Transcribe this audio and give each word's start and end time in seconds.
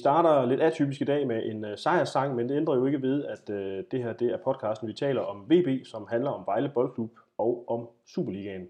Starter 0.00 0.46
lidt 0.46 0.60
atypisk 0.60 1.00
i 1.00 1.04
dag 1.04 1.26
med 1.26 1.46
en 1.46 1.64
øh, 1.64 1.78
sejrssang, 1.78 2.34
men 2.34 2.48
det 2.48 2.56
ændrer 2.56 2.76
jo 2.76 2.86
ikke 2.86 3.02
ved, 3.02 3.24
at 3.24 3.50
øh, 3.50 3.84
det 3.90 4.02
her 4.02 4.12
det 4.12 4.32
er 4.32 4.36
podcasten, 4.36 4.88
vi 4.88 4.92
taler 4.92 5.20
om 5.20 5.50
VB, 5.50 5.86
som 5.86 6.06
handler 6.10 6.30
om 6.30 6.46
Vejle 6.46 6.68
Boldklub 6.74 7.10
og 7.38 7.64
om 7.68 7.88
Superligaen. 8.06 8.68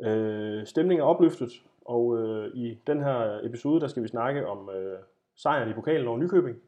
Øh, 0.00 0.66
stemningen 0.66 1.02
er 1.02 1.08
opløftet, 1.08 1.50
og 1.84 2.18
øh, 2.18 2.54
i 2.54 2.78
den 2.86 3.00
her 3.02 3.40
episode, 3.42 3.80
der 3.80 3.88
skal 3.88 4.02
vi 4.02 4.08
snakke 4.08 4.46
om 4.46 4.70
øh, 4.70 4.98
sejren 5.36 5.70
i 5.70 5.74
pokalen 5.74 6.08
over 6.08 6.18
Nykøbing. 6.18 6.58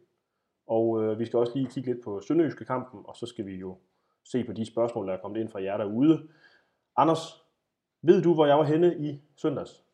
Og 0.66 1.02
øh, 1.02 1.18
vi 1.18 1.26
skal 1.26 1.38
også 1.38 1.52
lige 1.54 1.70
kigge 1.70 1.92
lidt 1.92 2.04
på 2.04 2.20
Sønderjyske 2.20 2.64
kampen, 2.64 3.00
og 3.04 3.16
så 3.16 3.26
skal 3.26 3.46
vi 3.46 3.54
jo 3.54 3.76
se 4.24 4.44
på 4.44 4.52
de 4.52 4.66
spørgsmål, 4.66 5.06
der 5.06 5.12
er 5.12 5.20
kommet 5.20 5.40
ind 5.40 5.48
fra 5.48 5.62
jer 5.62 5.76
derude. 5.76 6.28
Anders, 6.96 7.44
ved 8.02 8.22
du, 8.22 8.34
hvor 8.34 8.46
jeg 8.46 8.58
var 8.58 8.64
henne 8.64 8.96
i 8.98 9.20
søndags? 9.36 9.84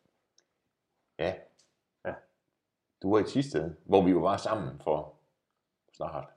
Ja. 1.19 1.33
Du 3.01 3.11
var 3.11 3.19
i 3.19 3.23
Tisted, 3.23 3.75
hvor 3.85 4.03
vi 4.03 4.11
jo 4.11 4.19
var 4.19 4.37
sammen 4.37 4.79
for 4.83 5.13
snart. 5.93 6.27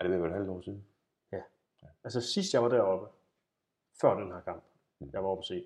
Er 0.00 0.04
det 0.04 0.10
ved 0.10 0.16
at 0.16 0.22
være 0.22 0.30
et 0.30 0.36
halvt 0.36 0.50
år 0.50 0.60
siden? 0.60 0.84
Altså 2.04 2.20
sidst 2.20 2.54
jeg 2.54 2.62
var 2.62 2.68
deroppe, 2.68 3.06
før 4.00 4.20
den 4.20 4.32
her 4.32 4.40
kamp, 4.40 4.64
jeg 5.12 5.22
var 5.22 5.28
oppe 5.28 5.40
at 5.40 5.44
se, 5.44 5.64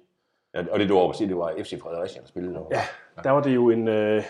Ja, 0.55 0.73
og 0.73 0.79
det 0.79 0.89
du 0.89 0.95
var 0.95 1.01
oppe 1.01 1.13
at 1.13 1.17
sige, 1.17 1.29
det 1.29 1.37
var 1.37 1.55
FC 1.59 1.81
Fredericia, 1.81 2.21
der 2.21 2.27
spillede 2.27 2.55
derovre. 2.55 2.77
Ja, 2.77 2.83
der 3.25 3.31
var 3.31 3.43
det 3.43 3.55
jo 3.55 3.71
en, 3.71 3.89
øh, 3.89 4.23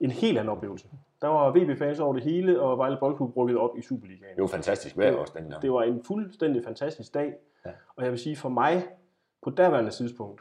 en 0.00 0.10
helt 0.10 0.38
anden 0.38 0.52
oplevelse. 0.52 0.88
Der 1.20 1.28
var 1.28 1.50
VB-fans 1.50 2.00
over 2.00 2.12
det 2.12 2.22
hele, 2.22 2.60
og 2.60 2.78
Vejle 2.78 2.96
Boldklub 3.00 3.36
rykket 3.36 3.58
op 3.58 3.78
i 3.78 3.82
Superligaen. 3.82 4.36
Det 4.36 4.42
var 4.42 4.48
fantastisk 4.48 4.96
vejr 4.96 5.16
også 5.16 5.32
dengang. 5.36 5.62
Det 5.62 5.72
var 5.72 5.82
en 5.82 6.04
fuldstændig 6.04 6.64
fantastisk 6.64 7.14
dag. 7.14 7.34
Ja. 7.66 7.70
Og 7.96 8.04
jeg 8.04 8.10
vil 8.12 8.18
sige, 8.18 8.36
for 8.36 8.48
mig, 8.48 8.86
på 9.42 9.50
daværende 9.50 9.90
tidspunkt, 9.90 10.40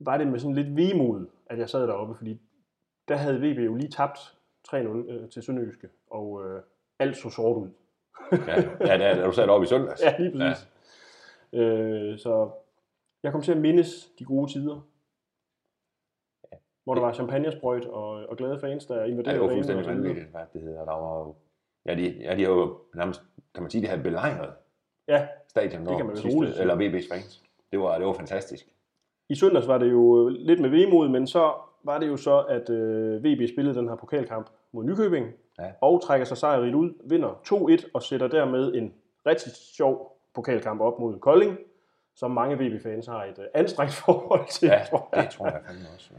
var 0.00 0.16
det 0.16 0.26
med 0.26 0.38
sådan 0.38 0.54
lidt 0.54 0.76
vemod, 0.76 1.26
at 1.46 1.58
jeg 1.58 1.70
sad 1.70 1.86
deroppe, 1.86 2.14
fordi 2.14 2.40
der 3.08 3.16
havde 3.16 3.38
VB 3.40 3.58
jo 3.58 3.74
lige 3.74 3.90
tabt 3.90 4.18
3-0 4.68 4.76
øh, 4.76 5.30
til 5.30 5.42
Sønderjyske, 5.42 5.88
og 6.10 6.44
øh, 6.44 6.62
alt 6.98 7.16
så 7.16 7.30
sort 7.30 7.56
ud. 7.56 7.68
Ja, 8.46 8.54
ja 8.80 8.98
da, 8.98 9.20
da 9.20 9.26
du 9.26 9.32
sad 9.32 9.48
oppe 9.48 9.64
i 9.64 9.68
søndags. 9.68 10.02
Ja, 10.02 10.16
lige 10.18 10.32
præcis. 10.38 10.68
Ja. 11.52 11.58
Øh, 11.60 12.18
så 12.18 12.50
jeg 13.22 13.32
kom 13.32 13.42
til 13.42 13.52
at 13.52 13.58
mindes 13.58 14.10
de 14.18 14.24
gode 14.24 14.52
tider. 14.52 14.80
Hvor 16.84 16.94
der 16.94 17.00
var 17.02 17.12
champagnesprøjt 17.12 17.84
og, 17.84 18.10
og 18.10 18.36
glade 18.36 18.60
fans, 18.60 18.86
der 18.86 18.96
Ja, 19.00 19.04
invaderede 19.04 19.38
det 19.40 19.48
var 19.48 19.54
fuldstændig 19.54 19.86
vanvittigt, 19.86 20.26
hvad 20.30 20.40
det 20.52 20.62
hedder. 20.62 20.84
Der 20.84 20.92
var 20.92 21.18
jo, 21.18 21.34
ja, 21.86 21.94
de, 21.94 22.02
ja, 22.20 22.36
de 22.36 22.42
har 22.42 22.50
jo 22.50 22.78
nærmest, 22.94 23.22
kan 23.54 23.62
man 23.62 23.70
sige, 23.70 23.82
de 23.82 23.86
havde 23.88 24.02
belejret 24.02 24.54
Ja, 25.08 25.28
stadion 25.48 25.86
Det 25.86 25.96
kan 25.96 26.06
man 26.06 26.16
sidste- 26.16 26.36
roligt 26.36 26.58
eller 26.60 26.74
VB's 26.76 27.14
fans. 27.14 27.42
Det 27.72 27.80
var, 27.80 27.98
det 27.98 28.06
var 28.06 28.12
fantastisk. 28.12 28.66
I 29.28 29.34
søndags 29.34 29.66
var 29.68 29.78
det 29.78 29.90
jo 29.90 30.28
lidt 30.28 30.60
med 30.60 30.70
vemod, 30.70 31.08
men 31.08 31.26
så 31.26 31.52
var 31.84 31.98
det 31.98 32.08
jo 32.08 32.16
så, 32.16 32.40
at 32.40 32.70
øh, 32.70 33.24
VB 33.24 33.48
spillede 33.48 33.74
den 33.78 33.88
her 33.88 33.96
pokalkamp 33.96 34.46
mod 34.72 34.84
Nykøbing, 34.84 35.26
Ja. 35.58 35.70
og 35.80 36.02
trækker 36.02 36.24
sig 36.24 36.36
sejrigt 36.36 36.74
ud, 36.74 36.92
vinder 37.04 37.28
2-1 37.84 37.90
og 37.94 38.02
sætter 38.02 38.28
dermed 38.28 38.74
en 38.74 38.92
rigtig 39.26 39.52
sjov 39.52 40.16
pokalkamp 40.34 40.80
op 40.80 40.98
mod 40.98 41.18
Kolding, 41.18 41.58
som 42.14 42.30
mange 42.30 42.56
VB-fans 42.58 43.06
har 43.06 43.24
et 43.24 43.38
øh, 43.38 43.44
anstrengt 43.54 43.92
forhold 44.04 44.48
til. 44.50 44.66
Ja, 44.68 44.82
tror 44.90 45.08
jeg. 45.12 45.22
det 45.24 45.30
tror 45.30 45.46
jeg 45.46 45.60
fandme 45.66 45.84
også. 45.94 46.10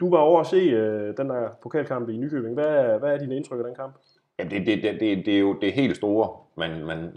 Du 0.00 0.10
var 0.10 0.18
over 0.18 0.40
at 0.40 0.46
se 0.46 0.56
øh, 0.56 1.16
den 1.16 1.28
der 1.30 1.48
pokalkamp 1.62 2.08
i 2.08 2.16
Nykøbing. 2.16 2.54
Hvad 2.54 2.64
er, 2.66 2.98
hvad 2.98 3.14
er 3.14 3.18
dine 3.18 3.36
indtryk 3.36 3.58
af 3.58 3.64
den 3.64 3.74
kamp? 3.74 3.94
Jamen, 4.38 4.50
det, 4.50 4.66
det, 4.66 4.82
det, 4.82 5.00
det, 5.00 5.26
det 5.26 5.34
er 5.36 5.40
jo 5.40 5.52
det 5.60 5.72
helt 5.72 5.96
store, 5.96 6.36
man, 6.54 6.84
man, 6.84 7.16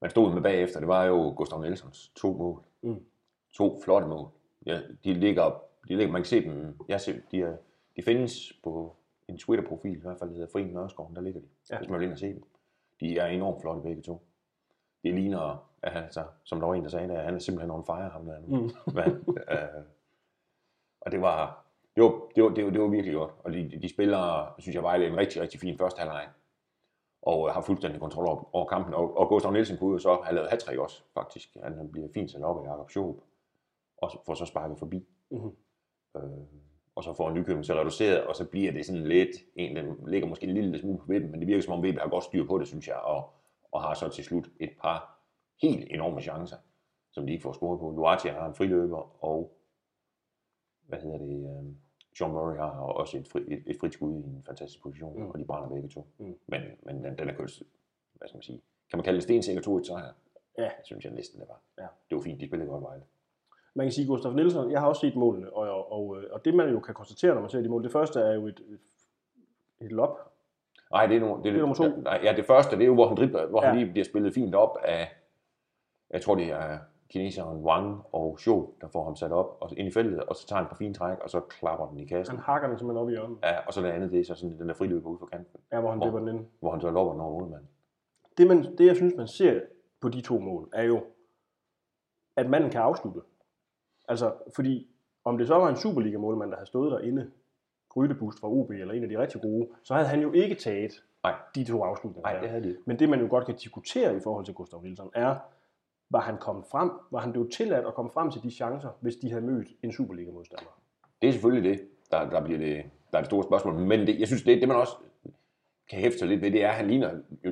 man 0.00 0.10
stod 0.10 0.32
med 0.34 0.42
bagefter. 0.42 0.78
Det 0.78 0.88
var 0.88 1.04
jo 1.04 1.34
Gustav 1.36 1.60
Nielsens 1.60 2.08
to 2.16 2.32
mål. 2.32 2.60
Mm. 2.82 3.00
To 3.54 3.80
flotte 3.84 4.06
mål. 4.08 4.28
Ja, 4.66 4.78
de 5.04 5.14
ligger, 5.14 5.62
de 5.88 5.96
ligger, 5.96 6.12
man 6.12 6.20
kan 6.22 6.26
se 6.26 6.44
dem, 6.44 6.76
jeg 6.88 7.00
ser, 7.00 7.14
de, 7.30 7.42
er, 7.42 7.56
de 7.96 8.02
findes 8.02 8.52
på 8.64 8.96
en 9.28 9.38
Twitter-profil, 9.38 9.96
i 9.96 10.00
hvert 10.00 10.18
fald, 10.18 10.30
der 10.30 10.36
hedder 10.36 10.52
Fri 10.52 10.64
Nørreskoven, 10.64 11.16
der 11.16 11.22
ligger 11.22 11.40
de, 11.40 11.46
Ja. 11.70 11.78
hvis 11.78 11.88
man 11.88 12.00
vil 12.00 12.04
ind 12.04 12.12
og 12.12 12.18
se 12.18 12.26
dem. 12.26 12.42
De 13.00 13.18
er 13.18 13.26
enormt 13.26 13.60
flotte 13.60 13.82
begge 13.82 14.02
to. 14.02 14.22
Det 15.04 15.14
ligner, 15.14 15.68
altså, 15.82 16.24
som 16.44 16.60
der 16.60 16.66
var 16.66 16.74
en, 16.74 16.82
der 16.82 16.88
sagde, 16.88 17.12
at 17.12 17.24
han 17.24 17.34
er 17.34 17.38
simpelthen 17.38 17.70
on 17.70 17.84
fire, 17.86 18.08
ham 18.08 18.26
der. 18.26 18.40
Mm. 18.40 18.70
Men, 18.94 19.34
øh, 19.50 19.84
og 21.00 21.12
det 21.12 21.20
var, 21.20 21.64
det 21.96 22.04
var, 22.04 22.10
det 22.34 22.44
var, 22.44 22.50
det 22.50 22.64
var, 22.64 22.70
det 22.70 22.80
var 22.80 22.88
virkelig 22.88 23.14
godt. 23.14 23.32
Og 23.44 23.52
de, 23.52 23.78
de 23.82 23.88
spiller, 23.88 24.54
synes 24.58 24.74
jeg, 24.74 24.82
Vejle 24.82 25.06
en 25.06 25.16
rigtig, 25.16 25.42
rigtig 25.42 25.60
fin 25.60 25.78
første 25.78 25.98
halvleg. 25.98 26.28
Og 27.22 27.48
øh, 27.48 27.54
har 27.54 27.60
fuldstændig 27.60 28.00
kontrol 28.00 28.26
over, 28.26 28.54
over 28.56 28.66
kampen. 28.66 28.94
Og, 28.94 29.16
og 29.16 29.28
Gustav 29.28 29.52
Nielsen 29.52 29.78
kunne 29.78 29.92
jo 29.92 29.98
så 29.98 30.14
have 30.24 30.34
lavet 30.34 30.50
hat 30.50 30.78
også, 30.78 31.02
faktisk. 31.14 31.56
Han 31.62 31.92
bliver 31.92 32.08
fint 32.14 32.30
sat 32.30 32.42
op 32.42 32.64
af 32.64 32.70
Jakob 32.70 32.90
Schoop. 32.90 33.16
Og 33.96 34.10
får 34.26 34.34
så 34.34 34.44
sparket 34.44 34.78
forbi. 34.78 35.06
Mhm. 35.30 35.50
Øh, 36.16 36.22
og 36.94 37.04
så 37.04 37.12
får 37.14 37.30
Nykøbing 37.30 37.64
så 37.64 37.74
reduceret, 37.74 38.26
og 38.26 38.36
så 38.36 38.44
bliver 38.50 38.72
det 38.72 38.86
sådan 38.86 39.04
lidt, 39.04 39.28
en, 39.54 39.76
den 39.76 40.08
ligger 40.08 40.28
måske 40.28 40.46
en 40.46 40.54
lille 40.54 40.78
smule 40.78 40.98
på 40.98 41.04
vippen, 41.08 41.30
men 41.30 41.40
det 41.40 41.48
virker 41.48 41.62
som 41.62 41.72
om 41.72 41.84
VB 41.84 41.98
har 41.98 42.08
godt 42.08 42.24
styr 42.24 42.46
på 42.46 42.58
det, 42.58 42.68
synes 42.68 42.88
jeg, 42.88 42.96
og, 42.96 43.30
og 43.72 43.82
har 43.82 43.94
så 43.94 44.08
til 44.08 44.24
slut 44.24 44.48
et 44.60 44.70
par 44.82 45.20
helt 45.62 45.92
enorme 45.92 46.20
chancer, 46.20 46.56
som 47.12 47.26
de 47.26 47.32
ikke 47.32 47.42
får 47.42 47.52
scoret 47.52 47.80
på. 47.80 47.90
Luati 47.90 48.28
har 48.28 48.46
en 48.48 48.54
friløber, 48.54 49.24
og 49.24 49.56
hvad 50.82 50.98
hedder 51.00 51.18
det, 51.18 51.28
øh, 51.58 51.74
John 52.20 52.32
Murray 52.32 52.56
har 52.56 52.70
også 52.80 53.18
et, 53.18 53.28
fri, 53.28 53.40
et, 53.48 53.62
et 53.66 53.76
frit 53.80 53.92
skud 53.92 54.12
i 54.12 54.16
en 54.16 54.42
fantastisk 54.46 54.82
position, 54.82 55.18
Mm. 55.22 55.30
og 55.30 55.38
de 55.38 55.44
brænder 55.44 55.68
begge 55.68 55.88
to. 55.88 56.06
Mm. 56.18 56.38
Men, 56.46 56.62
men 56.82 57.04
den, 57.04 57.18
den 57.18 57.28
er 57.28 57.34
kørt, 57.34 57.62
hvad 58.14 58.28
skal 58.28 58.36
man 58.36 58.42
sige, 58.42 58.60
kan 58.90 58.96
man 58.96 59.04
kalde 59.04 59.16
det 59.16 59.22
stensikker 59.22 59.62
2 59.62 59.76
1 59.78 59.86
sejr? 59.86 60.12
Ja. 60.58 60.62
Det 60.64 60.86
synes 60.86 61.04
jeg 61.04 61.12
næsten, 61.14 61.40
det 61.40 61.48
var. 61.48 61.60
Ja. 61.78 61.86
Det 62.10 62.16
var 62.16 62.22
fint, 62.22 62.40
de 62.40 62.46
spillede 62.46 62.70
godt 62.70 62.82
Vejle. 62.84 63.02
Man 63.78 63.86
kan 63.86 63.92
sige, 63.92 64.04
at 64.04 64.08
Gustav 64.08 64.32
Nielsen, 64.32 64.70
jeg 64.70 64.80
har 64.80 64.88
også 64.88 65.00
set 65.00 65.16
målene, 65.16 65.52
og, 65.52 65.62
og, 65.70 65.92
og, 65.92 66.16
og 66.30 66.44
det 66.44 66.54
man 66.54 66.70
jo 66.70 66.80
kan 66.80 66.94
konstatere, 66.94 67.34
når 67.34 67.40
man 67.40 67.50
ser 67.50 67.60
de 67.60 67.68
mål, 67.68 67.82
det 67.84 67.92
første 67.92 68.20
er 68.20 68.34
jo 68.34 68.46
et, 68.46 68.60
et, 69.80 69.92
lop. 69.92 70.32
Nej, 70.90 71.06
det 71.06 71.16
er, 71.16 71.20
nu, 71.20 71.36
det, 71.36 71.44
Det 71.44 71.54
er 71.54 71.58
nummer 71.58 71.74
to. 71.74 71.88
Nej, 71.88 72.20
ja, 72.22 72.32
det 72.36 72.44
første, 72.44 72.76
det 72.76 72.82
er 72.82 72.86
jo, 72.86 72.94
hvor 72.94 73.08
han 73.08 73.16
dribler, 73.16 73.46
hvor 73.46 73.62
ja. 73.62 73.68
Han 73.68 73.78
lige 73.78 73.90
bliver 73.92 74.04
spillet 74.04 74.34
fint 74.34 74.54
op 74.54 74.78
af, 74.84 75.08
jeg 76.10 76.22
tror, 76.22 76.34
det 76.34 76.50
er 76.50 76.78
kineseren 77.08 77.58
Wang 77.64 78.02
og 78.12 78.38
Zhou, 78.40 78.70
der 78.80 78.88
får 78.88 79.04
ham 79.04 79.16
sat 79.16 79.32
op 79.32 79.56
og 79.60 79.70
ind 79.76 79.88
i 79.88 79.90
feltet, 79.90 80.20
og 80.20 80.36
så 80.36 80.46
tager 80.46 80.60
han 80.62 80.68
på 80.68 80.74
fint 80.76 80.96
træk, 80.96 81.18
og 81.18 81.30
så 81.30 81.40
klapper 81.40 81.86
den 81.88 81.98
i 81.98 82.04
kassen. 82.04 82.36
Han 82.36 82.44
hakker 82.44 82.68
den 82.68 82.78
simpelthen 82.78 83.02
op 83.02 83.08
i 83.08 83.12
hjørnet, 83.12 83.38
Ja, 83.42 83.66
og 83.66 83.72
så 83.74 83.82
det 83.82 83.88
andet, 83.88 84.10
det 84.10 84.20
er 84.20 84.24
så 84.24 84.34
sådan 84.34 84.58
den 84.58 84.68
der 84.68 84.74
friløber 84.74 85.10
ude 85.10 85.18
for 85.18 85.26
kanten, 85.26 85.60
ja, 85.72 85.80
hvor 85.80 85.90
han 85.90 85.98
Hvor- 85.98 86.18
den 86.18 86.28
ind. 86.28 86.46
hvor 86.60 86.70
han 86.70 86.80
så 86.80 86.90
lopper 86.90 87.12
den 87.12 87.20
over 87.20 87.40
målmanden. 87.40 87.68
Det, 88.38 88.46
man, 88.46 88.76
det, 88.78 88.86
jeg 88.86 88.96
synes, 88.96 89.14
man 89.16 89.28
ser 89.28 89.60
på 90.00 90.08
de 90.08 90.20
to 90.20 90.38
mål, 90.38 90.68
er 90.72 90.82
jo, 90.82 91.04
at 92.36 92.50
manden 92.50 92.70
kan 92.70 92.80
afslutte. 92.80 93.20
Altså, 94.08 94.32
fordi 94.54 94.88
om 95.24 95.38
det 95.38 95.46
så 95.46 95.54
var 95.54 95.68
en 95.68 95.76
Superliga-målmand, 95.76 96.50
der 96.50 96.56
havde 96.56 96.66
stået 96.66 96.92
derinde, 96.92 97.30
Grydebust 97.88 98.40
fra 98.40 98.48
OB, 98.48 98.70
eller 98.70 98.94
en 98.94 99.02
af 99.02 99.08
de 99.08 99.18
rigtig 99.18 99.40
gode, 99.40 99.68
så 99.82 99.94
havde 99.94 100.08
han 100.08 100.20
jo 100.20 100.32
ikke 100.32 100.54
taget 100.54 101.04
Nej. 101.22 101.34
de 101.54 101.64
to 101.64 101.82
afslutninger. 101.82 102.30
Nej, 102.30 102.40
det 102.40 102.48
havde 102.48 102.62
de 102.62 102.68
ikke. 102.68 102.80
Men 102.84 102.98
det, 102.98 103.08
man 103.08 103.20
jo 103.20 103.26
godt 103.30 103.46
kan 103.46 103.56
diskutere 103.56 104.16
i 104.16 104.20
forhold 104.20 104.44
til 104.44 104.54
Gustav 104.54 104.80
Wilson, 104.80 105.10
er, 105.14 105.36
var 106.10 106.20
han 106.20 106.36
kommet 106.38 106.64
frem, 106.70 106.90
var 107.10 107.18
han 107.18 107.32
blevet 107.32 107.52
tilladt 107.52 107.86
at 107.86 107.94
komme 107.94 108.10
frem 108.10 108.30
til 108.30 108.42
de 108.42 108.50
chancer, 108.50 108.88
hvis 109.00 109.16
de 109.16 109.30
havde 109.30 109.44
mødt 109.44 109.68
en 109.82 109.92
Superliga-modstander? 109.92 110.78
Det 111.22 111.28
er 111.28 111.32
selvfølgelig 111.32 111.70
det, 111.70 111.88
der, 112.10 112.30
der 112.30 112.44
bliver 112.44 112.58
det, 112.58 112.84
der 113.12 113.18
er 113.18 113.22
det 113.22 113.26
store 113.26 113.42
spørgsmål. 113.42 113.74
Men 113.74 114.00
det, 114.00 114.20
jeg 114.20 114.26
synes, 114.26 114.42
det, 114.42 114.60
det 114.60 114.68
man 114.68 114.76
også 114.76 114.92
kan 115.90 115.98
hæfte 115.98 116.18
sig 116.18 116.28
lidt 116.28 116.42
ved, 116.42 116.50
det 116.50 116.64
er, 116.64 116.68
at 116.68 116.74
han 116.74 116.86
ligner, 116.86 117.10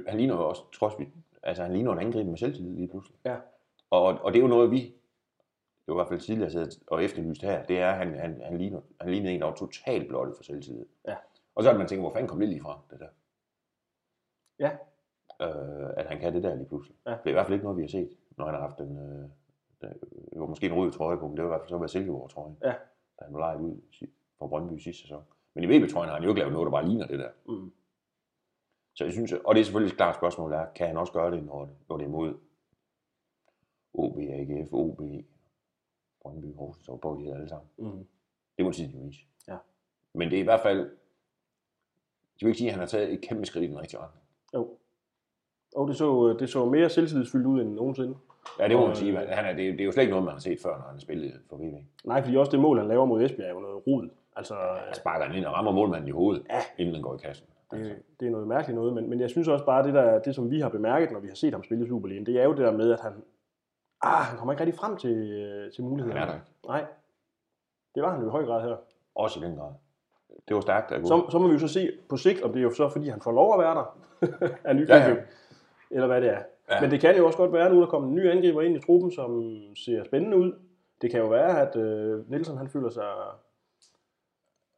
han 0.09 0.19
ligner 0.19 0.35
jo 0.35 0.49
også, 0.49 0.63
trods 0.73 0.95
vi, 0.99 1.09
altså 1.43 1.63
han 1.63 1.73
ligner 1.73 1.93
en 1.93 1.99
angriber 1.99 2.31
med 2.31 2.39
selvtillid 2.39 2.77
lige 2.77 2.89
pludselig. 2.89 3.19
Ja. 3.25 3.37
Og, 3.91 4.05
og 4.05 4.33
det 4.33 4.39
er 4.39 4.43
jo 4.43 4.49
noget, 4.49 4.71
vi, 4.71 4.95
det 5.87 5.95
var 5.95 5.95
i 5.95 5.99
hvert 5.99 6.09
fald 6.09 6.21
tidligere 6.21 6.51
siddet 6.51 6.83
og 6.87 7.05
efterlyst 7.05 7.43
her, 7.43 7.65
det 7.65 7.79
er, 7.79 7.91
at 7.91 7.97
han, 7.97 8.15
han, 8.15 8.41
han, 8.41 8.59
ligner, 8.59 8.81
han 9.01 9.11
ligner 9.11 9.31
en, 9.31 9.41
der 9.41 9.47
var 9.47 9.55
totalt 9.55 10.09
blottet 10.09 10.37
for 10.37 10.45
selvtillid. 10.45 10.87
Ja. 11.09 11.17
Og 11.55 11.63
så 11.63 11.71
det, 11.71 11.79
man 11.79 11.89
tænker, 11.89 12.03
hvor 12.03 12.13
fanden 12.13 12.29
kom 12.29 12.41
det 12.41 12.49
lige 12.49 12.61
fra, 12.61 12.81
det 12.91 13.01
der? 13.01 13.09
Ja. 14.59 14.71
Øh, 15.47 15.91
at 15.97 16.07
han 16.07 16.19
kan 16.21 16.35
det 16.35 16.43
der 16.43 16.55
lige 16.55 16.69
pludselig. 16.69 16.97
Ja. 17.07 17.11
Det 17.11 17.21
er 17.25 17.31
i 17.31 17.33
hvert 17.33 17.47
fald 17.47 17.55
ikke 17.55 17.65
noget, 17.65 17.77
vi 17.77 17.83
har 17.83 17.89
set, 17.89 18.11
når 18.37 18.45
han 18.45 18.55
har 18.55 18.61
haft 18.61 18.79
den, 18.79 18.99
øh, 18.99 19.29
den 19.81 20.01
det 20.33 20.41
var 20.41 20.47
måske 20.47 20.67
en 20.67 20.75
rød 20.75 20.93
trøje 20.93 21.19
på, 21.19 21.29
men 21.29 21.37
det 21.37 21.45
var 21.45 21.49
i 21.49 21.53
hvert 21.53 21.61
fald 21.61 21.69
så 21.69 21.79
været 21.79 21.91
Silkeborg 21.91 22.31
trøjen. 22.31 22.57
Ja. 22.63 22.75
Da 23.19 23.25
han 23.25 23.35
var 23.35 23.41
lejet 23.41 23.61
ud 23.61 23.81
fra 24.39 24.47
Brøndby 24.47 24.79
sidste 24.79 25.03
sæson. 25.03 25.25
Men 25.55 25.65
i 25.65 25.67
VB-trøjen 25.67 26.09
har 26.09 26.15
han 26.15 26.25
jo 26.25 26.29
ikke 26.29 26.39
lavet 26.39 26.53
noget, 26.53 26.67
der 26.67 26.71
bare 26.71 26.89
ligner 26.89 27.07
det 27.07 27.19
der. 27.19 27.31
Mm. 27.49 27.73
Så 28.95 29.05
jeg 29.05 29.13
synes, 29.13 29.33
og 29.33 29.55
det 29.55 29.61
er 29.61 29.65
selvfølgelig 29.65 29.93
et 29.93 29.97
klart 29.97 30.15
spørgsmål, 30.15 30.53
er, 30.53 30.67
kan 30.75 30.87
han 30.87 30.97
også 30.97 31.13
gøre 31.13 31.31
det, 31.31 31.45
når, 31.45 31.69
når 31.89 31.97
det 31.97 32.05
er 32.05 32.09
mod 32.09 32.35
OB, 33.95 34.19
AGF, 34.19 34.73
OB, 34.73 35.01
Brøndby, 36.31 36.57
Horsens 36.57 36.89
og 36.89 37.01
Borg, 37.01 37.21
de 37.21 37.35
alle 37.35 37.49
sammen. 37.49 37.69
Mm. 37.79 38.07
Det 38.57 38.65
må 38.65 38.73
tiden 38.73 38.91
jo 38.91 39.07
vise. 39.07 39.21
Ja. 39.49 39.57
Men 40.15 40.31
det 40.31 40.37
er 40.37 40.41
i 40.41 40.45
hvert 40.45 40.61
fald, 40.61 40.79
jeg 42.41 42.47
vil 42.47 42.49
ikke 42.49 42.59
sige, 42.59 42.69
at 42.69 42.73
han 42.73 42.81
har 42.81 42.87
taget 42.87 43.13
et 43.13 43.21
kæmpe 43.21 43.47
skridt 43.47 43.65
i 43.65 43.69
den 43.69 43.81
rigtige 43.81 44.01
retning. 44.01 44.23
Jo. 44.55 44.69
Og 45.77 45.89
det 45.89 45.97
så, 45.97 46.37
det 46.39 46.49
så 46.51 46.65
mere 46.65 46.89
selvtillidsfyldt 46.91 47.47
ud 47.47 47.61
end 47.61 47.75
nogensinde. 47.75 48.15
Ja, 48.61 48.69
det 48.69 48.77
må 48.77 48.87
man 48.87 48.97
sige. 48.97 49.23
øh, 49.23 49.29
Han 49.29 49.45
er, 49.45 49.53
det, 49.53 49.69
er- 49.69 49.73
det 49.73 49.81
er 49.81 49.85
jo 49.85 49.93
slet 49.93 50.03
ikke 50.03 50.11
noget, 50.11 50.25
man 50.25 50.33
har 50.33 50.41
set 50.41 50.61
før, 50.63 50.71
når 50.77 50.83
han 50.85 50.93
har 50.93 50.99
spillet 51.01 51.41
for 51.51 51.57
VB. 51.57 51.75
Nej, 52.05 52.23
fordi 52.23 52.37
også 52.37 52.53
det 52.53 52.61
mål, 52.61 52.79
han 52.79 52.89
laver 52.89 53.05
mod 53.05 53.23
Esbjerg, 53.23 53.49
er 53.49 53.55
jo 53.55 53.61
noget 53.61 53.87
rod. 53.87 54.09
Altså, 54.37 54.55
Han 54.87 54.95
sparker 54.95 55.27
den 55.27 55.35
ind 55.37 55.45
og 55.45 55.53
rammer 55.53 55.73
målmanden 55.73 56.09
i 56.09 56.13
hovedet, 56.13 56.47
Ja. 56.51 56.61
inden 56.79 56.95
den 56.95 57.03
går 57.03 57.15
i 57.15 57.19
kassen. 57.19 57.47
Altså, 57.71 57.89
det, 57.91 58.03
det 58.21 58.27
er 58.27 58.31
noget 58.31 58.49
mærkeligt 58.49 58.75
noget, 58.75 58.93
men, 58.95 59.11
men 59.11 59.21
jeg 59.21 59.31
synes 59.31 59.49
også 59.49 59.65
bare, 59.65 59.87
det, 59.87 59.95
der, 59.95 60.19
det 60.19 60.35
som 60.35 60.51
vi 60.51 60.61
har 60.61 60.69
bemærket, 60.69 61.11
når 61.13 61.21
vi 61.21 61.29
har 61.29 61.35
set 61.35 61.53
ham 61.53 61.65
spille 61.65 61.85
i 61.85 61.89
Superligaen, 61.89 62.27
det 62.27 62.41
er 62.41 62.45
jo 62.45 62.51
det 62.51 62.59
der 62.59 62.73
med, 62.73 62.93
at 62.93 63.01
han, 63.01 63.13
ah, 64.03 64.23
han 64.25 64.39
kommer 64.39 64.53
ikke 64.53 64.63
rigtig 64.65 64.79
frem 64.81 64.97
til, 64.97 65.17
øh, 65.33 65.73
til 65.73 65.85
muligheden. 65.85 66.19
han 66.19 66.29
er 66.29 66.33
der 66.33 66.39
ikke. 66.41 66.47
Nej, 66.67 66.85
det 67.95 68.03
var 68.03 68.11
han 68.11 68.21
jo 68.23 68.27
i 68.29 68.31
høj 68.31 68.45
grad 68.45 68.69
her. 68.69 68.77
Også 69.15 69.41
i 69.41 69.43
den 69.43 69.57
grad. 69.57 69.73
det 70.49 70.55
var 70.55 70.61
stærkt 70.61 70.93
af 70.93 71.01
Så, 71.07 71.27
så 71.31 71.39
må 71.39 71.47
vi 71.47 71.53
jo 71.53 71.59
så 71.59 71.69
se 71.69 71.91
på 72.09 72.17
sigt, 72.17 72.43
om 72.43 72.53
det 72.53 72.59
er 72.59 72.63
jo 72.65 72.71
så, 72.75 72.89
fordi 72.89 73.09
han 73.09 73.21
får 73.21 73.33
lov 73.33 73.53
at 73.55 73.59
være 73.61 73.75
der 73.75 73.99
af 74.69 74.77
Nykøbing, 74.77 74.89
Ja, 75.05 75.09
ja. 75.09 75.17
eller 75.91 76.07
hvad 76.07 76.21
det 76.21 76.31
er. 76.31 76.43
Ja. 76.71 76.81
Men 76.81 76.91
det 76.91 77.01
kan 77.01 77.17
jo 77.17 77.27
også 77.27 77.39
godt 77.39 77.53
være, 77.53 77.71
nu 77.75 77.81
der 77.81 77.87
kommer 77.87 78.09
en 78.09 78.15
ny 78.15 78.31
angriber 78.31 78.63
ind 78.63 78.77
i 78.77 78.81
truppen, 78.87 79.11
som 79.13 79.61
ser 79.77 80.05
spændende 80.05 80.37
ud. 80.37 80.53
Det 81.03 81.11
kan 81.11 81.21
jo 81.21 81.27
være, 81.27 81.61
at 81.69 81.77
øh, 81.77 82.31
Nielsen 82.31 82.57
han 82.57 82.69
føler 82.69 82.91
sig 82.91 83.13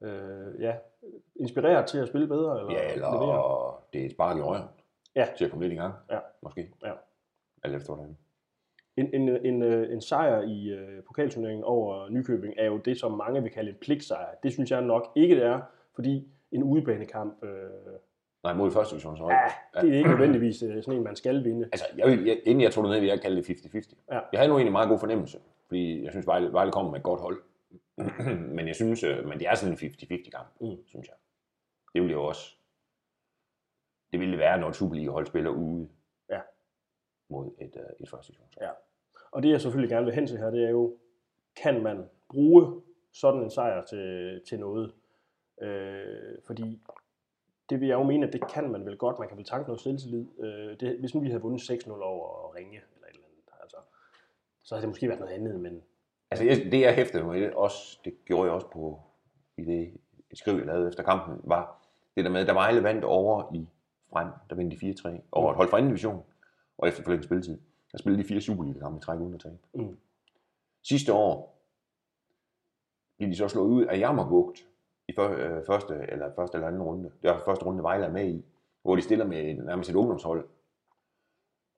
øh, 0.01 0.61
ja, 0.63 0.75
inspireret 1.37 1.87
til 1.87 1.99
at 1.99 2.09
spille 2.09 2.27
bedre. 2.27 2.59
Eller 2.61 2.73
Ja, 2.73 2.79
levere. 2.79 2.93
eller 2.93 3.85
det 3.93 4.01
er 4.01 4.05
et 4.07 4.11
spark 4.11 4.37
i 4.37 4.41
røven 4.41 4.63
Ja. 5.17 5.29
til 5.39 5.45
at 5.45 5.51
komme 5.51 5.65
lidt 5.65 5.73
i 5.73 5.77
gang. 5.77 5.95
Ja. 6.11 6.19
Måske. 6.43 6.73
Ja. 6.83 6.93
Alt 7.65 7.75
efter 7.77 7.95
hvordan. 7.95 8.17
En, 8.99 9.15
en, 9.15 9.29
en, 9.47 9.63
øh, 9.63 9.93
en 9.93 10.01
sejr 10.01 10.43
i 10.43 10.69
øh, 10.71 11.03
pokalturneringen 11.05 11.65
over 11.65 12.09
Nykøbing 12.09 12.55
er 12.57 12.67
jo 12.67 12.77
det, 12.77 13.01
som 13.01 13.13
mange 13.13 13.43
vil 13.43 13.51
kalde 13.53 13.71
en 13.71 13.77
pligtsejr. 13.81 14.35
Det 14.43 14.53
synes 14.53 14.71
jeg 14.71 14.83
nok 14.83 15.13
ikke, 15.17 15.35
det 15.37 15.45
er, 15.45 15.61
fordi 15.95 16.29
en 16.53 16.63
udebanekamp, 16.63 17.45
øh, 17.45 17.71
Nej, 18.43 18.55
mod 18.55 18.71
første 18.71 18.93
divisionshold. 18.95 19.33
ja, 19.33 19.81
det 19.81 19.93
er 19.95 19.97
ikke 19.99 20.11
nødvendigvis 20.11 20.63
øh, 20.63 20.83
sådan 20.83 20.99
en, 20.99 21.05
man 21.05 21.17
skal 21.17 21.45
vinde. 21.45 21.65
Altså, 21.73 21.85
jeg, 21.97 22.07
jeg, 22.27 22.41
inden 22.45 22.61
jeg 22.63 22.73
tog 22.73 22.85
det 22.85 22.91
ned, 22.91 23.01
ville 23.01 23.13
jeg 23.13 23.21
kalde 23.21 23.37
det 23.37 23.51
50-50. 23.51 23.95
Ja. 24.13 24.21
Jeg 24.33 24.41
havde 24.41 24.49
nu 24.49 24.55
egentlig 24.55 24.67
en 24.67 24.73
meget 24.73 24.89
god 24.89 24.99
fornemmelse, 24.99 25.39
fordi 25.67 26.05
jeg 26.05 26.11
synes, 26.13 26.27
Vejle, 26.27 26.53
Vejle 26.53 26.73
kommer 26.73 26.91
med 26.91 26.99
et 26.99 27.05
godt 27.05 27.21
hold. 27.21 27.43
men 28.57 28.67
jeg 28.67 28.75
synes, 28.75 29.05
øh, 29.05 29.29
men 29.29 29.39
det 29.39 29.49
er 29.49 29.55
sådan 29.55 29.73
en 29.73 29.79
50-50 29.79 30.31
kamp, 30.31 30.49
Mm. 30.61 30.77
synes 30.87 31.09
jeg. 31.09 31.15
Det 31.95 32.03
ville 32.03 32.13
jo 32.13 32.25
også, 32.25 32.57
det 34.13 34.21
ville 34.21 34.33
det 34.33 34.39
være, 34.39 34.59
når 34.61 34.73
Superliga-hold 34.73 35.27
spiller 35.27 35.51
ude 35.51 35.89
Ja. 36.31 36.41
mod 37.31 37.47
et, 37.59 37.77
øh, 37.77 37.83
et 38.01 38.09
første 38.09 38.33
divisionshold. 38.33 38.67
Ja. 38.67 38.71
Og 39.31 39.43
det 39.43 39.51
jeg 39.51 39.61
selvfølgelig 39.61 39.91
gerne 39.91 40.07
vil 40.07 40.15
hen 40.15 40.27
til 40.27 40.39
her, 40.39 40.51
det 40.51 40.65
er 40.65 40.71
jo, 40.71 40.97
kan 41.57 41.83
man 41.83 42.05
bruge 42.29 42.83
sådan 43.13 43.43
en 43.43 43.51
sejr 43.51 43.85
til, 43.85 44.41
til 44.49 44.61
noget? 44.61 44.93
Øh, 45.63 46.39
fordi 46.47 46.81
det 47.71 47.81
vil 47.81 47.89
jeg 47.89 47.95
jo 47.95 48.03
mene, 48.03 48.27
at 48.27 48.33
det 48.33 48.49
kan 48.49 48.71
man 48.71 48.87
vel 48.87 48.97
godt. 48.97 49.19
Man 49.19 49.29
kan 49.29 49.37
vel 49.37 49.45
tanke 49.45 49.67
noget 49.69 49.81
selvtillid. 49.81 50.27
Øh, 50.41 50.81
det, 50.81 50.99
hvis 50.99 51.15
nu 51.15 51.21
vi 51.21 51.29
havde 51.29 51.43
vundet 51.43 51.71
6-0 51.71 51.91
over 51.91 52.55
Ringe, 52.55 52.81
eller 52.95 53.07
et 53.07 53.15
eller 53.15 53.27
andet, 53.27 53.63
altså, 53.63 53.77
så 54.63 54.75
havde 54.75 54.83
det 54.83 54.89
måske 54.89 55.09
været 55.09 55.21
noget 55.21 55.35
andet, 55.35 55.61
men 55.61 55.83
Altså, 56.31 56.45
det 56.71 56.81
jeg 56.81 56.95
hæftede 56.95 57.25
mig 57.25 57.41
det, 57.41 57.55
også, 57.55 57.99
det 58.05 58.25
gjorde 58.25 58.45
jeg 58.45 58.53
også 58.53 58.71
på, 58.71 59.01
i 59.57 59.65
det 59.65 59.93
skriv, 60.33 60.57
jeg 60.57 60.67
lavede 60.67 60.89
efter 60.89 61.03
kampen, 61.03 61.41
var 61.45 61.79
det 62.17 62.25
der 62.25 62.31
med, 62.31 62.47
der 62.47 62.53
var 62.53 62.81
vandt 62.81 63.05
over 63.05 63.55
i 63.55 63.69
frem, 64.13 64.29
der 64.51 64.57
vandt 64.57 64.81
de 64.81 65.09
4-3 65.09 65.21
over 65.33 65.51
et 65.51 65.57
hold 65.57 65.69
fra 65.69 65.77
anden 65.77 65.91
division, 65.91 66.25
og 66.79 66.89
efter 66.89 67.03
forlænget 67.03 67.25
spilletid. 67.25 67.59
Der 67.93 67.99
spillede 67.99 68.23
de 68.23 68.29
fire 68.29 68.41
Superliga-kampe 68.41 68.99
i 68.99 69.01
træk 69.01 69.21
uden 69.21 69.35
at 69.35 69.41
tabe. 69.41 69.59
Mm. 69.75 69.97
Sidste 70.83 71.13
år 71.13 71.59
blev 73.19 73.31
de 73.31 73.37
så 73.37 73.49
slået 73.49 73.69
ud 73.69 73.85
af 73.85 73.99
Jammerbugt 73.99 74.67
i 75.09 75.13
før, 75.17 75.57
øh, 75.57 75.67
første, 75.67 75.95
eller 76.09 76.31
første 76.37 76.57
eller 76.57 76.69
anden 76.69 76.83
runde. 76.83 77.11
Det 77.23 77.31
var 77.31 77.43
første 77.45 77.65
runde, 77.65 77.83
Vejle 77.83 78.05
er 78.05 78.13
med 78.13 78.29
i, 78.29 78.45
hvor 78.83 78.97
de 78.97 79.03
stiller 79.03 79.25
med 79.25 79.55
nærmest 79.55 79.91
et 79.91 79.95
ungdomshold. 79.95 80.49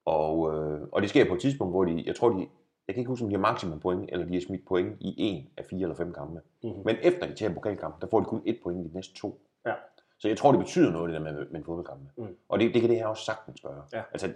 Og, 0.05 0.55
øh, 0.55 0.89
og 0.93 1.03
det 1.03 1.11
sker 1.11 1.29
på 1.29 1.35
et 1.35 1.41
tidspunkt, 1.41 1.73
hvor 1.73 1.85
de, 1.85 2.03
jeg 2.07 2.17
tror, 2.17 2.29
de, 2.29 2.49
jeg 2.87 2.95
kan 2.95 3.01
ikke 3.01 3.09
huske, 3.09 3.25
om 3.25 3.31
de 3.31 3.37
har 3.37 3.41
maksimum 3.41 3.81
point, 3.81 4.11
eller 4.13 4.27
de 4.27 4.35
har 4.35 4.41
smidt 4.41 4.67
point 4.67 4.97
i 5.01 5.15
en 5.19 5.51
af 5.56 5.65
fire 5.65 5.83
eller 5.83 5.95
fem 5.95 6.13
kampe. 6.13 6.41
Mhm. 6.63 6.83
Men 6.85 6.97
efter 7.03 7.27
de 7.27 7.35
tager 7.35 7.55
pokalkampen, 7.55 8.01
der 8.01 8.06
får 8.06 8.21
de 8.21 8.27
kun 8.27 8.43
et 8.45 8.61
point 8.63 8.87
i 8.87 8.89
de 8.89 8.95
næste 8.95 9.15
to. 9.15 9.41
Ja. 9.67 9.75
Så 10.19 10.29
jeg 10.29 10.39
tror, 10.39 10.53
det 10.53 10.61
betyder 10.61 10.93
noget, 10.93 11.13
det 11.13 11.21
der 11.21 11.33
med, 11.33 11.47
med 11.47 11.61
en 11.61 11.65
fodboldkamp. 11.65 12.01
Mm. 12.17 12.37
Og 12.49 12.59
det, 12.59 12.75
det 12.75 12.81
kan 12.81 12.91
det 12.91 12.99
her 12.99 13.06
også 13.06 13.25
sagtens 13.25 13.61
gøre. 13.61 13.85
Ja. 13.93 14.03
Altså, 14.13 14.33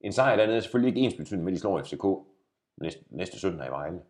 en 0.00 0.12
sejr 0.12 0.36
dernede 0.36 0.56
er 0.56 0.60
selvfølgelig 0.60 0.88
ikke 0.88 1.00
ens 1.00 1.14
betydende 1.14 1.44
med, 1.44 1.52
at 1.52 1.56
de 1.56 1.60
slår 1.60 1.82
FCK 1.82 2.04
næste, 2.76 3.04
næste 3.10 3.38
søndag 3.40 3.66
i 3.66 3.70
Vejle. 3.70 4.02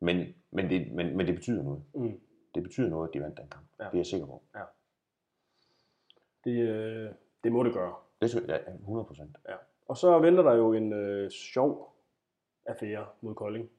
Men, 0.00 0.34
men, 0.50 0.70
det, 0.70 0.92
men, 0.92 1.16
men 1.16 1.26
det 1.26 1.34
betyder 1.34 1.62
noget. 1.62 1.82
Mm. 1.94 2.20
Det 2.54 2.62
betyder 2.62 2.88
noget, 2.88 3.08
at 3.08 3.14
de 3.14 3.20
vandt 3.20 3.38
den 3.38 3.48
kamp. 3.48 3.66
Ja. 3.78 3.84
Det 3.84 3.92
er 3.92 3.98
jeg 3.98 4.06
sikker 4.06 4.26
på. 4.26 4.42
det, 6.44 6.68
øh, 6.68 7.10
det 7.44 7.52
må 7.52 7.62
det 7.62 7.72
gøre. 7.72 7.94
Det 8.22 8.34
ja, 8.48 8.58
100 8.72 9.04
procent. 9.06 9.36
Og 9.88 9.96
så 9.96 10.18
venter 10.18 10.42
der 10.42 10.54
jo 10.54 10.72
en 10.72 10.92
øh, 10.92 11.30
sjov 11.30 11.94
affære 12.66 13.06
mod 13.20 13.34
Kolding 13.34 13.70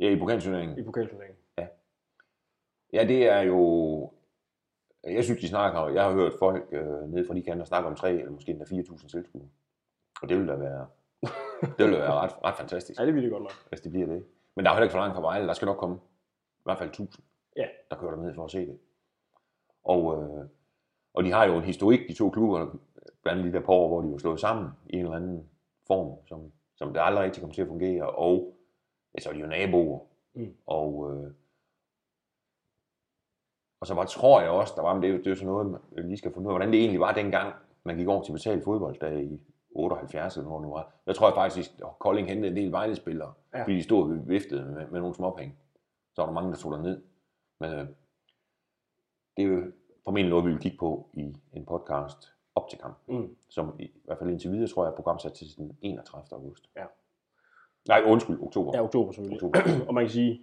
Ja, 0.00 0.10
i 0.10 0.18
pokalturneringen. 0.18 0.78
i 0.78 0.82
pokalturneringen. 0.82 1.38
Ja, 2.92 3.04
det 3.04 3.28
er 3.28 3.40
jo... 3.40 4.12
Jeg 5.04 5.24
synes, 5.24 5.40
de 5.40 5.48
snakker... 5.48 5.88
Jeg 5.88 6.04
har 6.04 6.12
hørt 6.12 6.32
folk 6.38 6.68
øh, 6.72 7.00
nede 7.10 7.26
fra 7.26 7.34
de 7.34 7.42
kanter 7.42 7.64
snakke 7.64 7.88
om 7.88 7.94
3 7.94 8.12
eller 8.12 8.30
måske 8.30 8.50
endda 8.50 8.64
4.000 8.64 9.08
tilskuere. 9.08 9.48
Og 10.22 10.28
det 10.28 10.38
vil 10.38 10.48
da 10.48 10.54
være... 10.54 10.86
det 11.78 11.86
vil 11.86 11.92
da 11.92 11.98
være 11.98 12.12
ret, 12.12 12.32
ret 12.44 12.54
fantastisk, 12.56 13.00
Ja, 13.00 13.06
det 13.06 13.14
vil 13.14 13.22
det 13.22 13.30
godt 13.30 13.42
nok. 13.42 13.52
hvis 13.68 13.80
det 13.80 13.92
bliver 13.92 14.06
det. 14.06 14.24
Men 14.54 14.64
der 14.64 14.70
er 14.70 14.74
heller 14.74 14.84
ikke 14.84 14.92
for 14.92 14.98
langt 14.98 15.14
fra 15.14 15.22
Vejle. 15.22 15.46
Der 15.46 15.52
skal 15.52 15.66
nok 15.66 15.76
komme 15.76 15.96
i 16.58 16.62
hvert 16.64 16.78
fald 16.78 17.00
1.000, 17.00 17.20
Ja. 17.56 17.66
der 17.90 17.96
kører 17.96 18.14
der 18.14 18.22
ned 18.22 18.34
for 18.34 18.44
at 18.44 18.50
se 18.50 18.58
det. 18.66 18.78
Og, 19.84 20.22
øh, 20.22 20.44
og 21.14 21.24
de 21.24 21.32
har 21.32 21.44
jo 21.44 21.56
en 21.56 21.64
historik, 21.64 22.08
de 22.08 22.14
to 22.14 22.30
klubber, 22.30 22.66
blandt 23.22 23.38
andet 23.40 23.52
de 23.52 23.58
der 23.58 23.64
par 23.64 23.72
år, 23.72 23.88
hvor 23.88 24.00
de 24.02 24.10
var 24.12 24.18
slået 24.18 24.40
sammen 24.40 24.70
i 24.86 24.96
en 24.96 25.04
eller 25.04 25.16
anden 25.16 25.48
form, 25.86 26.26
som, 26.26 26.52
som 26.76 26.92
det 26.92 27.00
aldrig 27.02 27.24
rigtig 27.24 27.42
kom 27.42 27.50
til 27.50 27.62
at 27.62 27.68
fungere. 27.68 28.10
Og 28.10 28.56
ja, 29.14 29.20
så 29.20 29.28
er 29.28 29.32
de 29.32 29.38
jo 29.40 29.46
naboer. 29.46 30.00
Mm. 30.34 30.54
Og, 30.66 31.12
øh, 31.12 31.30
og 33.80 33.86
så 33.86 33.94
var, 33.94 34.04
tror 34.04 34.40
jeg 34.40 34.50
også, 34.50 34.72
der 34.76 34.82
var, 34.82 34.94
men 34.94 35.02
det 35.02 35.08
er, 35.08 35.12
jo, 35.12 35.18
det 35.18 35.26
er 35.26 35.30
jo 35.30 35.36
sådan 35.36 35.46
noget, 35.52 35.70
man 35.70 35.80
lige 36.06 36.16
skal 36.16 36.32
finde 36.34 36.46
ud 36.48 36.52
af, 36.52 36.56
hvordan 36.58 36.72
det 36.72 36.80
egentlig 36.80 37.00
var 37.00 37.12
dengang, 37.12 37.54
man 37.84 37.96
gik 37.96 38.08
over 38.08 38.22
til 38.22 38.32
betalt 38.32 38.64
fodbold, 38.64 38.98
da 38.98 39.10
i 39.18 39.40
78 39.70 40.36
eller 40.36 40.48
hvor 40.48 40.58
det 40.58 40.66
nu 40.68 40.72
var. 40.74 40.92
Der 41.06 41.12
tror 41.12 41.26
jeg 41.28 41.34
faktisk, 41.34 41.70
at 41.78 41.98
Kolding 41.98 42.28
hentede 42.28 42.50
en 42.50 42.56
del 42.56 42.72
Vejle-spillere, 42.72 43.32
ja. 43.54 43.62
fordi 43.62 43.76
de 43.76 43.82
stod 43.82 44.02
og 44.18 44.28
viftede 44.28 44.64
med, 44.64 44.86
med 44.86 45.00
nogle 45.00 45.14
småpenge. 45.14 45.54
Så 46.14 46.22
var 46.22 46.26
der 46.26 46.32
mange, 46.32 46.50
der 46.50 46.56
tog 46.56 46.82
ned. 46.82 47.02
Men 47.60 47.72
øh, 47.72 47.86
det 49.36 49.44
er 49.44 49.48
jo 49.48 49.62
formentlig 50.04 50.30
noget, 50.30 50.44
vi 50.44 50.50
vil 50.50 50.60
kigge 50.60 50.78
på 50.78 51.08
i 51.12 51.36
en 51.52 51.66
podcast 51.66 52.32
op 52.54 52.68
til 52.68 52.78
kampen, 52.78 53.16
Mm. 53.18 53.36
som 53.48 53.76
i, 53.78 53.82
i 53.84 54.00
hvert 54.04 54.18
fald 54.18 54.30
indtil 54.30 54.50
videre, 54.52 54.68
tror 54.68 54.84
jeg, 54.84 54.90
er 54.92 54.96
programsat 54.96 55.32
til 55.32 55.46
den 55.56 55.78
31. 55.82 56.24
august. 56.32 56.68
Ja. 56.76 56.84
Nej, 57.88 58.02
undskyld, 58.06 58.40
oktober. 58.42 58.72
Ja, 58.74 58.82
oktober 58.82 59.12
selvfølgelig. 59.12 59.42
oktober. 59.44 59.60
Og 59.88 59.94
man 59.94 60.04
kan 60.04 60.10
sige, 60.10 60.40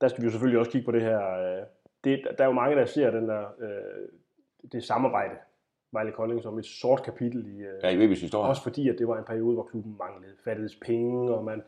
der 0.00 0.08
skal 0.08 0.20
vi 0.22 0.24
jo 0.26 0.30
selvfølgelig 0.30 0.58
også 0.58 0.70
kigge 0.70 0.84
på 0.84 0.92
det 0.92 1.02
her. 1.02 1.18
øh, 1.38 1.66
Det, 2.04 2.24
der 2.38 2.44
er 2.44 2.48
jo 2.48 2.52
mange, 2.52 2.76
der 2.76 2.84
ser 2.86 3.10
den 3.10 3.28
der, 3.28 3.46
øh, 3.58 4.08
det 4.72 4.84
samarbejde, 4.84 5.34
Vejle 5.94 6.12
Kolding, 6.12 6.42
som 6.42 6.58
et 6.58 6.66
sort 6.66 7.02
kapitel 7.02 7.46
i, 7.46 7.58
øh, 7.58 7.80
Ja, 7.82 7.88
i 7.90 7.96
VB's 7.96 8.20
historie. 8.20 8.48
Også 8.48 8.62
fordi, 8.62 8.88
at 8.88 8.96
det 8.98 9.08
var 9.08 9.18
en 9.18 9.24
periode, 9.24 9.54
hvor 9.54 9.62
klubben 9.62 9.96
manglede 9.98 10.32
fattedes 10.44 10.76
penge, 10.76 11.34
og 11.34 11.44
man, 11.44 11.62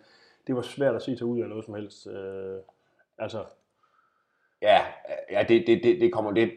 det 0.47 0.57
var 0.57 0.63
svært 0.63 0.95
at 0.95 1.03
se 1.03 1.17
sig 1.17 1.27
ud 1.27 1.41
af 1.41 1.49
noget 1.49 1.65
som 1.65 1.75
helst. 1.75 2.07
Øh, 2.07 2.59
altså, 3.19 3.45
Ja, 4.63 4.81
ja 5.31 5.45
det, 5.49 5.67
det, 5.67 5.81
det, 5.83 6.01
det, 6.01 6.13
kommer, 6.13 6.31
det, 6.33 6.51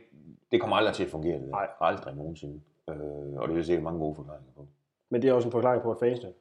det 0.51 0.61
kommer 0.61 0.75
aldrig 0.77 0.95
til 0.95 1.03
at 1.03 1.09
fungere. 1.09 1.39
Det. 1.39 1.49
Nej. 1.49 1.67
Aldrig 1.81 2.15
nogensinde. 2.15 2.61
Øh, 2.89 2.95
og 3.35 3.49
det 3.49 3.57
er 3.57 3.63
sikkert 3.63 3.83
mange 3.83 3.99
gode 3.99 4.15
forklaringer 4.15 4.51
på. 4.55 4.67
men 5.09 5.21
det 5.21 5.29
er 5.29 5.33
også 5.33 5.47
en 5.47 5.51
forklaring 5.51 5.83
på, 5.83 5.91
at 5.91 5.97
fansene 5.99 6.33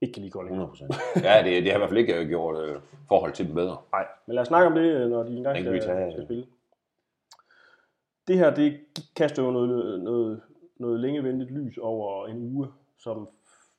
ikke 0.00 0.12
kan 0.12 0.22
lide 0.22 0.32
Kolding. 0.32 0.54
100 0.56 0.68
procent. 0.68 0.94
Ja, 1.26 1.42
det, 1.44 1.62
det 1.62 1.70
har 1.72 1.78
i 1.78 1.80
hvert 1.80 1.90
fald 1.90 1.98
ikke 1.98 2.26
gjort 2.26 2.64
øh, 2.64 2.80
forhold 3.08 3.32
til 3.32 3.46
dem 3.46 3.54
bedre. 3.54 3.76
Nej, 3.92 4.06
men 4.26 4.34
lad 4.34 4.42
os 4.42 4.48
snakke 4.48 4.66
om 4.66 4.74
det, 4.74 4.82
øh, 4.82 5.10
når 5.10 5.22
de 5.22 5.36
engang 5.36 5.56
kan 5.56 5.64
skal, 5.64 5.80
tage, 5.80 6.10
skal 6.10 6.20
øh. 6.20 6.26
spille. 6.26 6.46
Det 8.28 8.38
her, 8.38 8.54
det 8.54 8.80
kaster 9.16 9.42
jo 9.42 9.50
noget, 9.50 10.00
noget, 10.02 10.40
noget 10.76 11.00
længe 11.00 11.24
ventet 11.24 11.50
lys 11.50 11.78
over 11.78 12.26
en 12.26 12.56
uge, 12.56 12.68
som 12.98 13.28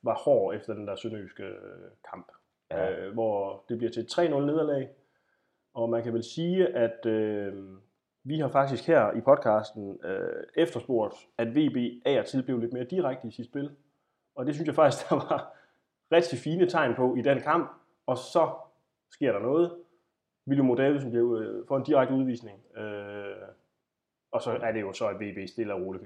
var 0.02 0.14
hård 0.14 0.54
efter 0.54 0.74
den 0.74 0.86
der 0.86 0.96
sønderjyske 0.96 1.42
øh, 1.42 1.90
kamp. 2.10 2.32
Ja. 2.70 3.06
øh, 3.06 3.12
hvor 3.12 3.64
det 3.68 3.78
bliver 3.78 3.90
til 3.90 4.02
et 4.02 4.18
3-0 4.18 4.20
nederlag. 4.22 4.88
Og 5.74 5.90
man 5.90 6.02
kan 6.02 6.12
vel 6.12 6.24
sige, 6.24 6.66
at 6.68 7.06
øh, 7.06 7.52
vi 8.24 8.38
har 8.38 8.48
faktisk 8.48 8.86
her 8.86 9.12
i 9.12 9.20
podcasten 9.20 9.98
øh, 10.04 10.44
efterspurgt, 10.56 11.14
at 11.38 11.56
VB 11.56 11.76
af 12.04 12.18
og 12.18 12.26
til 12.26 12.42
blev 12.42 12.58
lidt 12.58 12.72
mere 12.72 12.84
direkte 12.84 13.28
i 13.28 13.30
sit 13.30 13.46
spil. 13.46 13.70
Og 14.34 14.46
det 14.46 14.54
synes 14.54 14.66
jeg 14.66 14.74
faktisk, 14.74 15.04
der 15.10 15.14
var 15.14 15.54
rigtig 16.12 16.38
fine 16.38 16.66
tegn 16.66 16.94
på 16.94 17.14
i 17.14 17.22
den 17.22 17.40
kamp. 17.40 17.70
Og 18.06 18.18
så 18.18 18.50
sker 19.10 19.32
der 19.32 19.40
noget. 19.40 19.76
William 20.48 20.76
Davidsen 20.76 21.10
bliver 21.10 21.40
øh, 21.40 21.66
for 21.68 21.76
en 21.76 21.84
direkte 21.84 22.14
udvisning. 22.14 22.76
Øh, 22.76 23.48
og 24.32 24.42
så 24.42 24.50
er 24.50 24.72
det 24.72 24.80
jo 24.80 24.92
så, 24.92 25.08
at 25.08 25.16
VB 25.20 25.48
stille 25.48 25.74
og 25.74 25.80
roligt 25.80 26.04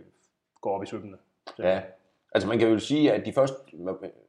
går 0.60 0.76
op 0.76 0.82
i 0.82 0.86
sømmene. 0.86 1.18
Ja. 1.58 1.82
Altså 2.32 2.48
man 2.48 2.58
kan 2.58 2.68
jo 2.68 2.78
sige, 2.78 3.12
at 3.12 3.26
de 3.26 3.32
første, 3.32 3.76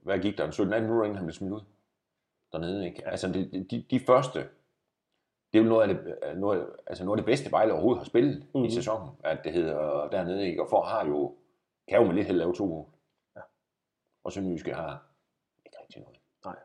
hvad, 0.04 0.20
gik 0.20 0.38
der, 0.38 0.46
en 0.46 0.52
17-18 0.52 0.80
minutter, 0.80 1.04
inden 1.04 1.16
han 1.16 1.26
blev 1.26 1.34
smidt 1.34 1.54
ud 1.54 1.62
dernede, 2.52 2.86
ikke? 2.86 3.08
Altså 3.08 3.28
de, 3.28 3.66
de, 3.72 3.86
de 3.90 4.00
første, 4.00 4.40
det 5.54 5.60
er 5.60 5.64
jo 5.64 5.70
noget 5.70 5.90
af 5.90 5.96
det, 5.96 6.38
noget, 6.38 6.70
altså 6.88 7.06
noget 7.06 7.18
af 7.18 7.26
det 7.26 7.32
bedste 7.32 7.52
Vejle 7.52 7.74
overhovedet 7.74 8.00
har 8.00 8.06
spillet. 8.06 8.48
Mhm. 8.56 8.64
i 8.64 8.72
sæsonen, 8.72 9.10
at 9.24 9.44
det 9.44 9.54
hedder 9.54 10.10
dernede, 10.10 10.48
ikke? 10.48 10.62
Og 10.64 10.70
for 10.70 10.82
har 10.82 11.06
jo, 11.06 11.36
kan 11.88 12.02
jo 12.02 12.08
med 12.08 12.16
lidt 12.16 12.28
held 12.28 12.38
lave 12.38 12.54
to 12.54 12.66
mål. 12.66 12.86
Ja. 13.36 13.42
Og 14.24 14.32
Sønderjyske 14.32 14.74
har 14.74 15.04
ikke 15.66 15.78
rigtig 15.82 16.02
noget. 16.02 16.20
Nej. 16.46 16.56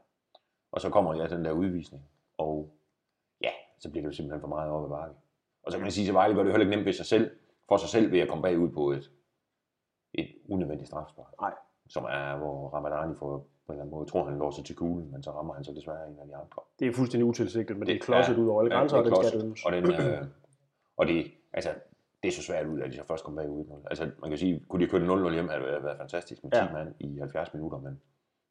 Og 0.73 0.81
så 0.81 0.91
kommer 0.91 1.15
ja, 1.15 1.27
den 1.27 1.45
der 1.45 1.53
udvisning, 1.53 2.09
og 2.39 2.71
ja, 3.41 3.51
så 3.79 3.91
bliver 3.91 4.03
det 4.03 4.13
jo 4.13 4.17
simpelthen 4.17 4.41
for 4.41 4.49
meget 4.49 4.71
op 4.71 4.85
ad 4.85 4.89
bakke. 4.89 5.17
Og 5.63 5.73
så 5.73 5.79
kan 5.79 5.83
man 5.83 5.93
sige, 5.93 6.09
at 6.09 6.15
Vejle 6.15 6.35
gør 6.35 6.43
det 6.43 6.53
heller 6.53 6.67
ikke 6.67 6.77
nemt 6.77 6.87
ved 6.87 6.93
sig 6.93 7.07
selv, 7.07 7.31
for 7.69 7.77
sig 7.77 7.89
selv 7.89 8.13
ved 8.13 8.21
at 8.21 8.29
komme 8.29 8.43
bagud 8.43 8.71
på 8.71 8.91
et, 8.91 9.11
et 10.15 10.29
unødvendigt 10.49 10.89
strafspark. 10.89 11.27
Nej. 11.41 11.53
Som 11.89 12.05
er, 12.05 12.37
hvor 12.37 12.69
Ramadani 12.69 13.15
får 13.15 13.29
på 13.67 13.73
en 13.73 13.75
eller 13.75 13.83
anden 13.83 13.91
måde, 13.97 14.07
tror 14.11 14.25
han 14.25 14.39
låser 14.39 14.63
til 14.63 14.77
kuglen, 14.77 15.13
men 15.13 15.23
så 15.23 15.31
rammer 15.31 15.55
han 15.55 15.65
så 15.65 15.73
desværre 15.73 16.09
en 16.09 16.19
af 16.21 16.27
de 16.27 16.35
andre. 16.37 16.63
Det 16.79 16.89
er 16.89 16.93
fuldstændig 16.93 17.25
utilsigtet, 17.27 17.77
men 17.77 17.87
det 17.87 17.93
er 17.93 17.97
Det- 17.97 18.03
klodset 18.05 18.37
ja, 18.37 18.41
ud 18.43 18.49
over 18.49 18.61
alle 18.63 18.75
grænser, 18.75 18.97
og 18.97 19.01
er 19.01 19.05
den 19.05 19.15
skal 19.17 19.23
klodset. 19.31 19.41
dømmes. 19.41 19.65
Og, 19.67 19.73
den, 19.73 19.85
øh, 19.93 20.27
og 20.97 21.07
det, 21.07 21.27
altså, 21.53 21.71
det 22.23 22.29
er 22.29 22.33
så 22.33 22.43
svært 22.43 22.67
ud, 22.67 22.81
at 22.81 22.91
de 22.91 22.97
så 22.97 23.05
først 23.07 23.25
kom 23.25 23.35
bagud 23.37 23.61
1-0. 23.65 23.87
Altså, 23.91 24.11
man 24.21 24.31
kan 24.31 24.39
sige, 24.39 24.65
kunne 24.69 24.85
de 24.85 24.91
køre 24.91 25.01
0-0 25.07 25.33
hjem, 25.33 25.49
havde 25.49 25.63
det 25.63 25.85
været 25.85 25.99
fantastisk 25.99 26.45
med 26.45 26.53
10 26.53 26.59
Ja. 26.59 26.73
mand 26.73 26.95
i 27.01 27.19
70 27.19 27.55
minutter, 27.55 27.79
men 27.79 28.01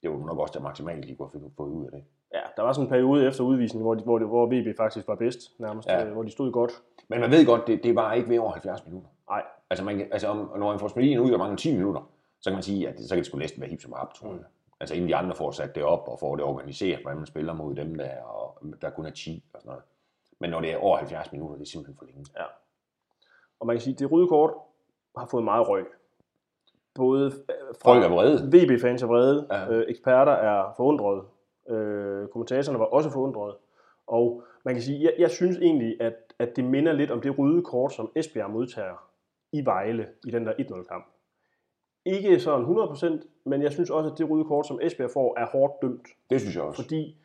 det 0.01 0.09
var 0.11 0.17
nok 0.17 0.39
også 0.39 0.51
det 0.53 0.61
maksimale, 0.63 1.07
de 1.07 1.15
kunne 1.15 1.29
have 1.33 1.51
fået 1.57 1.69
ud 1.69 1.85
af 1.85 1.91
det. 1.91 2.03
Ja, 2.33 2.41
der 2.57 2.61
var 2.63 2.73
sådan 2.73 2.85
en 2.85 2.89
periode 2.89 3.27
efter 3.27 3.43
udvisningen, 3.43 3.83
hvor, 3.85 3.95
de, 3.95 4.03
hvor, 4.03 4.17
det, 4.19 4.27
hvor 4.27 4.45
VB 4.45 4.77
faktisk 4.77 5.07
var 5.07 5.15
bedst 5.15 5.39
nærmest, 5.59 5.87
Ja. 5.89 5.99
ja. 5.99 6.09
hvor 6.13 6.23
de 6.23 6.29
stod 6.31 6.51
godt. 6.51 6.71
Men 7.07 7.19
man 7.19 7.31
ved 7.31 7.45
godt, 7.45 7.67
det, 7.67 7.83
det 7.83 7.95
var 7.95 8.13
ikke 8.13 8.29
ved 8.29 8.37
over 8.39 8.51
70 8.51 8.85
minutter. 8.85 9.09
Nej, 9.33 9.43
Altså, 9.69 9.85
man, 9.85 10.01
altså 10.11 10.27
om, 10.27 10.37
når 10.37 10.69
man 10.69 10.79
får 10.79 10.99
en 10.99 11.19
ud 11.19 11.31
og 11.31 11.39
mangler 11.39 11.57
10 11.57 11.75
minutter, 11.77 12.01
så 12.41 12.49
kan 12.49 12.55
man 12.55 12.63
sige, 12.63 12.87
at 12.89 12.97
det, 12.97 13.03
så 13.09 13.15
kan 13.15 13.17
det 13.17 13.25
sgu 13.25 13.37
næsten 13.37 13.61
være 13.61 13.69
hip 13.69 13.81
som 13.81 13.93
op, 13.93 14.13
tror 14.13 14.29
jeg. 14.33 14.43
Altså 14.79 14.95
inden 14.95 15.09
de 15.09 15.15
andre 15.15 15.35
får 15.35 15.51
sat 15.51 15.75
det 15.75 15.83
op 15.83 16.07
og 16.07 16.19
får 16.19 16.35
det 16.35 16.45
organiseret, 16.45 17.01
hvordan 17.01 17.17
man 17.17 17.25
spiller 17.25 17.53
mod 17.53 17.75
dem 17.75 17.95
der, 17.95 18.21
og 18.23 18.63
der 18.81 18.89
kun 18.89 19.05
er 19.05 19.09
10 19.11 19.43
og 19.53 19.61
sådan 19.61 19.69
noget. 19.69 19.83
Men 20.39 20.49
når 20.49 20.61
det 20.61 20.71
er 20.73 20.77
over 20.77 20.97
70 20.97 21.31
minutter, 21.31 21.55
det 21.55 21.61
er 21.61 21.69
simpelthen 21.69 21.97
for 21.97 22.05
længe. 22.05 22.25
ja. 22.37 22.43
Og 23.59 23.67
man 23.67 23.75
kan 23.75 23.81
sige, 23.81 23.93
at 23.93 23.99
det 23.99 24.11
røde 24.11 24.27
kort 24.27 24.53
har 25.17 25.25
fået 25.25 25.43
meget 25.43 25.69
røg. 25.69 25.85
Både 26.95 27.25
øh, 27.25 27.31
fra 27.81 27.91
Folk 27.91 28.03
er 28.03 28.09
vrede. 28.09 28.47
VB-fans 28.47 29.03
er 29.03 29.07
vrede, 29.07 29.47
Ja. 29.51 29.57
ja. 29.61 29.69
øh, 29.71 29.85
eksperter 29.89 30.31
er 30.31 30.73
forundrede, 30.77 31.21
øh, 31.69 32.27
kommentatorerne 32.27 32.79
var 32.79 32.85
også 32.85 33.09
forundrede. 33.09 33.57
Og 34.07 34.43
man 34.65 34.75
kan 34.75 34.81
sige, 34.83 35.03
jeg, 35.03 35.13
jeg 35.19 35.31
synes 35.31 35.57
egentlig, 35.57 36.01
at, 36.01 36.13
at 36.39 36.55
det 36.55 36.63
minder 36.63 36.91
lidt 36.93 37.11
om 37.11 37.21
det 37.21 37.39
røde 37.39 37.61
kort, 37.61 37.93
som 37.93 38.11
Esbjerg 38.15 38.49
modtager 38.51 39.09
i 39.53 39.65
Vejle 39.65 40.07
i 40.27 40.31
den 40.31 40.45
der 40.45 40.53
1-0-kamp. 40.53 41.05
Ikke 42.05 42.39
sådan 42.39 42.65
100%, 42.65 43.27
men 43.45 43.61
jeg 43.61 43.71
synes 43.71 43.89
også, 43.89 44.09
at 44.09 44.17
det 44.17 44.29
røde 44.29 44.45
kort, 44.45 44.67
som 44.67 44.79
Esbjerg 44.81 45.11
får, 45.11 45.39
er 45.39 45.45
hårdt 45.45 45.81
dømt. 45.81 46.07
Det 46.29 46.41
synes 46.41 46.55
jeg 46.55 46.63
også. 46.63 46.83
Fordi 46.83 47.17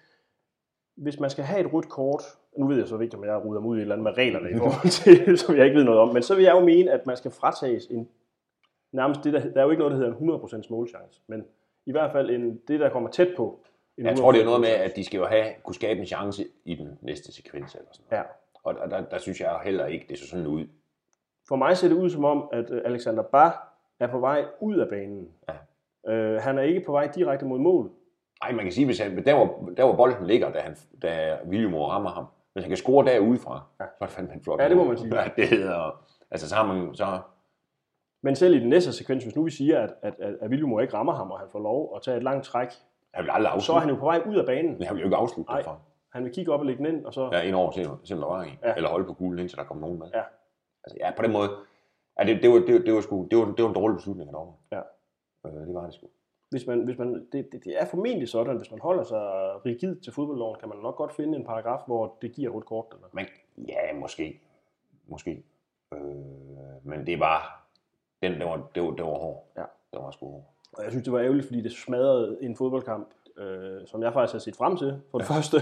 hvis 0.97 1.21
man 1.21 1.31
skal 1.31 1.45
have 1.45 1.61
et 1.61 1.73
rødt 1.73 1.89
kort, 1.89 2.23
nu 2.59 2.69
ved 2.69 2.79
jeg 2.79 2.89
så 2.89 2.99
ikke, 2.99 3.17
om 3.17 3.25
jeg 3.25 3.45
ruder 3.45 3.61
mig 3.61 3.69
ud 3.71 3.77
i 3.77 3.79
et 3.79 3.83
eller 3.83 3.95
andet 3.95 4.05
med 4.05 4.19
reglerne 4.19 4.51
i 4.51 4.55
forhold 4.59 4.91
til, 4.91 5.39
som 5.43 5.57
jeg 5.57 5.65
ikke 5.65 5.77
ved 5.77 5.85
noget 5.85 6.01
om, 6.01 6.09
men 6.09 6.23
så 6.23 6.35
vil 6.35 6.45
jeg 6.45 6.55
jo 6.55 6.65
mene, 6.65 6.91
at 6.91 7.07
man 7.07 7.17
skal 7.17 7.31
fratages 7.31 7.87
en, 7.87 8.09
nærmest 8.93 9.25
det, 9.25 9.33
der, 9.33 9.41
der 9.41 9.61
er 9.61 9.65
jo 9.65 9.71
ikke 9.71 9.81
noget, 9.81 9.93
der 9.93 9.99
hedder 9.99 10.17
en 10.19 10.63
100% 10.65 10.71
målchance, 10.71 11.21
men 11.27 11.45
i 11.87 11.93
hvert 11.93 12.13
fald 12.13 12.31
en, 12.31 12.61
det, 12.69 12.81
der 12.81 12.89
kommer 12.89 13.11
tæt 13.11 13.29
på. 13.37 13.61
En 13.99 14.07
Jeg 14.07 14.17
tror, 14.17 14.33
det 14.33 14.39
er 14.39 14.45
100% 14.45 14.47
noget 14.47 14.61
med, 14.61 14.69
at 14.69 14.97
de 14.97 15.05
skal 15.05 15.19
jo 15.19 15.27
have, 15.27 15.53
kunne 15.63 15.75
skabe 15.75 16.01
en 16.01 16.07
chance 16.07 16.47
i 16.65 16.75
den 16.75 16.99
næste 17.03 17.33
sekvens 17.33 17.75
eller 17.75 17.89
sådan 17.93 18.07
noget. 18.11 18.25
Ja. 18.25 18.29
Og 18.63 18.75
der, 18.75 18.87
der, 18.87 19.09
der, 19.09 19.19
synes 19.19 19.41
jeg 19.41 19.61
heller 19.65 19.87
ikke, 19.87 20.07
det 20.09 20.19
så 20.19 20.29
sådan 20.29 20.47
ud. 20.47 20.67
For 21.49 21.57
mig 21.57 21.77
ser 21.77 21.89
det 21.89 21.95
ud 21.97 22.11
som 22.11 22.25
om, 22.25 22.49
at 22.53 22.71
øh, 22.71 22.83
Alexander 22.85 23.23
Bar 23.23 23.75
er 24.01 24.07
på 24.07 24.19
vej 24.19 24.45
ud 24.61 24.77
af 24.79 24.89
banen. 24.89 25.29
Ja. 25.49 26.13
Øh, 26.13 26.43
han 26.43 26.59
er 26.59 26.63
ikke 26.63 26.83
på 26.87 26.93
vej 26.93 27.07
direkte 27.15 27.47
mod 27.47 27.59
mål. 27.59 27.91
Ej, 28.43 28.53
man 28.53 28.65
kan 28.65 28.73
sige, 28.73 28.87
hvis 28.87 28.99
han, 29.01 29.25
der, 29.25 29.35
hvor, 29.35 29.71
der 29.77 29.85
hvor 29.85 29.97
bolden 29.97 30.27
ligger, 30.27 30.53
da, 30.53 30.59
han, 30.61 30.77
da 31.03 31.39
William 31.49 31.75
rammer 31.75 32.11
ham, 32.11 32.25
hvis 32.53 32.65
han 32.65 32.71
kan 32.71 32.77
score 32.77 33.05
derudefra, 33.07 33.63
Ja. 33.81 33.85
så 33.85 34.05
er 34.05 34.07
det 34.07 34.15
fandme 34.15 34.35
en 34.35 34.43
flot. 34.43 34.61
Ja, 34.61 34.69
det 34.69 34.77
må 34.77 34.85
man 34.85 34.99
sige. 34.99 35.15
Ja, 35.21 35.31
det 35.37 35.49
hedder, 35.49 36.05
altså 36.31 36.49
så 36.49 36.55
har 36.55 36.67
man, 36.67 36.95
så, 36.95 37.19
Men 38.23 38.37
selv 38.37 38.55
i 38.55 38.59
den 38.61 38.69
næste 38.69 38.93
sekvens, 38.93 39.25
hvis 39.25 39.37
nu 39.37 39.43
vi 39.45 39.51
siger, 39.51 39.81
at, 39.81 39.95
at, 40.03 40.15
at, 40.19 40.35
at 40.41 40.51
William 40.51 40.81
ikke 40.81 40.95
rammer 40.95 41.13
ham, 41.15 41.31
og 41.31 41.39
han 41.39 41.49
får 41.53 41.59
lov 41.59 41.93
at 41.97 42.03
tage 42.03 42.17
et 42.17 42.23
langt 42.23 42.45
træk, 42.45 42.69
han 43.15 43.25
vil 43.25 43.31
aldrig 43.31 43.49
så 43.51 43.53
er 43.53 43.55
afslutte. 43.57 43.81
han 43.81 43.91
jo 43.91 43.97
på 43.97 44.05
vej 44.05 44.23
ud 44.29 44.37
af 44.37 44.47
banen. 44.47 44.73
Men 44.79 44.83
han 44.83 44.95
vil 44.97 45.01
jo 45.01 45.07
ikke 45.07 45.17
afslutte 45.17 45.51
Nej. 45.53 45.59
derfra. 45.61 45.77
Han 46.13 46.25
vil 46.25 46.33
kigge 46.33 46.53
op 46.53 46.61
og 46.61 46.67
lægge 46.67 46.85
den 46.85 46.95
ind, 46.95 47.07
og 47.07 47.15
så... 47.15 47.31
Ja, 47.33 47.41
ind 47.41 47.55
over, 47.55 47.71
selvom 47.71 48.05
selvom 48.05 48.23
der 48.29 48.37
var 48.37 48.43
en. 48.43 48.59
Ja. 48.65 48.75
Eller 48.75 48.89
holde 48.89 49.07
på 49.07 49.13
kuglen, 49.15 49.39
indtil 49.39 49.59
der 49.59 49.65
kom 49.65 49.77
nogen 49.77 49.99
med. 49.99 50.07
Ja. 50.15 50.23
Altså, 50.89 50.97
ja, 51.01 51.11
på 51.17 51.23
den 51.23 51.33
måde. 51.33 51.51
Ja, 52.19 52.25
det, 52.25 52.43
det, 52.43 52.51
var, 52.51 52.59
det, 52.59 52.87
det, 52.87 52.95
var 52.95 53.01
sgu, 53.01 53.27
det, 53.31 53.39
var, 53.39 53.45
det 53.45 53.63
var 53.65 53.69
en 53.69 53.75
dårlig 53.75 53.97
beslutning 53.97 54.29
af 54.29 54.35
dommer. 54.35 54.53
Ja. 54.73 54.83
Øh, 55.47 55.67
det 55.67 55.75
var 55.75 55.85
det 55.85 55.95
sgu. 55.95 56.07
Hvis 56.51 56.67
man, 56.67 56.85
hvis 56.85 56.99
man, 56.99 57.29
det, 57.33 57.53
det, 57.53 57.65
det 57.65 57.83
er 57.83 57.87
formentlig 57.87 58.29
sådan, 58.29 58.57
hvis 58.57 58.71
man 58.71 58.81
holder 58.81 59.05
sig 59.05 59.21
rigid 59.67 60.01
til 60.01 60.13
fodboldloven, 60.13 60.57
kan 60.61 60.69
man 60.69 60.79
nok 60.79 60.97
godt 60.97 61.13
finde 61.13 61.39
en 61.39 61.45
paragraf, 61.45 61.81
hvor 61.87 62.17
det 62.23 62.33
giver 62.33 62.51
rødt 62.51 62.65
kort. 62.65 62.87
Eller? 62.93 63.09
Men 63.13 63.27
ja, 63.69 63.95
måske. 63.95 64.41
Måske. 65.07 65.43
Øh, 65.95 66.01
men 66.83 67.07
det 67.07 67.21
var, 67.21 67.69
den, 68.23 68.33
det 68.33 68.45
var, 68.47 68.69
det 68.75 68.83
var, 68.83 68.91
det 68.91 69.05
var 69.05 69.19
hård. 69.19 69.47
Ja. 69.57 69.65
Det 69.93 70.01
var 70.03 70.11
sgu 70.11 70.27
hård. 70.27 70.55
Og 70.73 70.85
jeg 70.85 70.93
synes, 70.93 71.05
det 71.05 71.13
var 71.13 71.21
ærgerligt, 71.21 71.47
fordi 71.47 71.61
det 71.61 71.73
smadrede 71.73 72.39
en 72.41 72.57
fodboldkamp, 72.57 73.09
øh, 73.39 73.87
som 73.87 74.03
jeg 74.03 74.13
faktisk 74.13 74.35
har 74.35 74.39
set 74.39 74.57
frem 74.57 74.77
til, 74.77 75.01
for 75.11 75.19
det 75.19 75.29
ja. 75.31 75.35
første. 75.35 75.57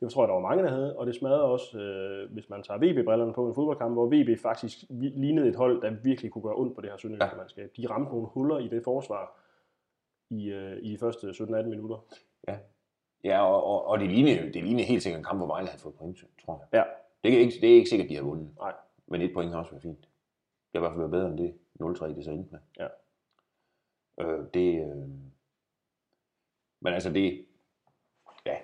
Det 0.00 0.10
tror 0.12 0.22
jeg, 0.22 0.28
der 0.28 0.34
var 0.34 0.40
mange, 0.48 0.64
der 0.64 0.70
havde. 0.70 0.96
Og 0.96 1.06
det 1.06 1.14
smadrede 1.14 1.42
også, 1.42 1.78
øh, 1.78 2.32
hvis 2.32 2.48
man 2.50 2.62
tager 2.62 2.78
VB-brillerne 2.78 3.32
på 3.32 3.48
en 3.48 3.54
fodboldkamp, 3.54 3.94
hvor 3.94 4.06
VB 4.06 4.38
faktisk 4.40 4.78
lignede 4.90 5.48
et 5.48 5.56
hold, 5.56 5.82
der 5.82 5.90
virkelig 5.90 6.30
kunne 6.30 6.42
gøre 6.42 6.54
ondt 6.56 6.74
på 6.74 6.80
det 6.80 6.90
her 6.90 6.96
sønderjyske 6.96 7.24
Ja. 7.24 7.30
ja. 7.30 7.36
mandskab. 7.36 7.70
De 7.76 7.86
ramte 7.90 8.10
nogle 8.12 8.26
huller 8.26 8.58
i 8.58 8.68
det 8.68 8.84
forsvar 8.84 9.38
i, 10.30 10.50
øh, 10.50 10.78
i 10.82 10.92
de 10.92 10.98
første 10.98 11.28
17-18 11.30 11.62
minutter. 11.68 11.96
Ja, 13.24 13.40
og, 13.46 13.64
og, 13.64 13.86
og 13.86 13.98
det, 13.98 14.10
lignede, 14.10 14.52
det 14.52 14.64
lignede 14.64 14.84
helt 14.84 15.02
sikkert 15.02 15.18
en 15.18 15.24
kamp, 15.24 15.38
hvor 15.38 15.46
Vejle 15.46 15.68
havde 15.68 15.82
fået 15.82 15.94
point, 15.94 16.18
tror 16.44 16.66
jeg. 16.72 16.78
Ja, 16.78 16.84
Det 17.24 17.34
er 17.34 17.38
ikke, 17.40 17.60
det 17.60 17.70
er 17.70 17.74
ikke 17.74 17.88
sikkert, 17.90 18.08
de 18.08 18.16
har 18.16 18.22
vundet. 18.22 18.48
Nej. 18.58 18.72
Men 19.06 19.22
et 19.22 19.30
point 19.34 19.50
har 19.52 19.58
også 19.58 19.70
været 19.70 19.82
fint. 19.82 20.00
Det 20.00 20.08
har 20.74 20.78
i 20.78 20.82
hvert 20.82 20.92
fald 20.92 21.00
været 21.00 21.10
bedre 21.10 21.28
end 21.28 21.38
det 21.38 21.54
0-3, 22.02 22.14
det 22.16 22.24
så 22.24 22.30
endte 22.30 22.50
med. 22.52 22.60
Ja. 22.78 22.88
Øh, 24.20 24.44
det, 24.54 24.80
øh... 24.84 25.08
Men 26.80 26.94
altså 26.94 27.10
det, 27.12 27.46
ja, 28.46 28.54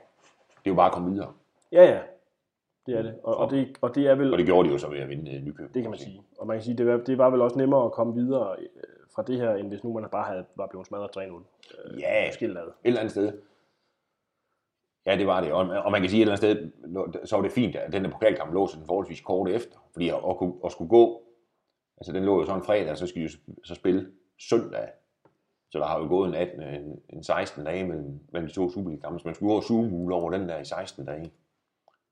det 0.48 0.64
er 0.64 0.70
jo 0.70 0.74
bare 0.74 0.86
at 0.86 0.92
komme 0.92 1.10
videre. 1.10 1.34
ja, 1.72 1.84
ja. 1.84 2.00
Det 2.86 2.94
er 2.98 3.02
det. 3.02 3.20
Og, 3.24 3.36
og, 3.36 3.50
det, 3.50 3.78
og 3.80 3.94
det 3.94 4.06
er 4.06 4.14
vel... 4.14 4.32
Og 4.32 4.38
det 4.38 4.46
gjorde 4.46 4.68
de 4.68 4.72
jo 4.72 4.78
så 4.78 4.88
ved 4.88 4.98
at 4.98 5.08
vinde 5.08 5.34
øh, 5.36 5.42
Nykøbing. 5.42 5.74
Det 5.74 5.82
kan 5.82 5.90
man 5.90 5.98
sige. 5.98 6.22
Og 6.38 6.46
man 6.46 6.56
kan 6.56 6.64
sige, 6.64 6.76
det 6.76 6.86
var, 6.86 6.96
det 6.96 7.18
var 7.18 7.30
vel 7.30 7.40
også 7.40 7.58
nemmere 7.58 7.84
at 7.84 7.92
komme 7.92 8.14
videre 8.14 8.56
øh, 8.58 8.66
fra 9.14 9.22
det 9.22 9.36
her, 9.36 9.54
end 9.54 9.68
hvis 9.68 9.84
nu 9.84 9.92
man 9.92 10.08
bare 10.12 10.24
havde, 10.24 10.44
var 10.56 10.66
blevet 10.66 10.86
smadret 10.86 11.16
3-0. 11.16 11.20
Øh, 11.20 12.00
Ja. 12.00 12.26
Et 12.68 12.72
eller 12.84 13.00
andet 13.00 13.10
sted. 13.10 13.38
Ja, 15.06 15.16
det 15.16 15.26
var 15.26 15.40
det. 15.40 15.52
Og, 15.52 15.68
og 15.68 15.92
man 15.92 16.00
kan 16.00 16.10
sige, 16.10 16.18
et 16.18 16.22
eller 16.30 16.36
andet 16.36 16.72
sted, 17.18 17.26
så 17.26 17.36
var 17.36 17.42
det 17.42 17.52
fint, 17.52 17.76
at 17.76 17.92
den 17.92 18.04
der 18.04 18.10
pokalkamp 18.10 18.52
lå 18.54 18.66
sådan 18.66 18.86
forholdsvis 18.86 19.20
kort 19.20 19.48
efter. 19.48 19.88
Fordi 19.92 20.08
at, 20.08 20.14
at, 20.14 20.52
at 20.64 20.72
skulle 20.72 20.88
gå, 20.88 21.22
altså 21.96 22.12
den 22.12 22.24
lå 22.24 22.38
jo 22.38 22.44
så 22.44 22.54
en 22.54 22.62
fredag, 22.62 22.90
og 22.90 22.96
så 22.96 23.06
skal 23.06 23.22
de 23.22 23.26
jo 23.26 23.32
så 23.64 23.74
spille 23.74 24.12
søndag. 24.38 24.88
Så 25.72 25.78
der 25.78 25.86
har 25.86 25.98
jo 25.98 26.08
gået 26.08 26.28
en, 26.28 26.34
18, 26.34 26.62
en, 26.62 27.02
en 27.08 27.22
16 27.24 27.64
dage 27.64 27.86
mellem, 27.86 28.20
mellem 28.32 28.48
de 28.48 28.54
to 28.54 28.70
Superliga-kampe. 28.70 29.18
Så 29.18 29.28
man 29.28 29.34
skulle 29.34 29.54
og 29.54 29.62
zoom 29.62 30.12
over 30.12 30.30
den 30.30 30.48
der 30.48 30.58
i 30.58 30.64
16 30.64 31.06
dage. 31.06 31.22
Det 31.22 31.32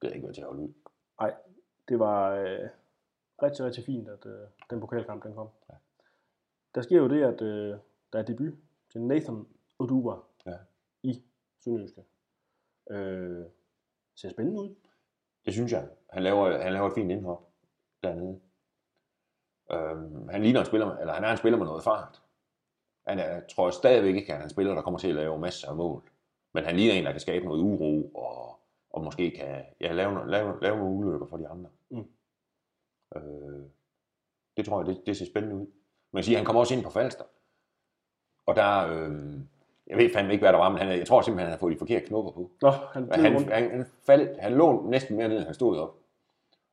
havde 0.02 0.14
ikke 0.14 0.24
været 0.24 0.34
til 0.34 0.42
at 0.42 0.46
holde 0.48 0.62
ud. 0.62 0.72
Nej, 1.20 1.34
det 1.88 1.98
var 1.98 2.30
øh, 2.30 2.68
rigtig, 3.42 3.64
rigtig 3.64 3.84
fint, 3.84 4.08
at 4.08 4.26
øh, 4.26 4.40
den 4.70 4.80
pokalkamp 4.80 5.24
den 5.24 5.34
kom. 5.34 5.48
Ja. 5.70 5.74
Der 6.74 6.82
sker 6.82 6.96
jo 6.96 7.08
det, 7.08 7.22
at 7.22 7.42
øh, 7.42 7.78
der 8.12 8.18
er 8.18 8.22
debut 8.22 8.52
til 8.92 9.00
Nathan 9.00 9.46
Oduwa 9.78 10.16
Ja. 10.46 10.56
i 11.02 11.22
Sønderjyske. 11.64 12.04
Øh, 12.90 13.44
ser 14.14 14.30
spændende 14.30 14.60
ud. 14.60 14.74
Det 15.44 15.52
synes 15.52 15.72
jeg. 15.72 15.88
Han 16.10 16.22
laver, 16.22 16.62
han 16.62 16.72
laver 16.72 16.86
et 16.86 16.94
fint 16.94 17.10
indhop 17.10 17.48
dernede. 18.02 18.40
Øhm, 19.72 20.28
han 20.28 20.42
ligner 20.42 20.60
en 20.60 20.66
spiller, 20.66 20.96
eller 20.96 21.12
han 21.12 21.24
er 21.24 21.30
en 21.30 21.36
spiller 21.36 21.58
med 21.58 21.66
noget 21.66 21.84
fart. 21.84 22.22
Han 23.06 23.18
er, 23.18 23.40
tror 23.40 23.66
jeg 23.66 23.74
stadigvæk 23.74 24.14
ikke, 24.14 24.28
at 24.28 24.32
han 24.32 24.40
er 24.40 24.44
en 24.44 24.50
spiller, 24.50 24.74
der 24.74 24.82
kommer 24.82 24.98
til 24.98 25.08
at 25.08 25.14
lave 25.14 25.38
masser 25.38 25.68
af 25.68 25.76
mål. 25.76 26.02
Men 26.52 26.64
han 26.64 26.76
ligner 26.76 26.94
en, 26.94 27.04
der 27.04 27.10
kan 27.10 27.20
skabe 27.20 27.44
noget 27.44 27.60
uro, 27.60 28.10
og, 28.14 28.58
og 28.90 29.04
måske 29.04 29.30
kan 29.30 29.64
ja, 29.80 29.92
lave, 29.92 30.30
lave, 30.30 30.62
lave 30.62 30.76
nogle 30.76 30.94
ulykker 30.94 31.26
for 31.26 31.36
de 31.36 31.48
andre. 31.48 31.70
Mm. 31.90 32.04
Øh, 33.16 33.62
det 34.56 34.64
tror 34.64 34.80
jeg, 34.80 34.86
det, 34.86 35.06
det 35.06 35.16
ser 35.16 35.26
spændende 35.26 35.56
ud. 35.56 35.66
Man 36.12 36.20
kan 36.20 36.24
sige, 36.24 36.34
at 36.34 36.38
han 36.38 36.46
kommer 36.46 36.60
også 36.60 36.74
ind 36.74 36.84
på 36.84 36.90
Falster. 36.90 37.24
Og 38.46 38.56
der, 38.56 38.86
øh, 38.86 39.40
jeg 39.86 39.98
ved 39.98 40.12
fandme 40.12 40.32
ikke, 40.32 40.42
hvad 40.42 40.52
der 40.52 40.58
var, 40.58 40.68
men 40.68 40.78
han, 40.78 40.98
jeg 40.98 41.06
tror 41.06 41.22
simpelthen, 41.22 41.46
han 41.46 41.52
har 41.52 41.58
fået 41.58 41.72
de 41.72 41.78
forkerte 41.78 42.06
knopper 42.06 42.32
på. 42.32 42.50
Nå, 42.62 42.70
han 42.70 43.02
Men 43.02 43.20
han, 43.20 43.48
han, 43.52 43.70
han, 43.70 43.86
faldt, 44.06 44.40
han 44.40 44.52
lå 44.52 44.82
næsten 44.82 45.16
mere 45.16 45.28
ned, 45.28 45.36
end 45.36 45.44
han 45.44 45.54
stod 45.54 45.78
op. 45.78 45.96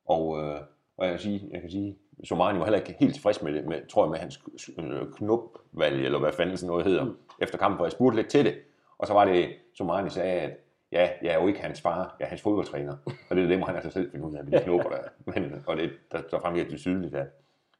Og, 0.04 0.38
øh, 0.38 0.60
og 0.98 1.04
jeg, 1.04 1.12
kan 1.12 1.20
sige, 1.20 1.48
jeg 1.50 1.60
kan 1.60 1.70
sige, 1.70 1.98
Somani 2.24 2.58
var 2.58 2.64
heller 2.64 2.78
ikke 2.78 2.96
helt 3.00 3.14
tilfreds 3.14 3.42
med 3.42 3.52
det, 3.54 3.66
med, 3.66 3.88
tror 3.88 4.04
jeg, 4.04 4.10
med 4.10 4.18
hans 4.18 4.40
øh, 4.78 5.12
knopvalg, 5.12 6.04
eller 6.04 6.18
hvad 6.18 6.32
fanden 6.32 6.56
sådan 6.56 6.68
noget 6.70 6.86
hedder, 6.86 7.04
mm. 7.04 7.16
efter 7.38 7.58
kampen, 7.58 7.78
for 7.78 7.84
jeg 7.84 7.92
spurgte 7.92 8.16
lidt 8.16 8.28
til 8.28 8.44
det. 8.44 8.54
Og 8.98 9.06
så 9.06 9.12
var 9.12 9.24
det, 9.24 9.48
Somani 9.74 10.10
sagde, 10.10 10.40
at 10.40 10.50
ja, 10.92 11.08
jeg 11.22 11.34
er 11.34 11.40
jo 11.40 11.46
ikke 11.46 11.60
hans 11.60 11.80
far, 11.80 12.16
jeg 12.18 12.24
er 12.24 12.28
hans 12.28 12.42
fodboldtræner. 12.42 12.96
Og 13.30 13.36
det, 13.36 13.48
det 13.48 13.58
må 13.58 13.66
han 13.66 13.74
altså 13.74 13.90
selv 13.90 14.10
finde 14.10 14.26
ud 14.26 14.34
af, 14.34 14.44
med 14.44 14.52
de 14.58 14.64
knopper 14.64 14.90
der. 14.90 14.98
Men, 15.40 15.64
og 15.66 15.76
det, 15.76 15.90
der, 16.12 16.20
der 16.30 16.38
fremgik 16.40 16.70
det 16.70 16.78
tydeligt, 16.78 17.14
at 17.14 17.26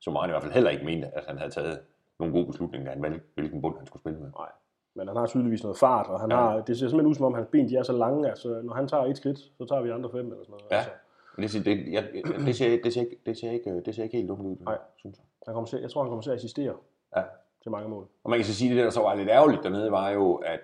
Somani 0.01 0.27
i 0.31 0.33
hvert 0.33 0.43
fald 0.43 0.53
heller 0.55 0.71
ikke 0.71 0.85
mente, 0.85 1.07
at 1.07 1.25
han 1.29 1.39
havde 1.39 1.51
taget 1.51 1.81
nogle 2.19 2.35
gode 2.35 2.47
beslutninger, 2.47 2.91
af, 2.91 2.97
hvil- 2.97 3.21
hvilken 3.35 3.63
bund 3.63 3.77
han 3.79 3.87
skulle 3.87 4.01
spille 4.03 4.19
med. 4.19 4.31
Nej, 4.39 4.49
men 4.95 5.09
han 5.09 5.17
har 5.17 5.27
tydeligvis 5.27 5.63
noget 5.63 5.79
fart, 5.79 6.07
og 6.07 6.21
han 6.21 6.31
Ja. 6.31 6.37
har, 6.37 6.61
det 6.61 6.79
ser 6.79 6.89
simpelthen 6.89 7.07
ud 7.11 7.15
som 7.15 7.25
om, 7.25 7.35
hans 7.35 7.49
ben 7.53 7.69
de 7.69 7.77
er 7.77 7.83
så 7.83 7.93
lange, 7.93 8.29
altså 8.29 8.61
når 8.65 8.75
han 8.75 8.89
tager 8.89 9.05
et 9.05 9.17
skridt, 9.17 9.39
så 9.39 9.65
tager 9.69 9.83
vi 9.83 9.91
andre 9.91 10.11
fem 10.11 10.27
eller 10.33 10.45
sådan 10.45 10.51
noget. 10.51 10.65
Ja. 10.71 10.77
Altså, 10.77 10.91
Det, 11.39 11.51
ser- 11.51 11.63
det, 11.63 11.93
jeg, 11.93 12.11
det, 12.47 12.57
ser, 12.57 12.83
det, 12.83 12.93
ser 12.95 13.01
ikke, 13.01 13.21
det, 13.27 13.39
ser 13.39 13.51
ikke, 13.51 13.81
det 13.85 13.95
ser 13.95 14.03
ikke 14.03 14.17
helt 14.17 14.29
dumt 14.29 14.47
ud, 14.47 14.57
Nej. 14.57 14.79
synes 14.97 15.17
jeg. 15.19 15.25
han 15.47 15.55
kommer 15.55 15.69
til, 15.69 15.81
jeg 15.81 15.91
tror, 15.91 16.03
han 16.03 16.09
kommer 16.11 16.23
til 16.23 16.31
at 16.31 16.37
assistere 16.37 16.77
Ja. 17.17 17.23
til 17.63 17.71
mange 17.71 17.89
mål. 17.89 18.09
Og 18.25 18.31
man 18.31 18.39
kan 18.39 18.47
så 18.47 18.55
sige, 18.55 18.71
at 18.71 18.77
det 18.77 18.85
der 18.85 18.91
så 18.91 19.01
var 19.01 19.15
lidt 19.15 19.29
ærgerligt 19.29 19.63
dernede, 19.63 19.93
var 19.93 20.11
jo, 20.11 20.35
at, 20.35 20.61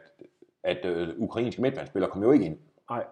at 0.63 0.85
øh, 0.85 1.19
ukrainske 1.19 1.63
midtbandsspillere 1.63 2.11
kom 2.11 2.23
jo 2.23 2.31
ikke 2.33 2.45
ind. 2.45 2.59
Nej, 2.91 3.07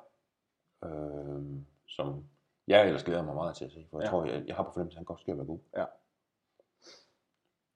Øh, 0.84 1.42
som 1.86 2.24
jeg 2.66 2.86
ellers 2.86 3.04
glæder 3.04 3.22
mig 3.22 3.34
meget 3.34 3.56
til 3.56 3.64
at 3.64 3.72
se. 3.72 3.86
For 3.90 3.98
jeg 4.00 4.04
Ja. 4.06 4.10
tror, 4.10 4.24
jeg, 4.24 4.44
jeg 4.46 4.56
har 4.56 4.62
på 4.62 4.70
fornemmelse, 4.72 4.94
at 4.96 4.98
han 4.98 5.04
godt 5.04 5.20
skal 5.20 5.36
være 5.36 5.46
god. 5.46 5.58
Ja. 5.76 5.84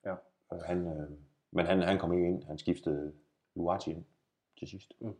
Ja. 0.05 0.15
Øh, 0.53 0.59
han, 0.65 0.87
øh, 0.87 1.09
men 1.51 1.65
han, 1.65 1.81
han 1.81 1.99
kom 1.99 2.13
ikke 2.13 2.27
ind. 2.27 2.43
Han 2.43 2.57
skiftede 2.57 3.13
Luati 3.55 3.91
ind 3.91 4.05
til 4.59 4.67
sidst. 4.67 4.93
Mm. 5.01 5.13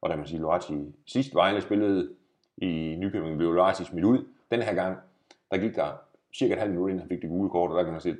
Og 0.00 0.10
der 0.10 0.16
man 0.16 0.26
sige, 0.26 0.40
Luati 0.40 0.94
sidst 1.06 1.34
Vejle 1.34 1.60
spillede 1.60 2.16
i 2.62 2.96
Nykøbing, 2.98 3.36
blev 3.36 3.52
Luati 3.52 3.84
smidt 3.84 4.04
ud. 4.04 4.26
Den 4.50 4.62
her 4.62 4.74
gang, 4.74 4.98
der 5.50 5.58
gik 5.58 5.76
der 5.76 6.02
cirka 6.34 6.52
et 6.54 6.58
halvt 6.58 6.74
minut 6.74 6.88
inden 6.88 7.00
han 7.00 7.08
fik 7.08 7.22
det 7.22 7.30
gule 7.30 7.50
kort, 7.50 7.70
og 7.70 7.76
der 7.76 7.82
kan 7.82 7.92
man 7.92 8.00
se, 8.00 8.16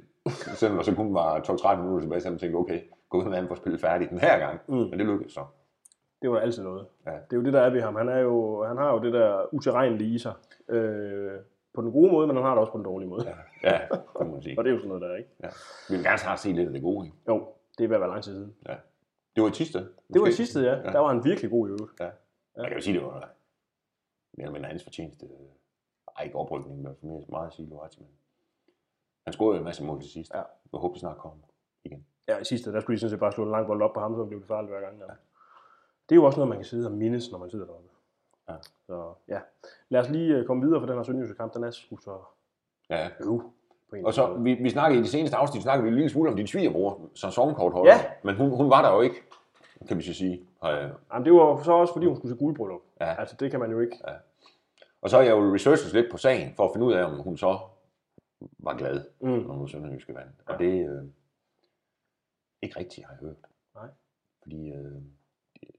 selvom 0.54 0.76
der 0.76 0.85
så 0.85 0.95
kun 0.95 1.14
var 1.14 1.38
12-13 1.38 1.76
minutter 1.76 2.00
tilbage, 2.00 2.21
så 2.21 2.28
han 2.28 2.38
tænkte, 2.38 2.57
okay, 2.57 2.80
gå 3.09 3.18
ud 3.18 3.25
med 3.25 3.35
han 3.35 3.49
får 3.49 3.54
spillet 3.54 3.80
færdig 3.80 4.11
den 4.11 4.18
her 4.18 4.38
gang. 4.38 4.61
Mm. 4.68 4.75
Men 4.75 4.99
det 4.99 5.07
lykkedes 5.07 5.33
så. 5.33 5.45
Det 6.23 6.30
var 6.30 6.38
altid 6.38 6.62
noget. 6.62 6.87
Ja. 7.07 7.11
Det 7.11 7.33
er 7.33 7.37
jo 7.37 7.42
det, 7.42 7.52
der 7.52 7.61
er 7.61 7.71
ved 7.71 7.80
ham. 7.80 7.97
Han, 7.97 8.09
er 8.09 8.18
jo, 8.18 8.64
han 8.64 8.76
har 8.76 8.92
jo 8.92 8.99
det 8.99 9.12
der 9.12 9.54
uterrenlige 9.54 10.14
i 10.14 10.18
sig. 10.18 10.33
Øh, 10.68 11.30
på 11.75 11.83
den 11.83 11.92
gode 11.92 12.12
måde, 12.12 12.26
men 12.26 12.37
han 12.37 12.45
har 12.45 12.50
det 12.50 12.61
også 12.61 12.73
på 12.73 12.78
den 12.78 12.85
dårlige 12.85 13.09
måde. 13.09 13.25
Ja. 13.28 13.71
Ja, 13.71 13.78
det 14.18 14.26
må 14.26 14.33
man 14.33 14.42
sige. 14.42 14.54
Og 14.59 14.64
det 14.64 14.71
er 14.71 14.75
jo 14.75 14.78
sådan 14.78 14.88
noget 14.88 15.02
der, 15.02 15.16
ikke? 15.16 15.30
Ja. 15.42 15.49
Vi 15.88 15.95
vil 15.95 16.04
gerne 16.04 16.18
snart 16.18 16.40
se 16.40 16.52
lidt 16.52 16.66
af 16.66 16.73
det 16.73 16.83
gode, 16.83 17.07
ikke? 17.07 17.16
Jo, 17.28 17.47
det 17.78 17.85
er 17.85 17.88
ved 17.88 17.97
at 17.97 18.00
være 18.00 18.11
lang 18.11 18.23
tid 18.23 18.33
siden. 18.33 18.54
Ja. 18.68 18.75
Det 19.37 19.42
var 19.42 19.49
i 19.49 19.52
Tisted. 19.52 19.87
Det 20.12 20.21
var 20.21 20.26
i 20.26 20.33
sidste, 20.33 20.61
ja. 20.61 20.75
Der 20.92 20.99
var 20.99 21.09
han 21.09 21.25
virkelig 21.25 21.50
god 21.50 21.68
i 21.68 21.71
øvrigt. 21.71 22.00
Ja. 22.00 22.09
Jeg 22.57 22.68
kan 22.68 22.76
jo 22.76 22.80
sige, 22.80 22.95
det 22.95 23.07
var 23.07 23.28
mere 24.32 24.44
eller 24.44 24.52
mindre 24.52 24.68
hans 24.68 24.85
fortjeneste. 24.85 25.28
Ej, 26.18 26.25
ikke 26.25 26.37
oprykning, 26.37 26.82
men 26.82 26.97
for 27.00 27.06
mere 27.06 27.23
meget 27.28 27.47
at 27.47 27.52
sige, 27.52 27.68
Lorenz, 27.68 27.99
men 27.99 28.08
han 29.25 29.32
scorede 29.32 29.54
jo 29.54 29.58
en 29.58 29.64
masse 29.64 29.85
mål 29.85 30.00
til 30.00 30.11
sidst. 30.11 30.32
Ja. 30.35 30.38
Jeg 30.73 30.80
håber, 30.80 30.94
det 30.94 31.00
snart 31.00 31.18
kommer 31.18 31.37
igen. 31.85 32.06
Ja, 32.28 32.38
i 32.38 32.44
sidste, 32.44 32.73
der 32.73 32.80
skulle 32.80 32.94
de 32.97 33.00
sådan 33.00 33.11
set 33.11 33.20
bare 33.20 33.32
slå 33.32 33.44
en 33.44 33.50
lang 33.50 33.66
bold 33.66 33.82
op 33.82 33.92
på 33.94 34.00
ham, 34.00 34.14
så 34.16 34.25
blev 34.25 34.40
det 34.40 34.49
farligt 34.49 34.73
hver 34.73 34.80
gang. 34.80 34.99
Ja. 34.99 35.04
Det 36.08 36.14
er 36.14 36.16
jo 36.16 36.25
også 36.25 36.38
noget, 36.38 36.49
man 36.49 36.58
kan 36.58 36.64
sidde 36.64 36.87
og 36.87 36.92
mindes, 36.92 37.30
når 37.32 37.38
man 37.38 37.50
sidder 37.50 37.64
deroppe. 37.66 37.88
Ja. 38.49 38.54
Så 38.87 39.12
ja, 39.28 39.40
lad 39.88 40.00
os 40.00 40.08
lige 40.11 40.35
øh, 40.37 40.47
komme 40.47 40.62
videre 40.66 40.80
for 40.80 40.87
den 40.87 40.97
her 40.97 41.02
Sønderjyske 41.02 41.37
kamp. 41.37 41.54
Den 41.54 41.64
er 41.64 41.70
sgu 41.70 41.97
så 41.97 42.18
Ja. 42.90 43.08
øv. 43.20 43.42
Og 44.04 44.14
så, 44.14 44.35
vi, 44.35 44.54
vi 44.54 44.70
snakkede 44.70 44.99
i 45.00 45.02
det 45.02 45.11
seneste 45.11 45.37
afsnit, 45.37 45.62
snakkede 45.62 45.82
vi 45.82 45.88
en 45.88 45.94
lille 45.94 46.11
smule 46.11 46.30
om 46.30 46.37
din 46.37 46.47
svigermor, 46.47 47.00
sæsonkortholder. 47.14 47.92
Ja. 47.92 47.99
Men 48.23 48.37
hun, 48.37 48.50
hun 48.50 48.70
var 48.70 48.82
der 48.82 48.94
jo 48.94 49.00
ikke, 49.00 49.16
kan 49.88 49.97
vi 49.99 50.02
så 50.02 50.14
sige. 50.14 50.47
Og, 50.61 50.73
øh, 50.75 50.90
Jamen, 51.12 51.25
det 51.25 51.32
var 51.32 51.62
så 51.62 51.73
også, 51.73 51.92
fordi 51.92 52.06
hun 52.06 52.16
skulle 52.16 52.35
til 52.35 52.38
guldbryllup. 52.44 52.80
Ja. 53.00 53.14
Altså, 53.20 53.36
det 53.40 53.50
kan 53.50 53.60
man 53.60 53.70
jo 53.70 53.80
ikke. 53.80 53.96
og 55.00 55.10
så 55.10 55.16
har 55.16 55.24
jeg 55.24 55.30
jo 55.30 55.54
researchet 55.54 55.92
lidt 55.92 56.10
på 56.10 56.16
sagen, 56.16 56.54
for 56.56 56.64
at 56.64 56.70
finde 56.74 56.86
ud 56.86 56.92
af, 56.92 57.04
om 57.04 57.20
hun 57.22 57.36
så 57.36 57.58
var 58.58 58.76
glad, 58.76 59.04
Mm. 59.20 59.28
når 59.28 59.54
hun 59.54 59.68
sønderjyske 59.68 60.14
vand. 60.14 60.28
Og 60.46 60.60
Ja. 60.60 60.64
det 60.66 60.88
øh, 60.88 61.04
ikke 62.62 62.78
rigtigt, 62.78 63.06
har 63.06 63.12
jeg 63.14 63.20
hørt. 63.20 63.36
Nej. 63.74 63.88
Fordi 64.42 64.70
øh, 64.72 65.02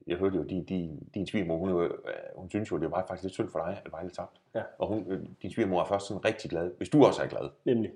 jeg 0.06 0.16
hørte 0.18 0.36
jo, 0.36 0.42
din, 0.42 0.64
din, 0.64 1.08
din 1.14 1.26
svigermor, 1.26 1.56
hun, 1.56 1.70
øh, 1.70 1.90
hun 2.36 2.50
synes 2.50 2.70
jo, 2.70 2.76
det 2.78 2.90
var 2.90 3.04
faktisk 3.06 3.22
lidt 3.22 3.32
synd 3.34 3.48
for 3.48 3.58
dig, 3.58 3.82
at 3.84 3.92
Vejle 3.92 4.10
tabt. 4.10 4.40
Ja. 4.54 4.62
Og 4.78 4.88
hun, 4.88 5.06
øh, 5.12 5.26
din 5.42 5.50
svigermor 5.50 5.80
er 5.80 5.84
først 5.84 6.06
sådan 6.06 6.24
rigtig 6.24 6.50
glad, 6.50 6.70
hvis 6.76 6.88
du 6.88 7.04
også 7.04 7.22
er 7.22 7.26
glad. 7.28 7.50
Nemlig. 7.64 7.92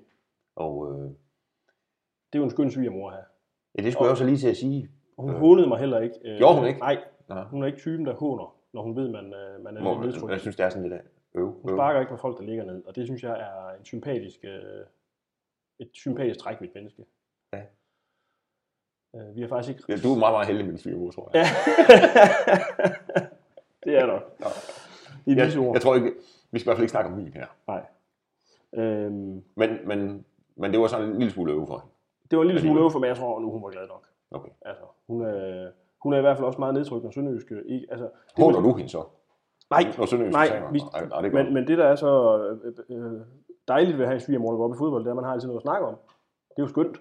Og 0.55 0.91
øh, 0.93 0.99
Det 0.99 2.33
er 2.33 2.37
jo 2.39 2.43
en 2.43 2.49
skøn 2.51 2.71
svigermor 2.71 3.11
her. 3.11 3.23
ja, 3.77 3.81
det 3.83 3.93
skulle 3.93 4.05
jeg 4.05 4.11
også 4.11 4.25
lige 4.25 4.37
til 4.37 4.49
at 4.49 4.57
sige. 4.57 4.91
Hun 5.17 5.29
Øh. 5.29 5.35
hånede 5.35 5.67
mig 5.67 5.79
heller 5.79 5.99
ikke. 5.99 6.15
Øh, 6.23 6.55
hun 6.57 6.65
ikke? 6.67 6.79
Nej, 6.79 7.03
Nej. 7.29 7.43
hun 7.43 7.63
er 7.63 7.67
ikke 7.67 7.79
typen, 7.79 8.05
der 8.05 8.13
håner, 8.13 8.54
når 8.75 8.81
hun 8.81 8.95
ved, 8.95 9.07
man, 9.09 9.33
øh, 9.33 9.63
man 9.63 9.77
er 9.77 9.81
Må, 9.81 9.93
lidt 10.01 10.13
nedtrykt. 10.13 10.31
jeg 10.31 10.39
synes, 10.39 10.55
det 10.55 10.65
er 10.65 10.69
sådan 10.69 10.83
lidt 10.83 10.93
af 10.93 11.01
øv. 11.35 11.51
Hun 11.61 11.71
øv. 11.71 11.75
sparker 11.77 11.99
ikke 11.99 12.09
på 12.09 12.17
folk, 12.17 12.37
der 12.37 12.43
ligger 12.43 12.63
ned, 12.63 12.83
og 12.85 12.95
det 12.95 13.05
synes 13.05 13.23
jeg 13.23 13.31
er 13.39 13.77
en 13.79 13.85
sympatisk, 13.85 14.39
øh, 14.43 14.85
et 15.79 15.89
sympatisk 15.93 16.39
træk 16.39 16.61
ved 16.61 16.67
et 16.67 16.75
menneske. 16.75 17.05
Ja. 17.53 17.61
Øh, 19.15 19.35
vi 19.35 19.41
har 19.41 19.47
faktisk 19.47 19.69
ikke... 19.79 19.83
Ja, 19.93 19.97
du 20.07 20.13
er 20.13 20.19
meget, 20.19 20.33
meget 20.33 20.47
heldig 20.47 20.65
med 20.65 20.71
din 20.73 20.79
svigermor, 20.79 21.11
tror 21.11 21.29
jeg. 21.33 21.45
Ja. 21.45 21.47
det 23.85 23.97
er 23.97 24.05
nok. 24.05 24.23
Ja. 24.39 24.45
I 25.25 25.35
Jeg, 25.35 25.45
disse 25.45 25.59
ord. 25.59 25.75
jeg 25.75 25.81
tror 25.81 25.95
ikke, 25.95 26.11
vi 26.51 26.59
skal 26.59 26.67
i 26.67 26.69
hvert 26.69 26.77
fald 26.77 26.83
ikke 26.83 26.91
snakke 26.91 27.09
om 27.11 27.17
min 27.17 27.33
her. 27.33 27.47
Nej. 27.67 27.83
Øhm, 28.73 29.43
Men, 29.55 29.87
men, 29.87 30.25
men 30.55 30.71
det 30.71 30.79
var 30.79 30.87
sådan 30.87 31.09
en 31.09 31.17
lille 31.19 31.31
smule 31.33 31.53
øve 31.53 31.67
for 31.67 31.77
hende. 31.77 31.91
det 32.31 32.37
var 32.37 32.43
en 32.43 32.47
lille 32.47 32.61
smule 32.61 32.79
øve 32.81 32.91
for 32.91 32.99
mig, 32.99 33.07
jeg 33.07 33.17
tror 33.17 33.39
nu 33.39 33.51
hun 33.51 33.63
var 33.63 33.69
glad 33.69 33.87
nok. 33.87 34.07
Okay. 34.31 34.49
Altså, 34.61 34.83
hun, 35.07 35.21
er, 35.25 35.71
hun 36.05 36.13
er 36.13 36.17
i 36.17 36.21
hvert 36.21 36.37
fald 36.37 36.47
også 36.47 36.59
meget 36.59 36.73
nedtrykt, 36.73 37.03
når 37.03 37.11
Sønderjyske 37.11 37.55
ikke... 37.65 37.85
Altså, 37.89 38.05
det 38.35 38.43
Håner 38.43 38.59
du 38.59 38.73
hende 38.79 38.89
så? 38.89 39.03
Nej, 39.69 39.81
Sønderjysk 39.91 40.33
nej, 40.39 40.47
taber? 40.47 40.71
vi, 40.71 40.79
nej, 40.93 41.05
nej, 41.05 41.21
det 41.21 41.33
men, 41.33 41.53
men 41.53 41.67
det, 41.67 41.77
der 41.77 41.85
er 41.85 41.95
så 41.95 42.11
øh, 42.63 42.73
øh, 42.89 43.21
dejligt 43.67 43.97
ved 43.97 44.03
at 44.05 44.09
have 44.09 44.15
en 44.15 44.19
svigermor, 44.21 44.51
der 44.51 44.57
går 44.57 44.65
op 44.65 44.75
i 44.75 44.77
fodbold, 44.77 45.03
det 45.03 45.07
er, 45.07 45.11
at 45.11 45.15
man 45.15 45.25
har 45.25 45.31
altid 45.33 45.47
noget 45.47 45.59
at 45.59 45.67
snakke 45.69 45.85
om. 45.87 45.95
Det 46.49 46.57
er 46.57 46.63
jo 46.63 46.67
skønt. 46.67 46.97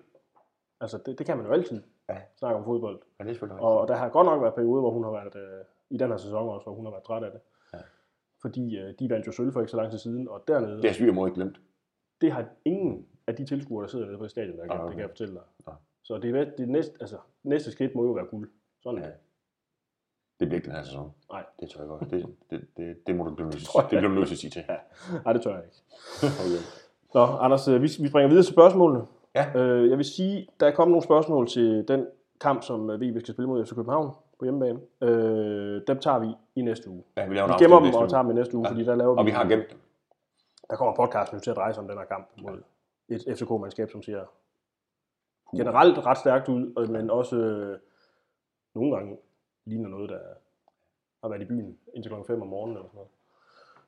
Altså, 0.80 0.98
det, 1.06 1.18
det 1.18 1.26
kan 1.26 1.36
man 1.36 1.46
jo 1.46 1.52
altid 1.52 1.82
Ja. 2.08 2.16
snakke 2.38 2.56
om 2.58 2.64
fodbold. 2.64 2.98
Ja, 3.20 3.24
det 3.24 3.42
er 3.42 3.46
Og 3.60 3.88
der 3.88 3.94
har 3.94 4.08
godt 4.08 4.26
nok 4.26 4.42
været 4.42 4.54
perioder, 4.54 4.80
hvor 4.80 4.90
hun 4.90 5.04
har 5.04 5.10
været, 5.10 5.36
øh, 5.36 5.64
i 5.90 5.96
den 5.96 6.10
her 6.10 6.16
sæson 6.16 6.48
også, 6.48 6.64
hvor 6.64 6.74
hun 6.74 6.84
har 6.86 6.90
været 6.92 7.04
træt 7.04 7.22
af 7.22 7.30
det. 7.30 7.40
Ja. 7.74 7.78
Fordi 8.42 8.78
øh, 8.78 8.94
de 8.98 9.10
vandt 9.10 9.26
jo 9.26 9.32
sølv 9.32 9.52
for 9.52 9.60
ikke 9.60 9.70
så 9.70 9.76
lang 9.76 9.90
tid 9.90 9.98
siden, 9.98 10.28
og 10.28 10.44
dernede, 10.48 10.76
Det 10.76 10.84
har 10.90 10.92
svigermor 10.94 11.26
ikke 11.26 11.34
glemt. 11.34 11.60
det 12.20 12.32
har 12.32 12.44
ingen 12.64 13.06
af 13.26 13.36
de 13.36 13.44
tilskuere, 13.46 13.82
der 13.82 13.88
sidder 13.88 14.06
nede 14.06 14.18
på 14.18 14.28
stadion, 14.28 14.56
der 14.58 14.64
Nej, 14.66 14.76
kan, 14.76 14.76
det 14.76 14.84
okay. 14.84 14.92
kan 14.94 15.00
jeg 15.00 15.10
fortælle 15.10 15.34
dig. 15.34 15.42
Nej. 15.66 15.76
Så 16.02 16.18
det, 16.18 16.36
er, 16.36 16.44
det 16.58 16.68
næste, 16.68 16.96
altså, 17.00 17.16
næste 17.42 17.70
skridt 17.72 17.94
må 17.94 18.04
jo 18.04 18.10
være 18.12 18.26
guld. 18.26 18.50
Sådan 18.85 18.99
Ja. 19.01 19.05
er 19.05 19.11
det. 19.11 20.49
Bliver 20.49 20.55
ikke 20.55 20.66
den 20.66 20.75
her 20.77 20.83
sæson. 20.83 21.12
Nej. 21.33 21.44
Det 21.61 21.70
tror 21.70 21.81
jeg 21.81 21.88
godt. 21.88 22.11
Det, 22.11 22.27
det, 22.51 22.66
det, 22.77 23.07
det 23.07 23.16
må 23.16 23.25
du 23.25 23.35
blive 23.35 23.47
nødt 23.49 23.59
til, 23.59 23.68
det 23.77 23.85
bliver 23.88 24.01
du 24.03 24.09
nødt 24.09 24.27
til 24.29 24.35
at 24.35 24.38
sige 24.38 24.51
til. 24.51 24.64
Ja. 24.68 24.77
Nej, 25.25 25.33
det 25.33 25.42
tør 25.42 25.51
jeg 25.55 25.62
ikke. 25.64 25.77
okay. 26.44 26.62
Nå, 27.14 27.20
Anders, 27.20 27.68
øh, 27.68 27.75
vi, 27.83 27.88
vi 28.01 28.09
springer 28.09 28.29
videre 28.29 28.44
til 28.44 28.53
spørgsmålene. 28.53 29.05
Ja. 29.35 29.59
Øh, 29.59 29.90
jeg 29.90 29.97
vil 29.99 30.05
sige, 30.05 30.49
der 30.61 30.66
er 30.66 30.70
kommet 30.75 30.92
nogle 30.92 31.05
spørgsmål 31.05 31.49
til 31.49 31.88
den 31.88 32.07
kamp, 32.40 32.62
som 32.62 32.90
øh, 32.90 33.01
VB 33.01 33.20
skal 33.20 33.35
spille 33.35 33.49
mod 33.49 33.66
FC 33.66 33.75
København 33.75 34.11
på 34.38 34.44
hjemmebane. 34.44 34.81
Øh, 35.01 35.83
dem 35.87 35.99
tager 35.99 36.18
vi 36.18 36.27
i 36.55 36.62
næste 36.62 36.90
uge. 36.90 37.03
Ja, 37.16 37.27
vi 37.29 37.35
laver 37.35 37.49
Vi 37.49 37.64
gemmer 37.64 37.81
dem 37.81 37.94
og 37.94 38.01
uge. 38.01 38.09
tager 38.09 38.23
dem 38.23 38.31
i 38.31 38.35
næste 38.35 38.57
uge, 38.57 38.66
Ja. 38.66 38.70
fordi 38.73 38.85
der 38.85 38.94
laver 38.94 39.14
vi... 39.14 39.18
Og 39.18 39.27
vi 39.27 39.31
har 39.31 39.44
gemt 39.49 39.64
dem. 39.70 39.79
Der 40.70 40.77
kommer 40.77 40.94
podcasten 40.94 41.40
til 41.40 41.51
at 41.51 41.57
dreje 41.57 41.73
sig 41.75 41.83
om 41.83 41.88
den 41.88 41.99
her 41.99 42.05
kamp 42.05 42.29
mod 42.42 42.62
et 43.09 43.25
FCK-mandskab, 43.38 43.90
som 43.90 44.03
ser 44.03 44.25
generelt 45.57 45.99
ret 45.99 46.18
stærkt 46.18 46.49
ud, 46.49 46.87
men 46.88 47.11
også 47.11 47.37
øh, 47.37 47.79
nogle 48.74 48.96
gange 48.96 49.18
ligner 49.64 49.88
noget, 49.88 50.10
der 50.10 50.18
har 51.22 51.28
været 51.28 51.42
i 51.42 51.44
byen 51.44 51.78
indtil 51.94 52.10
klokken 52.10 52.26
5 52.26 52.42
om 52.42 52.48
morgenen 52.48 52.76
eller 52.76 52.88
sådan 52.88 52.96
noget. 52.96 53.10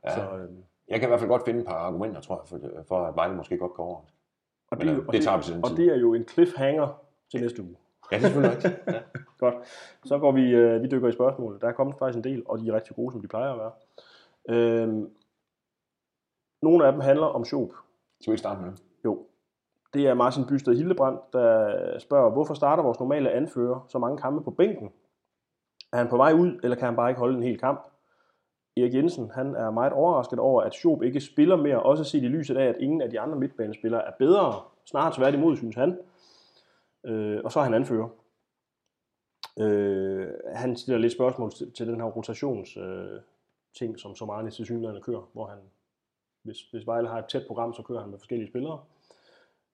Ja. 0.04 0.14
Så, 0.14 0.36
øh, 0.44 0.58
Jeg 0.88 1.00
kan 1.00 1.06
i 1.08 1.10
hvert 1.10 1.20
fald 1.20 1.30
godt 1.30 1.44
finde 1.44 1.60
et 1.60 1.66
par 1.66 1.74
argumenter, 1.74 2.20
tror 2.20 2.36
jeg, 2.40 2.48
for, 2.48 2.82
for 2.88 3.06
at 3.06 3.16
Vejle 3.16 3.36
måske 3.36 3.58
godt 3.58 3.72
går 3.74 3.84
over. 3.86 3.96
og, 4.70 4.78
Men, 4.78 4.80
det, 4.80 4.88
er 4.88 4.92
øh, 4.94 4.98
jo- 4.98 5.04
og, 5.08 5.12
det 5.12 5.22
tager 5.22 5.36
vi 5.36 5.42
til 5.42 5.60
og 5.62 5.68
tid. 5.68 5.76
det 5.76 5.92
er 5.94 5.96
jo 5.98 6.14
en 6.14 6.28
cliffhanger 6.28 7.02
til 7.30 7.40
næste 7.40 7.62
uge. 7.62 7.76
Ja, 8.12 8.16
det 8.16 8.24
er 8.24 8.28
selvfølgelig 8.28 8.56
rigtigt. 8.56 8.82
Ja. 8.94 9.00
Godt. 9.38 9.54
Så 10.04 10.18
går 10.18 10.32
vi, 10.32 10.50
øh, 10.54 10.82
vi 10.82 10.88
dykker 10.88 11.08
i 11.08 11.12
spørgsmålet. 11.12 11.60
Der 11.60 11.68
er 11.68 11.72
kommet 11.72 11.96
faktisk 11.98 12.16
en 12.16 12.24
del, 12.24 12.42
og 12.46 12.58
de 12.58 12.68
er 12.68 12.72
rigtig 12.72 12.96
gode, 12.96 13.12
som 13.12 13.20
de 13.20 13.28
plejer 13.28 13.52
at 13.52 13.58
være. 13.58 13.72
Øhm, 14.48 15.10
nogle 16.62 16.86
af 16.86 16.92
dem 16.92 17.00
handler 17.00 17.26
om 17.26 17.44
Schoop. 17.44 17.70
Skal 18.20 18.30
vi 18.30 18.34
ikke 18.34 18.38
starte 18.38 18.60
med 18.60 18.70
det? 18.70 18.82
Jo. 19.04 19.26
Det 19.94 20.06
er 20.06 20.14
Martin 20.14 20.46
Bysted 20.46 20.76
Hildebrand, 20.76 21.18
der 21.32 21.98
spørger, 21.98 22.30
hvorfor 22.30 22.54
starter 22.54 22.82
vores 22.82 23.00
normale 23.00 23.30
anfører 23.30 23.86
så 23.88 23.98
mange 23.98 24.18
kampe 24.18 24.44
på 24.44 24.50
bænken? 24.50 24.92
Er 25.92 25.96
han 25.96 26.08
på 26.08 26.16
vej 26.16 26.32
ud, 26.32 26.60
eller 26.62 26.76
kan 26.76 26.86
han 26.86 26.96
bare 26.96 27.10
ikke 27.10 27.18
holde 27.18 27.36
en 27.36 27.42
hel 27.42 27.58
kamp? 27.58 27.86
Erik 28.76 28.94
Jensen, 28.94 29.30
han 29.30 29.54
er 29.54 29.70
meget 29.70 29.92
overrasket 29.92 30.38
over, 30.38 30.62
at 30.62 30.74
Schob 30.74 31.02
ikke 31.02 31.20
spiller 31.20 31.56
mere, 31.56 31.82
også 31.82 32.04
set 32.04 32.22
i 32.22 32.28
lyset 32.28 32.56
af, 32.56 32.66
at 32.66 32.76
ingen 32.80 33.02
af 33.02 33.10
de 33.10 33.20
andre 33.20 33.38
midtbanespillere 33.38 34.06
er 34.06 34.12
bedre. 34.18 34.62
Snart 34.84 35.14
tværtimod, 35.14 35.56
synes 35.56 35.76
han. 35.76 35.98
Øh, 37.04 37.40
og 37.44 37.52
så 37.52 37.58
er 37.60 37.64
han 37.64 37.74
anfører. 37.74 38.08
Øh, 39.58 40.28
han 40.54 40.76
stiller 40.76 40.98
lidt 40.98 41.12
spørgsmål 41.12 41.52
til, 41.52 41.72
til 41.72 41.86
den 41.86 42.00
her 42.00 42.08
rotations 42.08 42.76
øh, 42.76 43.20
ting, 43.78 43.98
som 43.98 44.14
Somani 44.14 44.50
til 44.50 44.64
synligheden 44.64 45.02
kører, 45.02 45.30
hvor 45.32 45.46
han, 45.46 45.58
hvis, 46.42 46.62
hvis 46.70 46.86
Vejle 46.86 47.08
har 47.08 47.18
et 47.18 47.24
tæt 47.28 47.46
program, 47.46 47.74
så 47.74 47.82
kører 47.82 48.00
han 48.00 48.10
med 48.10 48.18
forskellige 48.18 48.48
spillere. 48.48 48.80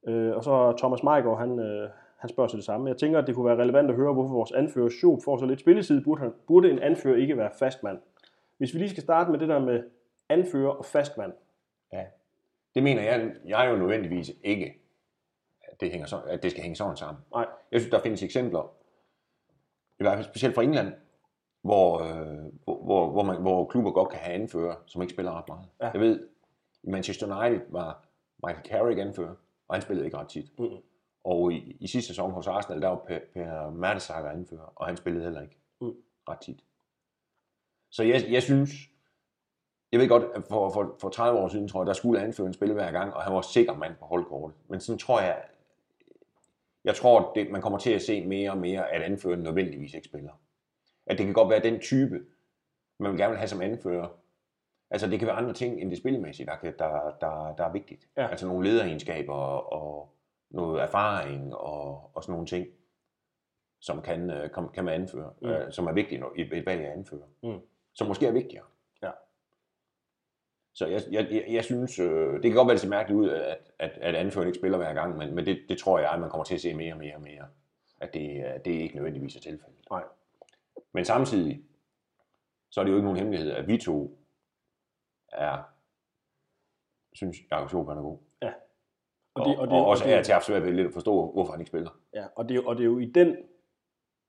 Øh, 0.06 0.36
og 0.36 0.44
så 0.44 0.74
Thomas 0.78 1.02
Meiggaard, 1.02 1.38
han, 1.38 1.58
øh, 1.58 1.90
han 2.16 2.30
spørger 2.30 2.48
til 2.48 2.56
det 2.56 2.64
samme. 2.64 2.88
Jeg 2.88 2.96
tænker, 2.96 3.18
at 3.18 3.26
det 3.26 3.34
kunne 3.34 3.46
være 3.46 3.56
relevant 3.56 3.90
at 3.90 3.96
høre, 3.96 4.12
hvorfor 4.12 4.34
vores 4.34 4.52
anfører 4.52 4.88
Schoop 4.88 5.18
får 5.24 5.36
så 5.36 5.46
lidt 5.46 5.60
spilletid. 5.60 6.04
Burde, 6.04 6.20
han, 6.20 6.32
burde 6.46 6.70
en 6.70 6.78
anfører 6.78 7.16
ikke 7.16 7.36
være 7.36 7.50
fastmand? 7.58 7.98
Hvis 8.58 8.74
vi 8.74 8.78
lige 8.78 8.90
skal 8.90 9.02
starte 9.02 9.30
med 9.30 9.38
det 9.38 9.48
der 9.48 9.58
med 9.58 9.82
anfører 10.28 10.70
og 10.70 10.84
fastmand. 10.84 11.32
Ja. 11.92 12.04
Det 12.74 12.82
mener 12.82 13.02
jeg, 13.02 13.32
jeg 13.46 13.66
er 13.66 13.70
jo 13.70 13.76
nødvendigvis 13.76 14.30
ikke, 14.44 14.78
at 15.62 15.80
det, 15.80 15.90
hænger 15.90 16.06
så, 16.06 16.20
at 16.26 16.42
det 16.42 16.50
skal 16.50 16.62
hænge 16.62 16.76
sådan 16.76 16.96
sammen. 16.96 17.24
Nej, 17.34 17.46
Jeg 17.72 17.80
synes, 17.80 17.90
der 17.90 18.00
findes 18.00 18.22
eksempler, 18.22 18.72
i 20.00 20.02
hvert 20.02 20.14
fald 20.14 20.24
specielt 20.24 20.54
fra 20.54 20.62
England, 20.62 20.92
hvor, 21.62 22.00
øh, 22.00 22.52
hvor, 22.64 22.84
hvor, 22.84 23.10
hvor, 23.10 23.22
man, 23.22 23.40
hvor 23.40 23.64
klubber 23.64 23.90
godt 23.90 24.08
kan 24.08 24.18
have 24.18 24.34
anfører, 24.34 24.74
som 24.86 25.02
ikke 25.02 25.12
spiller 25.12 25.38
ret 25.38 25.48
meget. 25.48 25.66
Ja. 25.80 25.90
Jeg 25.92 26.00
ved, 26.00 26.28
i 26.82 26.90
Manchester 26.90 27.36
United 27.40 27.60
var 27.68 28.04
Michael 28.46 28.66
Carrick 28.66 29.00
anfører, 29.00 29.34
og 29.72 29.76
han 29.76 29.82
spillede 29.82 30.06
ikke 30.06 30.16
ret 30.18 30.28
tit. 30.28 30.58
Mm-mm. 30.58 30.76
Og 31.24 31.52
i, 31.52 31.76
i 31.80 31.86
sidste 31.86 32.08
sæson 32.08 32.30
hos 32.30 32.46
Arsenal, 32.46 32.82
der 32.82 32.88
var 32.88 33.04
Per, 33.08 33.18
per 33.32 33.70
Mertesacker 33.70 34.30
anfører, 34.30 34.72
og 34.76 34.86
han 34.86 34.96
spillede 34.96 35.24
heller 35.24 35.42
ikke 35.42 35.58
Mm. 35.80 35.94
ret 36.28 36.38
tit. 36.40 36.64
Så 37.90 38.02
jeg, 38.02 38.24
jeg 38.30 38.42
synes, 38.42 38.70
jeg 39.92 40.00
ved 40.00 40.08
godt, 40.08 40.22
at 40.34 40.42
for, 40.48 40.70
for, 40.70 40.96
for 41.00 41.08
30 41.08 41.40
år 41.40 41.48
siden, 41.48 41.68
tror 41.68 41.80
jeg, 41.82 41.86
der 41.86 41.92
skulle 41.92 42.20
anføreren 42.20 42.52
spille 42.54 42.74
hver 42.74 42.92
gang, 42.92 43.14
og 43.14 43.22
han 43.22 43.34
var 43.34 43.40
sikker 43.40 43.74
mand 43.76 43.94
på 43.96 44.04
holdkortet. 44.04 44.56
Men 44.68 44.80
sådan 44.80 44.98
tror 44.98 45.20
jeg, 45.20 45.44
jeg 46.84 46.94
tror, 46.96 47.32
det, 47.34 47.50
man 47.50 47.62
kommer 47.62 47.78
til 47.78 47.90
at 47.90 48.02
se 48.02 48.26
mere 48.26 48.50
og 48.50 48.58
mere, 48.58 48.90
at 48.90 49.02
anføreren 49.02 49.42
nødvendigvis 49.42 49.94
ikke 49.94 50.08
spiller. 50.08 50.32
At 51.06 51.18
det 51.18 51.26
kan 51.26 51.34
godt 51.34 51.50
være 51.50 51.62
den 51.62 51.80
type, 51.80 52.24
man 52.98 53.10
vil 53.10 53.18
gerne 53.20 53.30
vil 53.30 53.38
have 53.38 53.48
som 53.48 53.60
anfører. 53.60 54.08
Altså 54.92 55.06
det 55.06 55.18
kan 55.18 55.28
være 55.28 55.36
andre 55.36 55.52
ting 55.52 55.80
end 55.80 55.90
det 55.90 55.98
spilmæssige, 55.98 56.46
der, 56.46 56.56
kan, 56.56 56.74
der, 56.78 57.16
der, 57.20 57.54
der 57.58 57.64
er 57.64 57.72
vigtigt. 57.72 58.08
Ja. 58.16 58.26
Altså 58.26 58.46
nogle 58.46 58.68
lederegenskaber 58.68 59.34
og, 59.34 59.72
og 59.72 60.14
noget 60.50 60.82
erfaring 60.82 61.54
og, 61.54 62.10
og 62.16 62.22
sådan 62.22 62.32
nogle 62.32 62.46
ting, 62.46 62.66
som 63.80 64.02
kan, 64.02 64.30
øh, 64.30 64.50
kan, 64.50 64.68
kan 64.68 64.84
man 64.84 64.94
anføre, 64.94 65.32
Mm. 65.42 65.48
øh, 65.48 65.72
som 65.72 65.86
er 65.86 65.92
vigtige 65.92 66.22
i 66.36 66.40
et 66.40 66.66
valg 66.66 66.80
af 66.80 66.92
anfører. 66.92 67.26
Mm. 67.42 67.60
Som 67.94 68.06
måske 68.06 68.26
er 68.26 68.32
vigtigere. 68.32 68.64
Ja. 69.02 69.10
Så 70.74 70.86
jeg, 70.86 71.02
jeg, 71.10 71.28
jeg, 71.30 71.44
jeg 71.48 71.64
synes, 71.64 71.98
øh, 71.98 72.32
det 72.34 72.42
kan 72.42 72.52
godt 72.52 72.66
være, 72.66 72.74
det 72.74 72.80
ser 72.80 72.88
mærkeligt 72.88 73.20
ud, 73.20 73.28
at, 73.28 73.58
at, 73.78 73.90
at 74.00 74.14
anføreren 74.14 74.48
ikke 74.48 74.58
spiller 74.58 74.78
hver 74.78 74.94
gang, 74.94 75.18
men, 75.18 75.34
men 75.34 75.46
det, 75.46 75.60
det 75.68 75.78
tror 75.78 75.98
jeg, 75.98 76.10
at 76.12 76.20
man 76.20 76.30
kommer 76.30 76.44
til 76.44 76.54
at 76.54 76.60
se 76.60 76.74
mere 76.74 76.92
og 76.94 76.98
mere 76.98 77.14
og 77.14 77.22
mere. 77.22 77.44
At 78.00 78.14
det, 78.14 78.44
det 78.64 78.76
er 78.76 78.80
ikke 78.80 78.94
nødvendigvis 78.94 79.36
er 79.36 79.40
tilfældet. 79.40 79.78
Nej. 79.90 80.02
Men 80.92 81.04
samtidig, 81.04 81.62
så 82.70 82.80
er 82.80 82.84
det 82.84 82.90
jo 82.90 82.96
ikke 82.96 83.04
nogen 83.04 83.18
hemmelighed, 83.18 83.50
at 83.50 83.68
vi 83.68 83.78
to 83.78 84.18
er, 85.32 85.58
synes, 87.12 87.36
Jakob 87.50 87.68
Schoberg 87.68 87.96
er 87.96 88.02
god. 88.02 88.18
Og, 89.34 89.46
og, 89.46 89.56
og, 89.56 89.68
og 89.68 89.86
også 89.86 90.04
er 90.06 90.22
til 90.22 90.32
at 90.32 90.42
svært 90.42 90.62
ved 90.62 90.72
lidt 90.72 90.86
at 90.86 90.92
forstå, 90.92 91.30
hvorfor 91.32 91.52
han 91.52 91.60
ikke 91.60 91.68
spiller. 91.70 91.90
Ja, 92.14 92.24
og 92.36 92.48
det, 92.48 92.50
er 92.50 92.54
jo- 92.62 92.66
og 92.68 92.76
det 92.76 92.82
er 92.82 92.86
jo 92.86 92.98
i 92.98 93.04
den, 93.04 93.36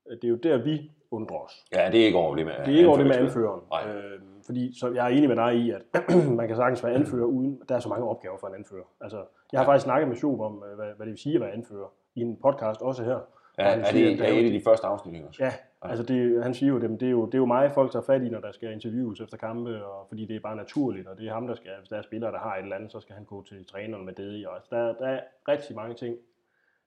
det 0.10 0.24
er 0.24 0.28
jo 0.28 0.36
der, 0.36 0.58
vi 0.63 0.92
undrer 1.12 1.38
os. 1.38 1.66
Ja, 1.74 1.89
det 1.92 2.02
er 2.02 2.06
ikke 2.06 2.18
over 2.18 2.36
det 2.36 2.46
med 2.46 2.54
Det 2.54 2.74
er 2.74 2.78
ikke 2.78 2.88
over 2.89 2.98
det 2.98 3.08
med 3.08 3.16
anfører. 3.16 3.54
anføreren. 3.76 4.13
Øh, 4.13 4.22
fordi 4.46 4.80
så 4.80 4.92
jeg 4.92 5.06
er 5.06 5.10
enig 5.18 5.28
med 5.30 5.36
dig 5.36 5.56
i, 5.56 5.72
at 5.72 5.82
man 6.39 6.48
kan 6.48 6.56
sagtens 6.58 6.84
være 6.84 6.94
anfører 6.94 7.26
uden, 7.26 7.62
der 7.70 7.76
er 7.76 7.80
så 7.80 7.89
mange 7.89 8.06
opgaver 8.08 8.38
for 8.38 8.48
en 8.48 8.56
anfører. 8.56 8.84
Altså, 9.02 9.18
jeg 9.52 9.60
har 9.60 9.66
Ja. 9.66 9.70
faktisk 9.72 9.84
snakket 9.84 10.08
med 10.08 10.18
Schob 10.18 10.39
om, 10.39 10.63
øh, 10.63 10.76
hvad, 10.76 10.86
hvad 10.88 11.06
det 11.06 11.12
vil 11.12 11.18
sige 11.18 11.36
at 11.36 11.42
være 11.42 11.52
anfører 11.52 11.88
i 12.16 12.22
en 12.22 12.38
podcast 12.42 12.82
også 12.82 13.04
her. 13.04 13.20
Ja, 13.58 13.63
er 13.80 13.84
siger, 13.92 14.10
det, 14.10 14.22
er 14.22 14.34
et 14.34 14.46
af 14.46 14.52
de 14.52 14.62
første 14.63 14.88
afsnit 14.88 15.24
også? 15.24 15.44
Ja, 15.44 15.54
altså 15.82 16.04
det, 16.04 16.44
han 16.44 16.54
siger 16.54 16.70
jo, 16.70 16.80
det, 16.80 16.89
det, 16.89 17.06
er 17.08 17.12
jo, 17.12 17.26
det 17.26 17.34
er 17.34 17.38
jo 17.38 17.46
mig, 17.46 17.72
folk 17.74 17.92
tager 17.92 18.04
fat 18.04 18.24
i, 18.24 18.30
når 18.30 18.39
der 18.39 18.52
skal 18.52 18.72
interviews 18.72 19.22
efter 19.22 19.38
kampe, 19.38 19.86
og 19.86 20.08
fordi 20.08 20.26
det 20.26 20.36
er 20.36 20.39
bare 20.39 20.56
naturligt, 20.56 21.08
og 21.08 21.18
det 21.18 21.28
er 21.28 21.34
ham, 21.34 21.48
der 21.48 21.56
skal, 21.56 21.72
hvis 21.80 21.89
der 21.89 21.98
er 21.98 22.02
spillere, 22.02 22.32
der 22.32 22.39
har 22.39 22.56
et 22.56 22.63
eller 22.63 22.76
andet, 22.76 22.92
så 22.92 23.00
skal 23.00 23.16
han 23.16 23.26
gå 23.26 23.44
til 23.44 23.66
træneren 23.66 24.06
med 24.06 24.13
det 24.13 24.39
i. 24.39 24.46
Og 24.46 24.56
altså, 24.56 24.76
der, 24.76 24.94
der 24.94 25.08
er 25.08 25.20
rigtig 25.48 25.76
mange 25.76 25.96
ting. 25.96 26.16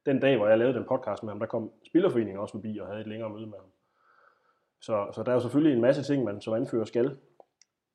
Den 0.07 0.20
dag, 0.20 0.37
hvor 0.37 0.48
jeg 0.48 0.59
lavede 0.59 0.74
den 0.74 0.85
podcast 0.85 1.22
med 1.22 1.31
ham, 1.31 1.38
der 1.38 1.46
kom 1.46 1.70
Spillerforeningen 1.87 2.38
også 2.38 2.52
forbi 2.52 2.79
og 2.79 2.87
havde 2.87 3.00
et 3.00 3.07
længere 3.07 3.31
møde 3.31 3.46
med 3.46 3.59
ham. 3.59 3.68
Så, 4.81 5.07
så 5.14 5.22
der 5.22 5.31
er 5.31 5.35
jo 5.35 5.40
selvfølgelig 5.40 5.74
en 5.74 5.81
masse 5.81 6.02
ting, 6.02 6.24
man 6.24 6.40
som 6.40 6.55
anfører 6.55 6.85
skal. 6.85 7.16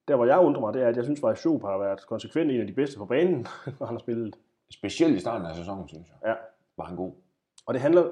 Der, 0.07 0.15
hvor 0.15 0.25
jeg 0.25 0.39
undrer 0.39 0.61
mig, 0.61 0.73
det 0.73 0.81
er, 0.83 0.87
at 0.87 0.95
jeg 0.95 1.03
synes, 1.03 1.23
at 1.23 1.37
Schoop 1.37 1.61
har 1.61 1.77
været 1.77 2.07
konsekvent 2.07 2.51
en 2.51 2.61
af 2.61 2.67
de 2.67 2.73
bedste 2.73 2.97
på 2.97 3.05
banen, 3.05 3.47
når 3.79 3.85
han 3.85 3.95
har 3.95 3.99
spillet. 3.99 4.35
Specielt 4.69 5.15
i 5.15 5.19
starten 5.19 5.47
af 5.47 5.55
sæsonen, 5.55 5.87
synes 5.87 6.07
jeg, 6.07 6.29
Ja. 6.29 6.35
var 6.77 6.85
han 6.85 6.95
god. 6.95 7.11
Og 7.65 7.73
det 7.73 7.81
handler 7.81 8.03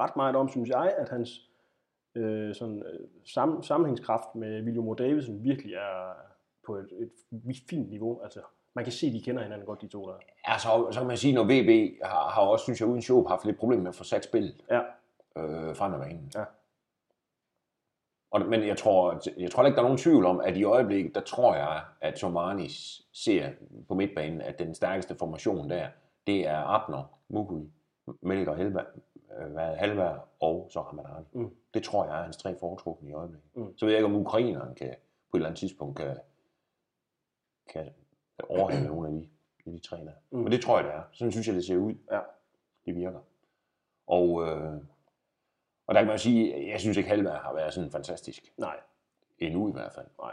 ret 0.00 0.16
meget 0.16 0.36
om, 0.36 0.48
synes 0.48 0.68
jeg, 0.68 0.94
at 0.98 1.08
hans 1.08 1.48
øh, 2.14 2.54
sådan, 2.54 2.82
øh, 2.82 3.08
sam, 3.24 3.62
sammenhængskraft 3.62 4.34
med 4.34 4.62
William 4.62 4.96
Davidsen 4.96 5.44
virkelig 5.44 5.74
er 5.74 6.12
på 6.66 6.76
et, 6.76 6.88
et, 6.92 7.56
fint 7.70 7.90
niveau. 7.90 8.20
Altså, 8.22 8.40
man 8.74 8.84
kan 8.84 8.92
se, 8.92 9.06
at 9.06 9.12
de 9.12 9.22
kender 9.22 9.42
hinanden 9.42 9.66
godt, 9.66 9.80
de 9.80 9.88
to 9.88 10.06
der. 10.06 10.14
Ja, 10.48 10.58
så, 10.58 10.88
så 10.90 11.00
kan 11.00 11.06
man 11.06 11.16
sige, 11.16 11.34
når 11.34 11.44
VB 11.44 12.02
har, 12.04 12.28
har 12.28 12.42
også, 12.42 12.62
synes 12.62 12.80
jeg, 12.80 12.88
uden 12.88 13.02
show 13.02 13.26
haft 13.26 13.44
lidt 13.44 13.58
problemer 13.58 13.82
med 13.82 13.88
at 13.88 13.94
få 13.94 14.04
sat 14.04 14.24
spillet 14.24 14.64
Ja, 14.70 14.80
øh, 15.36 15.76
frem 15.76 15.94
af 15.94 16.00
banen. 16.00 16.32
Ja. 16.34 16.44
Og, 18.30 18.40
men 18.40 18.66
jeg 18.66 18.78
tror, 18.78 19.20
jeg 19.36 19.50
tror 19.50 19.64
ikke, 19.66 19.76
der 19.76 19.82
er 19.82 19.86
nogen 19.86 19.98
tvivl 19.98 20.26
om, 20.26 20.40
at 20.40 20.56
i 20.56 20.64
øjeblikket, 20.64 21.14
der 21.14 21.20
tror 21.20 21.54
jeg, 21.54 21.82
at 22.00 22.18
Somani 22.18 22.68
ser 23.12 23.50
på 23.88 23.94
midtbanen, 23.94 24.40
at 24.40 24.58
den 24.58 24.74
stærkeste 24.74 25.14
formation 25.14 25.70
der, 25.70 25.88
det 26.26 26.46
er 26.46 26.58
Abner, 26.58 27.04
Mukuli, 27.28 27.70
Melker, 28.22 28.54
Helva, 28.54 28.80
øh, 29.38 29.52
hvad, 29.52 29.76
Halvær 29.76 30.28
og 30.40 30.68
så 30.70 30.80
Ramadan. 30.80 31.26
Mm. 31.32 31.56
Det 31.74 31.82
tror 31.82 32.04
jeg 32.04 32.18
er 32.18 32.22
hans 32.22 32.36
tre 32.36 32.56
foretrukne 32.58 33.08
i 33.08 33.12
øjeblikket. 33.12 33.56
Mm. 33.56 33.78
Så 33.78 33.84
ved 33.86 33.92
jeg 33.92 33.98
ikke, 33.98 34.14
om 34.14 34.20
ukraineren 34.20 34.74
kan, 34.74 34.94
på 35.30 35.36
et 35.36 35.38
eller 35.38 35.48
andet 35.48 35.58
tidspunkt 35.58 35.96
kan, 35.96 36.16
kan 37.68 37.92
overhale 38.48 38.86
nogle 38.86 39.08
af 39.08 39.14
de, 39.14 39.28
af 39.66 39.72
de 39.72 39.78
tre 39.78 39.96
der. 39.96 40.12
Mm. 40.30 40.38
Men 40.38 40.52
det 40.52 40.62
tror 40.62 40.76
jeg, 40.78 40.84
det 40.84 40.94
er. 40.94 41.02
Sådan 41.12 41.32
synes 41.32 41.46
jeg, 41.46 41.54
det 41.54 41.64
ser 41.64 41.76
ud. 41.76 41.94
Ja. 42.12 42.20
Det 42.86 42.94
virker. 42.96 43.20
Og, 44.06 44.46
øh, 44.48 44.72
og 45.86 45.94
der 45.94 46.00
kan 46.00 46.06
man 46.08 46.18
sige, 46.18 46.68
jeg 46.70 46.80
synes 46.80 46.96
ikke, 46.96 47.08
Halvær 47.08 47.38
har 47.38 47.54
været 47.54 47.74
sådan 47.74 47.90
fantastisk. 47.90 48.52
nej, 48.56 48.76
Endnu 49.38 49.68
i 49.68 49.72
hvert 49.72 49.92
fald. 49.92 50.06
nej. 50.18 50.32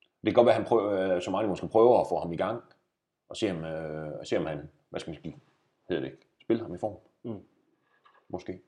Det 0.00 0.34
kan 0.34 0.34
godt 0.34 0.46
være, 0.46 0.54
at 0.54 0.60
han 0.60 0.68
prøver, 0.68 1.14
øh, 1.14 1.22
Somali 1.22 1.48
måske 1.48 1.68
prøver 1.68 2.00
at 2.00 2.06
få 2.08 2.18
ham 2.18 2.32
i 2.32 2.36
gang, 2.36 2.62
og 3.28 3.36
se 3.36 3.50
om, 3.50 3.64
øh, 3.64 4.26
se 4.26 4.36
om 4.38 4.46
han, 4.46 4.70
hvad 4.90 5.00
skal 5.00 5.10
man 5.10 5.22
sige, 5.22 5.36
hedder 5.88 6.02
det 6.02 6.10
ikke, 6.12 6.26
spille 6.40 6.62
ham 6.62 6.74
i 6.74 6.78
form. 6.78 6.96
Mm. 7.22 7.40
Måske. 8.28 8.60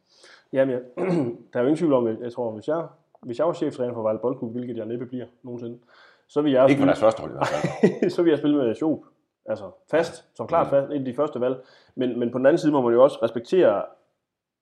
Jamen, 0.52 0.74
jeg, 0.74 0.82
der 1.52 1.58
er 1.58 1.60
jo 1.60 1.66
ingen 1.66 1.76
tvivl 1.76 1.92
om, 1.92 2.06
at 2.06 2.20
jeg 2.20 2.32
tror, 2.32 2.50
hvis 2.50 2.68
jeg, 2.68 2.86
hvis 3.22 3.38
jeg 3.38 3.46
var 3.46 3.52
cheftræner 3.52 3.94
for 3.94 4.02
Vejle 4.02 4.18
Boldklub, 4.18 4.52
hvilket 4.52 4.76
jeg 4.76 4.86
næppe 4.86 5.06
bliver 5.06 5.26
nogensinde, 5.42 5.78
så 6.26 6.42
vil 6.42 6.52
jeg 6.52 6.70
Ikke 6.70 6.80
for 6.80 6.86
deres 6.86 7.00
første 7.00 7.20
hold 7.20 7.30
i 7.30 7.34
hvert 7.34 7.46
fald. 7.46 8.10
så 8.16 8.22
vil 8.22 8.30
jeg 8.30 8.38
spille 8.38 8.56
med 8.56 8.74
Schoop. 8.74 9.00
Altså 9.46 9.70
fast, 9.90 10.24
som 10.36 10.46
klart 10.46 10.66
Mm. 10.66 10.70
fast, 10.70 10.86
en 10.90 10.98
af 10.98 11.04
de 11.04 11.14
første 11.14 11.40
valg. 11.40 11.64
Men, 11.94 12.18
men 12.18 12.30
på 12.30 12.38
den 12.38 12.46
anden 12.46 12.58
side 12.58 12.72
må 12.72 12.80
man 12.80 12.92
jo 12.92 13.02
også 13.02 13.18
respektere, 13.22 13.84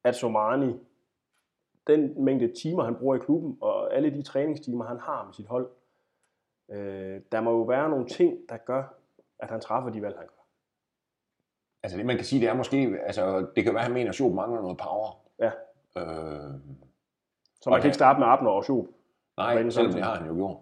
at 0.04 0.16
Somani, 0.16 0.74
den 1.86 2.24
mængde 2.24 2.52
timer, 2.62 2.84
han 2.84 2.94
bruger 2.94 3.16
i 3.16 3.18
klubben, 3.18 3.58
og 3.60 3.94
alle 3.94 4.10
de 4.10 4.22
træningstimer, 4.22 4.84
han 4.84 4.98
har 4.98 5.24
med 5.24 5.34
sit 5.34 5.46
hold, 5.46 5.68
øh, 6.70 7.20
der 7.32 7.40
må 7.40 7.50
jo 7.50 7.62
være 7.62 7.90
nogle 7.90 8.06
ting, 8.06 8.38
der 8.48 8.56
gør, 8.56 8.82
at 9.38 9.50
han 9.50 9.60
træffer 9.60 9.90
de 9.90 10.02
valg, 10.02 10.16
han 10.16 10.26
gør. 10.26 10.35
Altså 11.86 11.98
det 11.98 12.06
man 12.06 12.16
kan 12.16 12.24
sige, 12.24 12.40
det 12.40 12.48
er 12.48 12.54
måske, 12.54 12.98
altså 13.06 13.46
det 13.56 13.64
kan 13.64 13.72
være, 13.74 13.80
at 13.80 13.86
han 13.86 13.94
mener, 13.94 14.08
at 14.08 14.14
Schob 14.14 14.34
mangler 14.34 14.60
noget 14.62 14.78
power. 14.78 15.20
Ja. 15.38 15.50
Øh, 15.96 16.54
Så 17.60 17.70
man 17.70 17.80
kan 17.80 17.88
ikke 17.88 17.94
starte 17.94 18.18
med 18.18 18.26
Abner 18.26 18.50
og 18.50 18.64
Schoop. 18.64 18.86
nej, 19.36 19.70
selvom 19.70 19.92
det 19.92 20.02
har 20.02 20.14
han 20.16 20.26
jo 20.28 20.34
gjort. 20.34 20.56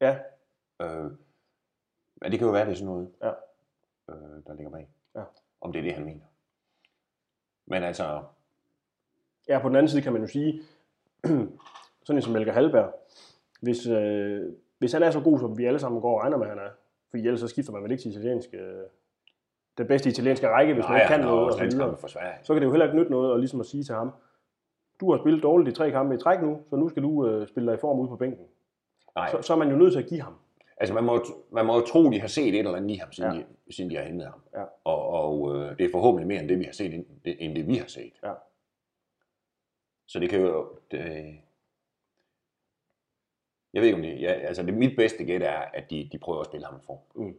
Ja, 0.00 0.18
Øh, 0.82 1.10
men 2.22 2.30
det 2.32 2.38
kan 2.38 2.46
jo 2.46 2.52
være, 2.52 2.64
det 2.64 2.70
er 2.70 2.74
sådan 2.74 2.86
noget, 2.86 3.10
Ja. 3.22 3.28
øh, 4.10 4.42
der 4.46 4.54
ligger 4.54 4.70
bag. 4.70 4.88
Ja. 5.14 5.22
Om 5.60 5.72
det 5.72 5.78
er 5.78 5.82
det, 5.82 5.94
han 5.94 6.04
mener. 6.04 6.24
Men 7.66 7.82
altså, 7.82 8.22
Ja, 9.48 9.58
på 9.62 9.68
den 9.68 9.76
anden 9.76 9.88
side 9.88 10.02
kan 10.02 10.12
man 10.12 10.22
jo 10.22 10.28
sige, 10.28 10.62
sådan 12.04 12.16
en 12.18 12.22
som 12.22 12.32
Melker 12.32 12.52
Halberg, 12.52 12.92
hvis, 13.60 13.86
øh, 13.86 14.52
hvis 14.78 14.92
han 14.92 15.02
er 15.02 15.10
så 15.10 15.20
god, 15.20 15.38
som 15.38 15.58
vi 15.58 15.64
alle 15.66 15.78
sammen 15.78 16.00
går 16.00 16.14
og 16.14 16.20
regner 16.22 16.36
med, 16.36 16.46
han 16.46 16.58
er, 16.58 16.70
for 17.10 17.16
ellers 17.16 17.40
så 17.40 17.48
skifter 17.48 17.72
man 17.72 17.82
vel 17.82 17.90
ikke 17.90 18.02
til 18.02 18.10
italiensk, 18.10 18.48
øh, 18.54 18.82
den 19.78 19.86
bedste 19.86 20.08
italienske 20.08 20.48
række, 20.48 20.74
hvis 20.74 20.84
man 20.88 20.96
ikke 20.96 21.06
kan 21.08 21.16
han 21.20 21.24
har 21.28 21.34
noget, 21.34 21.54
og 21.54 21.60
videre. 21.60 21.96
for 21.96 22.08
Sverige. 22.08 22.38
så 22.42 22.52
kan 22.52 22.60
det 22.62 22.66
jo 22.66 22.72
heller 22.72 22.86
ikke 22.86 22.96
nytte 22.98 23.10
noget 23.10 23.34
at, 23.34 23.40
ligesom 23.40 23.60
at 23.60 23.66
sige 23.66 23.84
til 23.84 23.94
ham, 23.94 24.10
du 25.00 25.10
har 25.10 25.18
spillet 25.18 25.42
dårligt 25.42 25.68
i 25.68 25.72
tre 25.78 25.90
kampe 25.90 26.14
i 26.14 26.18
træk 26.18 26.42
nu, 26.42 26.60
så 26.70 26.76
nu 26.76 26.88
skal 26.88 27.02
du 27.02 27.26
øh, 27.28 27.48
spille 27.48 27.66
dig 27.70 27.74
i 27.74 27.80
form 27.80 27.98
ude 27.98 28.08
på 28.08 28.16
bænken. 28.16 28.46
Nej, 29.16 29.30
Så, 29.30 29.42
så 29.42 29.52
er 29.52 29.56
man 29.56 29.70
jo 29.70 29.76
nødt 29.76 29.92
til 29.92 29.98
at 30.02 30.06
give 30.08 30.20
ham. 30.22 30.34
Altså, 30.76 30.94
man 30.94 31.04
må, 31.04 31.24
man 31.52 31.66
må 31.66 31.74
jo 31.74 31.80
tro, 31.80 32.10
de 32.10 32.20
har 32.20 32.28
set 32.28 32.48
et 32.48 32.58
eller 32.58 32.74
andet 32.76 32.90
i 32.90 32.94
ham, 32.94 33.12
siden, 33.12 33.32
Ja. 33.32 33.36
ja. 33.38 33.44
de, 33.66 33.72
siden 33.72 33.90
de 33.90 33.96
har 33.96 34.02
hentet 34.04 34.26
ham. 34.28 34.40
Ja. 34.54 34.64
Og, 34.84 35.06
og 35.08 35.56
øh, 35.56 35.78
det 35.78 35.84
er 35.84 35.90
forhåbentlig 35.92 36.26
mere 36.28 36.40
end 36.40 36.48
det, 36.48 36.58
vi 36.58 36.64
har 36.64 36.72
set, 36.72 36.94
end 36.94 37.04
det, 37.24 37.36
end 37.38 37.54
det 37.56 37.66
vi 37.66 37.74
har 37.76 37.86
set. 37.86 38.12
Ja. 38.22 38.32
Så 40.06 40.18
det 40.20 40.30
kan 40.30 40.40
jo... 40.40 40.68
Det, 40.90 40.98
jeg 43.72 43.80
ved 43.82 43.84
ikke 43.88 43.96
om 43.96 44.02
det... 44.02 44.20
Ja, 44.20 44.32
altså, 44.32 44.62
det 44.62 44.74
mit 44.74 44.96
bedste 44.96 45.24
gæt 45.24 45.42
er, 45.42 45.58
at 45.74 45.90
de, 45.90 46.08
de 46.12 46.18
prøver 46.18 46.40
at 46.40 46.46
spille 46.46 46.66
ham 46.66 46.80
for. 46.86 47.02
Mm. 47.14 47.38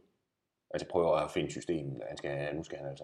Altså, 0.71 0.87
prøver 0.87 1.15
at 1.15 1.31
finde 1.31 1.51
systemet. 1.51 2.01
Han 2.07 2.17
skal, 2.17 2.55
nu 2.55 2.63
skal 2.63 2.77
han 2.77 2.87
altså... 2.87 3.03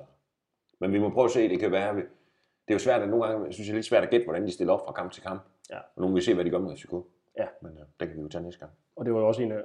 Men 0.80 0.94
vi 0.94 1.00
må 1.00 1.10
prøve 1.10 1.26
at 1.26 1.32
se, 1.32 1.50
det 1.50 1.60
kan 1.60 1.72
være... 1.72 1.96
Det 1.96 2.74
er 2.74 2.74
jo 2.74 2.80
svært, 2.80 3.02
at 3.02 3.10
nogle 3.10 3.26
gange, 3.26 3.46
jeg 3.46 3.54
synes, 3.54 3.68
det 3.68 3.74
er 3.74 3.78
lidt 3.78 3.86
svært 3.86 4.04
at 4.04 4.10
gætte, 4.10 4.26
hvordan 4.26 4.44
de 4.44 4.52
stiller 4.52 4.74
op 4.74 4.86
fra 4.86 4.94
kamp 4.94 5.12
til 5.12 5.24
kamp. 5.24 5.42
Ja. 5.70 5.78
Og 5.78 6.02
nogle 6.02 6.14
vil 6.14 6.24
se, 6.24 6.34
hvad 6.34 6.46
de 6.46 6.50
gør 6.50 6.60
med 6.60 6.72
risiko. 6.72 7.08
Ja. 7.38 7.48
Men 7.62 7.72
øh, 7.72 7.86
det 8.00 8.08
kan 8.08 8.18
vi 8.18 8.22
jo 8.22 8.28
tage 8.28 8.44
næste 8.44 8.60
gang. 8.60 8.72
Og 8.96 9.06
det 9.06 9.14
var 9.14 9.20
jo 9.20 9.28
også 9.28 9.42
en 9.42 9.52
af, 9.52 9.64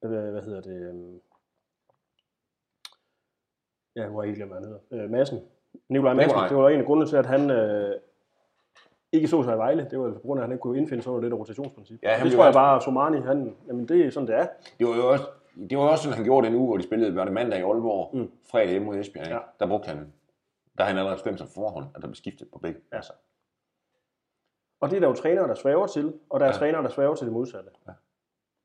hvad, 0.00 0.30
hvad 0.30 0.42
hedder 0.42 0.60
det, 0.60 0.88
øhm, 0.88 1.20
ja, 3.96 4.06
nu 4.08 4.16
har 4.16 4.22
jeg 4.22 4.34
glemt, 4.34 4.50
hvad 4.50 4.60
han 4.60 4.68
hedder, 4.68 5.04
øh, 5.04 5.10
Madsen, 5.10 5.38
Nikolaj 5.88 6.14
Madsen, 6.14 6.28
Nikolaj. 6.28 6.48
det 6.48 6.56
var 6.56 6.68
en 6.68 6.80
af 6.80 6.86
grundene 6.86 7.10
til, 7.10 7.16
at 7.16 7.26
han 7.26 7.50
øh, 7.50 8.00
ikke 9.12 9.28
så 9.28 9.42
sig 9.42 9.54
i 9.54 9.56
Vejle, 9.56 9.88
det 9.90 9.98
var 10.00 10.12
på 10.12 10.18
grund 10.18 10.40
af, 10.40 10.42
at 10.42 10.48
han 10.48 10.52
ikke 10.52 10.62
kunne 10.62 10.78
indfinde 10.78 11.02
sig 11.02 11.12
under 11.12 11.22
det 11.22 11.30
der 11.30 11.36
rotationsprincip. 11.36 12.02
Ja, 12.02 12.12
han 12.12 12.26
det 12.26 12.34
tror 12.34 12.44
jeg 12.44 12.54
bare, 12.54 12.76
at 12.76 12.82
Somani, 12.82 13.20
han, 13.20 13.56
jamen 13.66 13.88
det 13.88 14.06
er 14.06 14.10
sådan, 14.10 14.26
det 14.26 14.34
er. 14.34 14.46
Det 14.78 14.86
var 14.86 14.96
jo 14.96 15.12
også, 15.12 15.24
det 15.70 15.78
var 15.78 15.84
også 15.88 16.02
sådan, 16.04 16.16
han 16.16 16.24
gjorde 16.24 16.46
den 16.46 16.54
uge, 16.56 16.66
hvor 16.66 16.76
de 16.76 16.82
spillede, 16.82 17.16
var 17.16 17.24
det 17.24 17.32
mandag 17.32 17.58
i 17.58 17.62
Aalborg, 17.62 18.16
Mm. 18.16 18.30
fredag 18.50 18.70
hjemme 18.70 18.86
mod 18.86 18.96
Esbjerg, 18.96 19.28
Ja. 19.28 19.38
der 19.60 19.66
brugte 19.66 19.86
han, 19.88 19.96
der 20.78 20.84
havde 20.84 20.88
han 20.88 20.98
allerede 20.98 21.16
bestemt 21.16 21.38
sig 21.38 21.48
forhånd, 21.54 21.86
at 21.94 22.02
der 22.02 22.08
blev 22.08 22.14
skiftet 22.14 22.48
på 22.52 22.58
begge. 22.58 22.80
Ja. 22.92 23.00
Og 24.80 24.90
det 24.90 24.96
er 24.96 25.00
der 25.00 25.08
jo 25.08 25.14
trænere, 25.14 25.48
der 25.48 25.54
svæver 25.54 25.86
til, 25.86 26.14
og 26.30 26.40
der 26.40 26.46
er 26.46 26.50
ja. 26.50 26.56
Trænere, 26.58 26.82
der 26.82 26.88
svæver 26.88 27.14
til 27.14 27.24
det 27.26 27.32
modsatte. 27.32 27.70
Ja. 27.88 27.92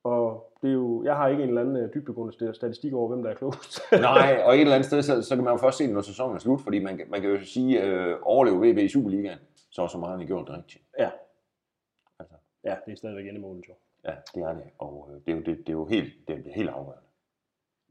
Og 0.03 0.53
det 0.61 0.69
er 0.69 0.73
jo, 0.73 1.03
jeg 1.03 1.15
har 1.15 1.27
ikke 1.27 1.43
en 1.43 1.49
eller 1.49 1.61
anden 1.61 1.75
øh, 1.77 1.93
dybdegående 1.93 2.33
sta- 2.35 2.53
statistik 2.53 2.93
over, 2.93 3.07
hvem 3.07 3.23
der 3.23 3.29
er 3.29 3.35
klogest. 3.35 3.79
Nej, 3.91 4.41
og 4.45 4.55
et 4.55 4.61
eller 4.61 4.73
andet 4.75 4.85
sted, 4.85 5.01
så, 5.01 5.21
så 5.21 5.35
kan 5.35 5.43
man 5.43 5.53
jo 5.53 5.57
først 5.57 5.77
se 5.77 5.83
det, 5.85 5.93
når 5.93 6.01
sæsonen 6.01 6.35
er 6.35 6.39
slut, 6.39 6.61
fordi 6.61 6.79
man, 6.83 6.97
kan- 6.97 7.09
man 7.09 7.21
kan 7.21 7.29
jo 7.29 7.45
sige, 7.45 7.83
øh, 7.83 8.17
overleve 8.21 8.71
VB 8.71 8.77
i 8.77 8.87
Superligaen, 8.89 9.39
så 9.71 9.81
har 9.81 9.87
så 9.87 9.97
meget 9.97 10.27
gjort 10.27 10.47
det 10.47 10.55
rigtigt. 10.57 10.83
ja. 10.99 11.09
Altså, 12.19 12.35
ja, 12.63 12.75
det 12.85 12.91
er 12.91 12.95
stadigvæk 12.95 13.27
endemålet 13.27 13.63
jo. 13.69 13.73
Ja, 14.05 14.13
det 14.35 14.43
er 14.43 14.53
det, 14.53 14.63
og 14.77 15.09
øh, 15.11 15.15
det, 15.25 15.31
er 15.31 15.35
jo, 15.35 15.41
det, 15.41 15.57
det 15.57 15.69
er 15.69 15.73
jo 15.73 15.85
helt, 15.85 16.13
det 16.27 16.47
er 16.47 16.53
helt 16.55 16.69
afgørende 16.69 17.07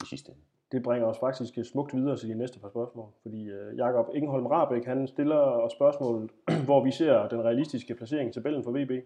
i 0.02 0.06
sidste 0.06 0.32
ende. 0.32 0.42
Det 0.72 0.82
bringer 0.82 1.08
os 1.08 1.18
faktisk 1.18 1.54
smukt 1.64 1.96
videre 1.96 2.16
til 2.16 2.28
de 2.28 2.34
næste 2.34 2.60
par 2.60 2.68
spørgsmål, 2.68 3.08
fordi 3.22 3.50
øh, 3.50 3.76
Jakob 3.76 4.06
Ingeholm 4.14 4.46
Rabeck, 4.46 4.86
han 4.86 5.06
stiller 5.06 5.36
os 5.36 5.72
spørgsmål, 5.72 6.30
hvor 6.66 6.84
vi 6.84 6.90
ser 6.90 7.28
den 7.28 7.44
realistiske 7.44 7.94
placering 7.94 8.30
i 8.30 8.32
tabellen 8.32 8.64
for 8.64 8.70
VB. 8.70 9.04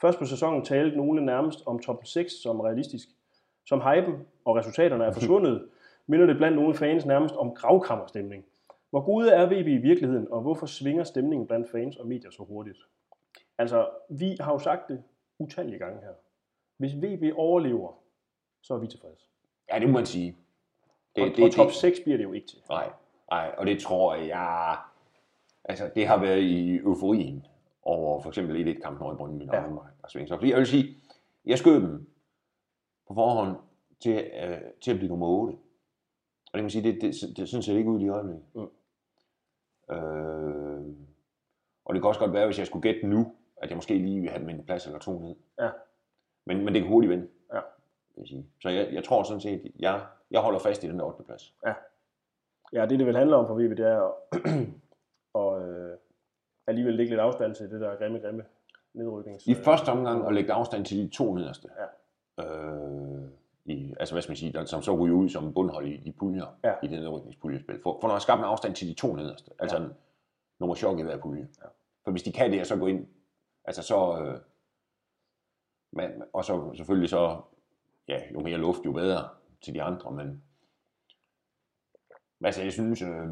Først 0.00 0.18
på 0.18 0.24
sæsonen 0.24 0.64
talte 0.64 0.96
nogle 0.96 1.24
nærmest 1.24 1.62
om 1.66 1.78
top 1.78 2.06
6 2.06 2.32
som 2.32 2.60
realistisk. 2.60 3.08
Som 3.66 3.80
hypen 3.80 4.26
og 4.44 4.56
resultaterne 4.56 5.04
er 5.04 5.12
forsvundet, 5.18 5.68
minder 6.06 6.26
det 6.26 6.36
blandt 6.36 6.56
nogle 6.56 6.74
fans 6.74 7.06
nærmest 7.06 7.34
om 7.34 7.54
gravkammerstemning. 7.54 8.44
Hvor 8.90 9.04
gode 9.04 9.30
er 9.30 9.46
VB 9.46 9.66
i 9.66 9.76
virkeligheden, 9.76 10.28
og 10.30 10.40
hvorfor 10.40 10.66
svinger 10.66 11.04
stemningen 11.04 11.46
blandt 11.46 11.70
fans 11.70 11.96
og 11.96 12.06
medier 12.06 12.30
så 12.30 12.42
hurtigt? 12.42 12.78
Altså, 13.58 13.88
vi 14.10 14.36
har 14.40 14.52
jo 14.52 14.58
sagt 14.58 14.88
det 14.88 15.02
utallige 15.38 15.78
gange 15.78 16.00
her. 16.00 16.12
Hvis 16.76 16.94
VB 16.96 17.36
overlever, 17.36 17.92
så 18.62 18.74
er 18.74 18.78
vi 18.78 18.86
tilfredse. 18.86 19.26
Ja, 19.72 19.78
det 19.78 19.88
må 19.88 19.92
man 19.92 20.06
sige. 20.06 20.36
Det, 21.16 21.24
og, 21.24 21.36
det, 21.36 21.44
og 21.44 21.52
top 21.52 21.72
6 21.72 22.00
bliver 22.00 22.16
det 22.16 22.24
jo 22.24 22.32
ikke 22.32 22.46
til. 22.46 22.58
Nej, 22.68 22.92
nej, 23.30 23.54
og 23.58 23.66
det 23.66 23.80
tror 23.80 24.14
jeg, 24.14 24.78
altså 25.64 25.90
det 25.94 26.06
har 26.06 26.20
været 26.20 26.40
i 26.40 26.76
euforien 26.76 27.46
over 27.82 28.20
for 28.20 28.28
eksempel 28.28 28.68
et 28.68 28.82
kamp 28.82 28.96
i 28.96 29.16
Brøndby 29.16 29.44
ja. 29.52 29.64
og 30.02 30.10
Sving. 30.10 30.28
Så 30.28 30.36
fordi 30.36 30.50
jeg 30.50 30.58
vil 30.58 30.66
sige, 30.66 30.96
jeg 31.44 31.58
skød 31.58 31.80
dem 31.80 32.10
på 33.08 33.14
forhånd 33.14 33.56
til, 34.00 34.30
øh, 34.42 34.58
til 34.80 34.90
at 34.90 34.96
blive 34.96 35.08
nummer 35.08 35.26
8. 35.26 35.52
Og 35.52 35.58
det 36.52 36.52
kan 36.52 36.64
man 36.64 36.70
sige, 36.70 36.92
det, 36.92 37.02
det, 37.02 37.14
det, 37.22 37.36
det 37.36 37.48
synes 37.48 37.68
jeg 37.68 37.76
ikke 37.76 37.90
ud 37.90 38.00
i 38.00 38.08
øjeblikket. 38.08 38.44
Mm. 38.54 38.68
Øh, 39.94 40.84
og 41.84 41.94
det 41.94 42.02
kan 42.02 42.08
også 42.08 42.20
godt 42.20 42.32
være, 42.32 42.46
hvis 42.46 42.58
jeg 42.58 42.66
skulle 42.66 42.82
gætte 42.82 43.06
nu, 43.06 43.34
at 43.56 43.68
jeg 43.68 43.76
måske 43.76 43.98
lige 43.98 44.20
vil 44.20 44.30
have 44.30 44.40
dem 44.40 44.48
en 44.48 44.64
plads 44.64 44.86
eller 44.86 44.98
to 44.98 45.18
ned. 45.18 45.34
Ja. 45.60 45.70
Men, 46.46 46.64
men 46.64 46.74
det 46.74 46.82
kan 46.82 46.90
hurtigt 46.90 47.10
vende. 47.10 47.28
Ja. 47.52 47.60
Vil 48.14 48.22
jeg 48.22 48.28
sige. 48.28 48.46
Så 48.62 48.68
jeg, 48.68 48.88
jeg 48.92 49.04
tror 49.04 49.22
sådan 49.22 49.40
set, 49.40 49.64
at 49.64 49.70
jeg, 49.78 50.06
jeg 50.30 50.40
holder 50.40 50.58
fast 50.58 50.84
i 50.84 50.88
den 50.88 50.98
der 50.98 51.04
8. 51.04 51.22
plads. 51.22 51.54
Ja. 51.66 51.74
Ja, 52.72 52.86
det 52.86 52.98
det 52.98 53.06
vil 53.06 53.16
handle 53.16 53.36
om 53.36 53.46
for 53.46 53.54
VB, 53.54 53.70
det 53.76 53.86
er 53.86 54.00
at, 54.02 54.14
og, 55.40 55.68
øh, 55.68 55.96
alligevel 56.66 56.94
lægge 56.94 57.10
lidt 57.10 57.20
afstand 57.20 57.54
til 57.54 57.70
det 57.70 57.80
der 57.80 57.96
grimme, 57.96 58.18
grimme 58.18 58.44
nedryknings... 58.94 59.46
I 59.46 59.54
første 59.54 59.88
omgang 59.88 60.26
at 60.26 60.34
lægge 60.34 60.52
afstand 60.52 60.84
til 60.84 60.98
de 60.98 61.08
to 61.08 61.34
nederste. 61.34 61.68
Ja. 61.78 62.44
Øh, 62.44 63.28
i, 63.64 63.94
altså 64.00 64.14
hvad 64.14 64.22
skal 64.22 64.30
man 64.30 64.36
sige, 64.36 64.52
der, 64.52 64.64
som 64.64 64.82
så 64.82 64.96
ryger 64.96 65.16
ud 65.16 65.28
som 65.28 65.52
bundhold 65.52 65.86
i, 65.86 65.94
i 66.04 66.12
puljer, 66.12 66.46
ja. 66.64 66.74
i 66.82 66.86
det 66.86 67.00
nedrykningspuljespil. 67.00 67.80
For, 67.82 67.98
for 68.00 68.08
når 68.08 68.18
skabt 68.18 68.38
en 68.38 68.44
afstand 68.44 68.74
til 68.74 68.88
de 68.88 68.94
to 68.94 69.14
nederste, 69.14 69.50
altså 69.58 69.76
ja. 69.76 69.88
nummer 70.60 70.74
chok 70.74 70.98
i 70.98 71.02
hver 71.02 71.16
pulje. 71.18 71.48
Ja. 71.62 71.68
For 72.04 72.10
hvis 72.10 72.22
de 72.22 72.32
kan 72.32 72.52
det, 72.52 72.60
og 72.60 72.66
så 72.66 72.76
gå 72.76 72.86
ind, 72.86 73.06
altså 73.64 73.82
så, 73.82 74.22
øh, 74.22 74.40
men, 75.92 76.22
og 76.32 76.44
så 76.44 76.72
selvfølgelig 76.74 77.10
så, 77.10 77.40
ja, 78.08 78.20
jo 78.34 78.40
mere 78.40 78.58
luft, 78.58 78.84
jo 78.84 78.92
bedre 78.92 79.28
til 79.60 79.74
de 79.74 79.82
andre, 79.82 80.10
men 80.10 80.42
altså 82.44 82.62
jeg 82.62 82.72
synes, 82.72 83.02
øh, 83.02 83.28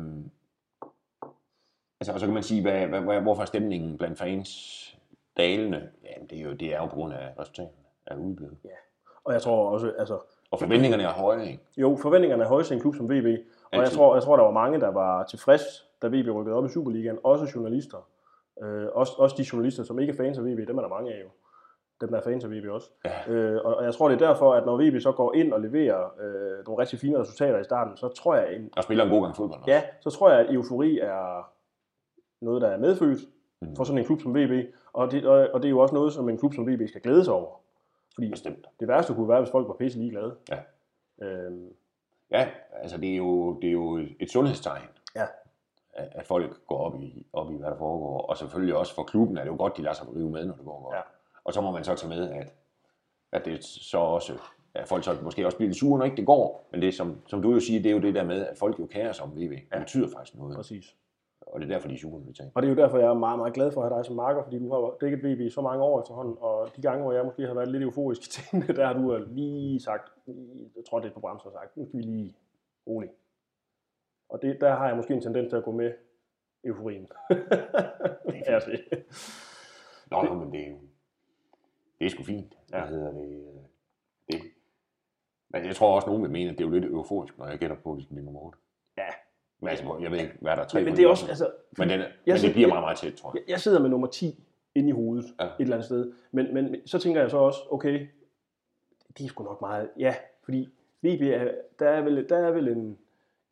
altså 2.01 2.13
og 2.13 2.21
så 2.21 2.27
kan 2.27 2.35
man 2.35 2.43
sige, 2.43 2.63
hvad, 2.63 2.87
hvad, 2.87 3.01
hvad, 3.01 3.21
hvorfor 3.21 3.43
er 3.43 3.47
stemningen 3.47 3.99
blandt 3.99 4.19
fans 4.19 4.51
dalende? 5.37 5.91
Jamen 6.05 6.29
det 6.31 6.39
er 6.39 6.43
jo, 6.43 6.53
det 6.53 6.75
er 6.75 6.79
jo 6.79 6.87
på 6.87 6.95
grund 6.95 7.15
af 7.15 7.33
resultaterne 7.39 7.85
er 8.07 8.17
udblevet. 8.17 8.59
Ja, 8.65 8.71
og 9.25 9.33
jeg 9.33 9.43
tror 9.43 9.71
også, 9.71 9.93
altså... 9.99 10.19
Og 10.51 10.59
forventningerne 10.59 11.03
er 11.03 11.13
høje, 11.13 11.47
ikke? 11.47 11.63
Jo, 11.77 11.97
forventningerne 12.03 12.43
er 12.43 12.49
høje 12.49 12.65
til 12.65 12.75
en 12.75 12.81
klub 12.81 12.95
som 12.95 13.11
VB. 13.11 13.27
Og 13.73 13.79
jeg 13.79 13.91
tror, 13.91 14.15
jeg 14.15 14.23
tror, 14.23 14.37
der 14.37 14.45
var 14.45 14.51
mange, 14.51 14.81
der 14.81 14.89
var 14.89 15.25
tilfreds, 15.25 15.63
da 16.03 16.07
VB 16.07 16.29
rykkede 16.35 16.57
op 16.57 16.65
i 16.65 16.69
Superligaen. 16.69 17.19
Også 17.25 17.53
journalister. 17.55 18.09
Øh, 18.63 18.87
også, 18.93 19.13
også 19.19 19.37
de 19.39 19.47
journalister, 19.53 19.83
som 19.83 19.99
ikke 19.99 20.13
er 20.13 20.17
fans 20.17 20.39
af 20.39 20.45
VB, 20.45 20.69
dem 20.69 20.79
er 20.79 20.83
der 20.83 20.89
mange 20.89 21.15
af 21.15 21.23
jo. 21.23 21.29
Dem 22.05 22.13
der 22.13 22.19
er 22.19 22.23
fans 22.23 22.45
af 22.45 22.51
VB 22.51 22.67
også. 22.71 22.91
Ja. 23.05 23.33
Øh, 23.33 23.61
og, 23.65 23.77
og 23.77 23.85
jeg 23.85 23.95
tror, 23.95 24.09
det 24.09 24.23
er 24.23 24.27
derfor, 24.27 24.55
at 24.55 24.67
når 24.67 24.77
VB 24.77 25.01
så 25.01 25.13
går 25.13 25.35
ind 25.35 25.53
og 25.53 25.61
leverer 25.61 26.05
øh, 26.21 26.67
nogle 26.67 26.83
rigtig 26.83 26.99
fine 26.99 27.21
resultater 27.21 27.59
i 27.59 27.65
starten, 27.65 27.97
så 27.97 28.09
tror 28.09 28.35
jeg... 28.35 28.55
En, 28.55 28.71
og 28.77 28.83
spiller 28.83 29.05
en 29.05 29.11
god 29.11 29.23
gang 29.23 29.37
fodbold 29.37 29.61
også. 29.61 29.71
Ja, 29.71 29.83
så 30.01 30.11
tror 30.11 30.31
jeg, 30.31 30.41
at 30.41 30.55
eufori 30.55 30.99
er 30.99 31.51
noget, 32.41 32.63
der 32.63 32.69
er 32.69 32.79
medfødt 32.79 33.19
mm. 33.61 33.77
for 33.77 33.85
sådan 33.85 33.99
en 33.99 34.05
klub 34.05 34.21
som 34.21 34.35
VB. 34.35 34.75
Og 34.93 35.11
det, 35.11 35.27
og, 35.27 35.49
og 35.53 35.63
det 35.63 35.69
er 35.69 35.71
jo 35.71 35.79
også 35.79 35.95
noget, 35.95 36.13
som 36.13 36.29
en 36.29 36.39
klub 36.39 36.55
som 36.55 36.67
VB 36.69 36.89
skal 36.89 37.01
glæde 37.01 37.25
sig 37.25 37.35
over. 37.35 37.61
Fordi 38.15 38.31
Bestemt. 38.31 38.67
det 38.81 38.89
værste 38.89 39.15
kunne 39.15 39.29
være, 39.29 39.41
hvis 39.41 39.51
folk 39.51 39.69
var 39.69 39.75
pisse 39.75 39.99
ligeglade. 39.99 40.35
Ja. 40.49 40.59
Øhm. 41.27 41.69
Ja, 42.31 42.49
altså 42.83 42.99
det 42.99 43.13
er 43.13 43.17
jo, 43.17 43.59
det 43.61 43.69
er 43.69 43.73
jo 43.73 43.99
et 44.21 44.31
sundhedstegn. 44.31 44.89
Ja. 45.17 45.27
At, 45.93 46.27
folk 46.27 46.67
går 46.67 46.79
op 46.79 47.01
i, 47.01 47.27
op 47.33 47.51
i, 47.53 47.57
hvad 47.57 47.71
der 47.71 47.77
foregår. 47.77 48.21
Og 48.21 48.37
selvfølgelig 48.37 48.77
også 48.77 48.95
for 48.95 49.03
klubben 49.03 49.39
er 49.39 49.43
det 49.43 49.51
jo 49.51 49.57
godt, 49.57 49.77
de 49.77 49.83
lader 49.83 49.95
sig 49.95 50.17
rive 50.17 50.31
med, 50.31 50.47
når 50.47 50.55
det 50.55 50.65
går 50.65 50.83
godt. 50.83 50.97
Ja. 50.97 51.01
Og 51.45 51.53
så 51.53 51.61
må 51.61 51.71
man 51.71 51.85
så 51.85 51.95
tage 51.95 52.09
med, 52.09 52.31
at, 52.31 52.55
at 53.33 53.45
det 53.45 53.65
så 53.65 53.99
også 53.99 54.39
at 54.75 54.89
folk 54.89 55.05
så 55.05 55.17
måske 55.23 55.47
også 55.47 55.57
bliver 55.57 55.69
lidt 55.69 55.79
sure, 55.79 55.99
når 55.99 56.05
ikke 56.05 56.17
det 56.17 56.27
går. 56.27 56.69
Men 56.73 56.83
det, 56.83 56.95
som, 56.95 57.23
som 57.27 57.43
du 57.43 57.53
jo 57.53 57.61
siger, 57.61 57.83
det 57.83 57.91
er 57.91 57.95
jo 57.95 58.01
det 58.01 58.15
der 58.15 58.25
med, 58.25 58.47
at 58.47 58.57
folk 58.57 58.81
jo 58.81 58.87
kærer 58.87 59.13
sig 59.13 59.25
om 59.25 59.37
VV. 59.37 59.51
Det 59.51 59.63
ja. 59.73 59.79
betyder 59.79 60.09
faktisk 60.17 60.39
noget. 60.39 60.57
Præcis. 60.57 60.97
Og 61.41 61.61
det 61.61 61.67
er 61.67 61.75
derfor, 61.75 61.89
de 61.89 61.95
er 61.95 61.99
sure, 61.99 62.23
vi 62.23 62.35
Og 62.55 62.63
det 62.63 62.69
er 62.69 62.75
jo 62.75 62.83
derfor, 62.83 62.99
jeg 62.99 63.09
er 63.09 63.15
meget, 63.15 63.39
meget 63.39 63.55
glad 63.55 63.73
for 63.73 63.83
at 63.83 63.89
have 63.89 63.99
dig 63.99 64.07
som 64.07 64.17
marker, 64.17 64.43
fordi 64.43 64.59
du 64.59 64.73
har 64.73 64.97
dækket 65.01 65.19
VB 65.19 65.41
i 65.41 65.51
så 65.51 65.61
mange 65.61 65.85
år 65.85 66.01
efterhånden, 66.01 66.37
og 66.41 66.69
de 66.77 66.83
gange, 66.83 67.03
hvor 67.03 67.13
jeg 67.13 67.25
måske 67.25 67.47
har 67.47 67.55
været 67.55 67.69
lidt 67.69 67.83
euforisk 67.83 68.23
til 68.23 68.33
tingene, 68.33 68.77
der 68.77 68.87
har 68.87 68.93
du 68.93 69.25
lige 69.29 69.81
sagt, 69.81 70.13
jeg 70.77 70.85
tror 70.89 71.01
det 71.01 71.09
er 71.09 71.15
på 71.15 71.21
bremsen 71.21 71.47
og 71.47 71.53
sagt, 71.53 71.77
nu 71.77 71.87
skal 71.87 71.99
vi 71.99 72.03
lige 72.03 72.37
roligt. 72.87 73.13
Og 74.29 74.43
det, 74.43 74.61
der 74.61 74.75
har 74.75 74.87
jeg 74.87 74.97
måske 74.97 75.15
en 75.15 75.21
tendens 75.21 75.49
til 75.49 75.57
at 75.57 75.65
gå 75.65 75.71
med 75.71 75.93
euforien. 76.65 77.09
det 78.27 78.43
er 78.47 78.59
det. 78.71 79.05
Nå, 80.11 80.35
men 80.35 80.53
det 80.53 80.61
er 80.61 80.71
jo, 80.71 80.77
det 82.05 82.11
er 82.11 82.15
sgu 82.15 82.23
fint. 82.23 82.59
Ja. 82.73 82.81
Hvad 82.81 82.89
hedder 82.89 83.13
det? 83.13 83.45
det? 84.33 84.41
Men 85.51 85.67
jeg 85.67 85.77
tror 85.77 85.95
også, 85.95 86.07
nogen 86.07 86.23
vil 86.23 86.31
mene, 86.31 86.51
at 86.51 86.59
det 86.59 86.65
er 86.65 86.69
jo 86.69 86.75
lidt 86.75 86.85
euforisk, 86.85 87.39
når 87.39 87.47
jeg 87.47 87.59
gætter 87.59 87.77
på, 87.77 87.93
at 87.93 87.97
vi 87.97 88.03
skal 88.03 88.15
blive 88.15 88.25
nummer 88.25 88.41
8. 88.41 88.59
Ja, 88.99 89.09
men 89.61 89.69
altså, 89.69 89.99
jeg 90.01 90.11
ved 90.11 90.19
ikke, 90.19 90.35
hvad 90.41 90.57
der 90.57 90.63
er 90.63 90.67
tre 90.67 90.79
men, 90.79 90.85
men 90.85 90.97
det 90.97 91.05
er 91.05 91.09
også, 91.09 91.29
altså, 91.29 91.51
men, 91.79 91.89
den, 91.89 92.01
men 92.27 92.37
det 92.37 92.53
bliver 92.53 92.69
meget, 92.69 92.83
meget 92.83 92.99
tæt, 92.99 93.15
tror 93.15 93.31
jeg. 93.35 93.43
Jeg, 93.47 93.51
jeg 93.51 93.61
sidder 93.61 93.81
med 93.81 93.89
nummer 93.89 94.07
10 94.07 94.45
inde 94.75 94.89
i 94.89 94.93
hovedet, 94.93 95.25
ja. 95.41 95.45
et 95.45 95.53
eller 95.59 95.77
andet 95.77 95.85
sted. 95.85 96.13
Men, 96.33 96.55
men 96.55 96.77
så 96.87 96.99
tænker 96.99 97.21
jeg 97.21 97.31
så 97.31 97.37
også, 97.37 97.59
okay, 97.71 98.07
det 99.19 99.25
er 99.25 99.29
sgu 99.29 99.45
nok 99.45 99.61
meget, 99.61 99.91
ja, 99.99 100.15
fordi 100.43 100.69
VB 101.03 101.23
er, 101.23 101.51
der 101.79 101.89
er 101.89 102.03
vel, 102.03 102.29
der 102.29 102.37
er 102.37 102.51
vel 102.51 102.69
en, 102.69 102.99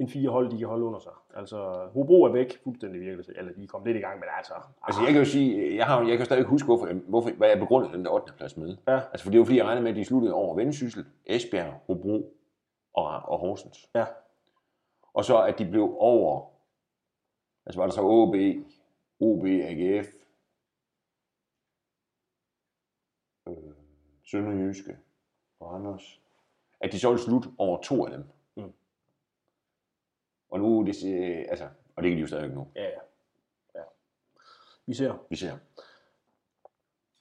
en 0.03 0.09
fire 0.09 0.31
hold, 0.31 0.51
de 0.51 0.59
kan 0.59 0.69
holde 0.69 0.85
under 0.85 0.99
sig. 0.99 1.13
Altså, 1.35 1.89
Hobro 1.93 2.23
er 2.23 2.33
væk 2.33 2.63
fuldstændig 2.65 3.01
virkelig, 3.01 3.37
eller 3.37 3.53
de 3.53 3.63
er 3.63 3.67
kommet 3.67 3.87
lidt 3.87 3.97
i 3.97 4.01
gang, 4.01 4.21
men 4.21 4.29
altså... 4.37 4.55
Altså, 4.83 5.01
jeg 5.03 5.13
kan 5.13 5.19
jo 5.19 5.25
sige, 5.25 5.77
jeg, 5.77 5.87
har, 5.87 6.09
jeg 6.09 6.17
kan 6.17 6.27
stadig 6.27 6.45
huske, 6.45 6.67
hvorfor, 6.67 6.93
hvorfor, 7.09 7.31
hvad 7.31 7.49
jeg 7.49 7.59
begrundede 7.59 7.93
den 7.93 8.05
der 8.05 8.11
8. 8.11 8.33
plads 8.37 8.57
med. 8.57 8.77
Ja. 8.89 9.01
Altså, 9.13 9.25
for 9.25 9.31
det 9.31 9.41
var 9.41 9.45
fordi, 9.45 9.59
jeg 9.59 9.67
regnede 9.67 9.83
med, 9.83 9.91
at 9.91 9.97
de 9.97 10.05
sluttede 10.05 10.35
over 10.35 10.57
Vendsyssel, 10.57 11.05
Esbjerg, 11.27 11.73
Hobro 11.87 12.35
og, 12.95 13.07
og 13.07 13.39
Horsens. 13.39 13.91
Ja. 13.95 14.05
Og 15.15 15.25
så 15.25 15.43
at 15.43 15.59
de 15.59 15.71
blev 15.71 15.97
over, 15.99 16.51
altså 17.67 17.81
var 17.81 17.87
der 17.87 17.93
så 17.93 18.03
OB, 18.03 18.35
OB, 19.21 19.45
AGF, 19.45 20.07
øh, 23.49 23.75
Sønderjyske 24.25 24.97
og 25.61 25.75
Anders, 25.75 26.21
at 26.81 26.93
de 26.93 26.99
så 26.99 27.09
ville 27.09 27.23
slutte 27.23 27.49
over 27.59 27.81
to 27.81 28.07
af 28.07 28.11
dem. 28.11 28.25
Og 30.53 30.61
nu, 30.61 30.83
det, 30.87 30.95
altså, 31.49 31.69
og 31.97 32.03
det 32.03 32.11
kan 32.11 32.17
de 32.17 32.21
jo 32.21 32.27
stadig 32.27 32.49
nu. 32.49 32.69
Ja, 32.77 32.83
ja. 32.85 33.01
ja. 33.75 33.83
Vi 34.87 34.95
ser. 34.95 35.15
Vi 35.31 35.37
ser. 35.37 35.59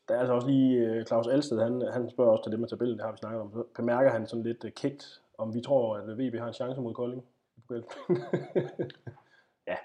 Der 0.07 0.15
er 0.15 0.19
altså 0.19 0.33
også 0.33 0.47
lige 0.47 0.79
øh, 0.79 1.05
Claus 1.05 1.27
Alsted, 1.27 1.59
han, 1.59 1.81
han 1.93 2.09
spørger 2.09 2.31
også 2.31 2.43
til 2.43 2.51
det 2.51 2.59
med 2.59 2.67
tabellen, 2.67 2.97
det 2.97 3.05
har 3.05 3.11
vi 3.11 3.17
snakket 3.17 3.41
om. 3.41 3.53
Så 3.53 3.63
bemærker 3.75 4.11
han 4.11 4.27
sådan 4.27 4.43
lidt 4.43 4.63
uh, 4.63 4.71
kægt, 4.71 5.21
om 5.37 5.53
vi 5.53 5.61
tror, 5.61 5.97
at 5.97 6.17
VB 6.17 6.35
har 6.35 6.47
en 6.47 6.53
chance 6.53 6.81
mod 6.81 6.93
Kolding. 6.93 7.25
Ja. 9.67 9.77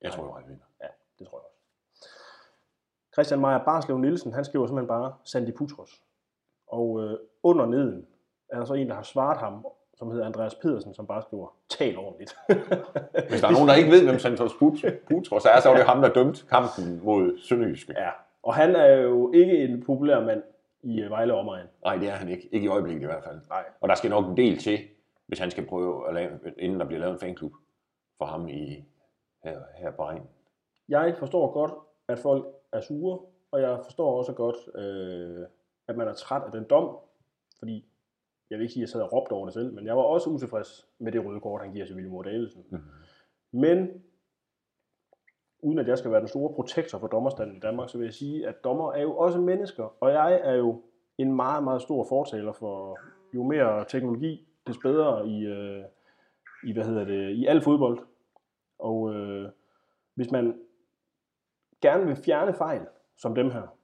Jeg 0.00 0.12
tror, 0.12 0.38
jeg 0.38 0.48
vinder. 0.48 0.64
Ja, 0.80 0.86
det 1.18 1.26
tror 1.26 1.38
jeg 1.38 1.44
også. 1.44 1.58
Christian 3.12 3.40
Meier 3.40 3.64
Barslev 3.64 3.98
Nielsen, 3.98 4.32
han 4.32 4.44
skriver 4.44 4.66
simpelthen 4.66 4.88
bare 4.88 5.14
Sandy 5.24 5.56
Putros. 5.56 6.02
Og 6.66 7.00
øh, 7.02 7.18
under 7.42 7.66
neden 7.66 8.06
er 8.48 8.58
der 8.58 8.64
så 8.64 8.74
en, 8.74 8.88
der 8.88 8.94
har 8.94 9.02
svaret 9.02 9.38
ham, 9.38 9.66
som 10.02 10.10
hedder 10.10 10.26
Andreas 10.26 10.54
Pedersen, 10.54 10.94
som 10.94 11.06
bare 11.06 11.22
skriver, 11.22 11.56
tal 11.68 11.98
ordentligt. 11.98 12.36
Hvis 13.30 13.40
der 13.40 13.48
er 13.48 13.52
nogen, 13.52 13.68
der 13.68 13.74
ikke 13.74 13.90
ved, 13.90 14.04
hvem 14.04 14.18
Santos 14.18 14.54
Putros 15.08 15.44
er, 15.44 15.60
så 15.60 15.70
er 15.70 15.76
det 15.76 15.84
ham, 15.84 16.00
der 16.02 16.08
dømt 16.08 16.46
kampen 16.50 17.00
mod 17.04 17.38
Sønderjyske. 17.38 17.92
Ja, 17.96 18.10
og 18.42 18.54
han 18.54 18.76
er 18.76 18.94
jo 18.94 19.32
ikke 19.32 19.58
en 19.58 19.82
populær 19.82 20.20
mand 20.20 20.42
i 20.82 21.00
øh, 21.00 21.10
Vejle 21.10 21.34
omegn. 21.34 21.66
Nej, 21.84 21.96
det 21.96 22.08
er 22.08 22.12
han 22.12 22.28
ikke. 22.28 22.48
Ikke 22.52 22.64
i 22.64 22.68
øjeblikket 22.68 23.02
i 23.02 23.06
hvert 23.06 23.24
fald. 23.24 23.40
Nej. 23.48 23.64
Og 23.80 23.88
der 23.88 23.94
skal 23.94 24.10
nok 24.10 24.26
en 24.26 24.36
del 24.36 24.58
til, 24.58 24.78
hvis 25.26 25.38
han 25.38 25.50
skal 25.50 25.66
prøve 25.66 26.08
at 26.08 26.14
lave, 26.14 26.30
inden 26.58 26.80
der 26.80 26.86
bliver 26.86 27.00
lavet 27.00 27.12
en 27.12 27.20
fanklub 27.20 27.52
for 28.18 28.24
ham 28.24 28.48
i, 28.48 28.84
her, 29.44 29.58
her 29.76 29.90
på 29.90 30.02
egen. 30.02 30.22
Jeg 30.88 31.14
forstår 31.18 31.52
godt, 31.52 31.72
at 32.08 32.18
folk 32.18 32.46
er 32.72 32.80
sure, 32.80 33.18
og 33.50 33.60
jeg 33.60 33.78
forstår 33.84 34.18
også 34.18 34.32
godt, 34.32 34.56
øh, 34.74 35.46
at 35.88 35.96
man 35.96 36.08
er 36.08 36.12
træt 36.14 36.42
af 36.46 36.52
den 36.52 36.64
dom, 36.70 36.96
fordi 37.58 37.91
jeg 38.52 38.58
vil 38.58 38.64
ikke 38.64 38.72
sige, 38.72 38.82
at 38.82 38.86
jeg 38.86 38.88
sad 38.88 39.02
og 39.02 39.12
råbte 39.12 39.32
over 39.32 39.46
det 39.46 39.54
selv, 39.54 39.74
men 39.74 39.86
jeg 39.86 39.96
var 39.96 40.02
også 40.02 40.30
utilfreds 40.30 40.88
med 40.98 41.12
det 41.12 41.24
røde 41.24 41.40
kort, 41.40 41.62
han 41.62 41.72
giver 41.72 41.86
til 41.86 41.94
William 41.94 42.22
Davidsen. 42.24 42.64
Mm-hmm. 42.70 43.60
Men 43.60 43.88
uden 45.62 45.78
at 45.78 45.88
jeg 45.88 45.98
skal 45.98 46.10
være 46.10 46.20
den 46.20 46.28
store 46.28 46.54
protektor 46.54 46.98
for 46.98 47.06
dommerstanden 47.06 47.56
i 47.56 47.60
Danmark, 47.60 47.88
så 47.88 47.98
vil 47.98 48.04
jeg 48.04 48.14
sige, 48.14 48.48
at 48.48 48.64
dommer 48.64 48.92
er 48.92 49.02
jo 49.02 49.16
også 49.16 49.40
mennesker, 49.40 49.96
og 50.00 50.10
jeg 50.10 50.40
er 50.44 50.54
jo 50.54 50.82
en 51.18 51.36
meget, 51.36 51.64
meget 51.64 51.82
stor 51.82 52.06
fortaler 52.08 52.52
for 52.52 52.98
jo 53.34 53.42
mere 53.42 53.84
teknologi, 53.88 54.46
des 54.66 54.78
bedre 54.78 55.28
i, 55.28 55.44
øh, 55.44 55.84
i, 56.64 56.72
hvad 56.72 56.84
hedder 56.84 57.04
det, 57.04 57.30
i 57.30 57.46
al 57.46 57.62
fodbold. 57.62 57.98
Og 58.78 59.14
øh, 59.14 59.48
hvis 60.14 60.30
man 60.30 60.60
gerne 61.82 62.06
vil 62.06 62.16
fjerne 62.16 62.54
fejl, 62.54 62.86
som 63.16 63.34
dem 63.34 63.50
her, 63.50 63.76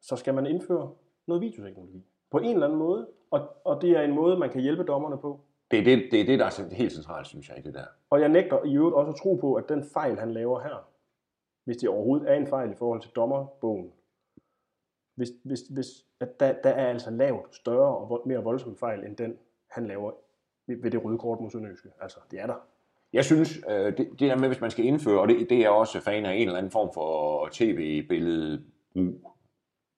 så 0.00 0.16
skal 0.16 0.34
man 0.34 0.46
indføre 0.46 0.92
noget 1.26 1.42
videoteknologi. 1.42 2.04
På 2.30 2.38
en 2.38 2.54
eller 2.54 2.66
anden 2.66 2.78
måde. 2.78 3.08
Og, 3.34 3.56
og 3.64 3.82
det 3.82 3.90
er 3.90 4.02
en 4.02 4.14
måde, 4.14 4.36
man 4.36 4.50
kan 4.50 4.60
hjælpe 4.60 4.82
dommerne 4.82 5.18
på. 5.18 5.40
Det 5.70 5.78
er 5.78 5.84
det, 5.84 6.08
det, 6.10 6.20
er 6.20 6.24
det 6.24 6.38
der 6.38 6.44
er 6.44 6.74
helt 6.74 6.92
centralt, 6.92 7.26
synes 7.26 7.48
jeg, 7.48 7.58
i 7.58 7.60
det 7.60 7.74
der. 7.74 7.84
Og 8.10 8.20
jeg 8.20 8.28
nægter 8.28 8.64
i 8.64 8.76
øvrigt 8.76 8.96
også 8.96 9.10
at 9.10 9.16
tro 9.16 9.34
på, 9.34 9.54
at 9.54 9.68
den 9.68 9.84
fejl, 9.92 10.18
han 10.18 10.32
laver 10.32 10.60
her, 10.60 10.88
hvis 11.64 11.76
det 11.76 11.88
overhovedet 11.88 12.30
er 12.30 12.34
en 12.34 12.46
fejl 12.46 12.70
i 12.70 12.74
forhold 12.74 13.00
til 13.00 13.10
dommerbogen, 13.16 13.92
hvis, 15.14 15.28
hvis, 15.44 15.60
hvis, 15.60 15.86
at 16.20 16.40
der, 16.40 16.52
der 16.52 16.70
er 16.70 16.86
altså 16.86 17.10
lavet 17.10 17.40
større 17.52 17.96
og 17.96 18.22
mere 18.26 18.42
voldsomme 18.42 18.76
fejl, 18.76 19.04
end 19.04 19.16
den 19.16 19.38
han 19.70 19.86
laver 19.86 20.12
ved, 20.66 20.82
ved 20.82 20.90
det 20.90 21.04
røde 21.04 21.18
kort 21.18 21.40
mod 21.40 21.50
Sønderjyske. 21.50 21.88
Altså, 22.00 22.18
det 22.30 22.40
er 22.40 22.46
der. 22.46 22.66
Jeg 23.12 23.24
synes, 23.24 23.60
øh, 23.70 23.96
det, 23.96 23.98
det 23.98 24.20
der 24.20 24.36
med, 24.36 24.48
hvis 24.48 24.60
man 24.60 24.70
skal 24.70 24.84
indføre, 24.84 25.20
og 25.20 25.28
det, 25.28 25.50
det 25.50 25.56
er 25.56 25.60
jeg 25.60 25.70
også 25.70 26.00
fan 26.00 26.26
af 26.26 26.34
en 26.34 26.46
eller 26.46 26.58
anden 26.58 26.72
form 26.72 26.90
for 26.94 27.48
tv-billedbrug, 27.52 29.32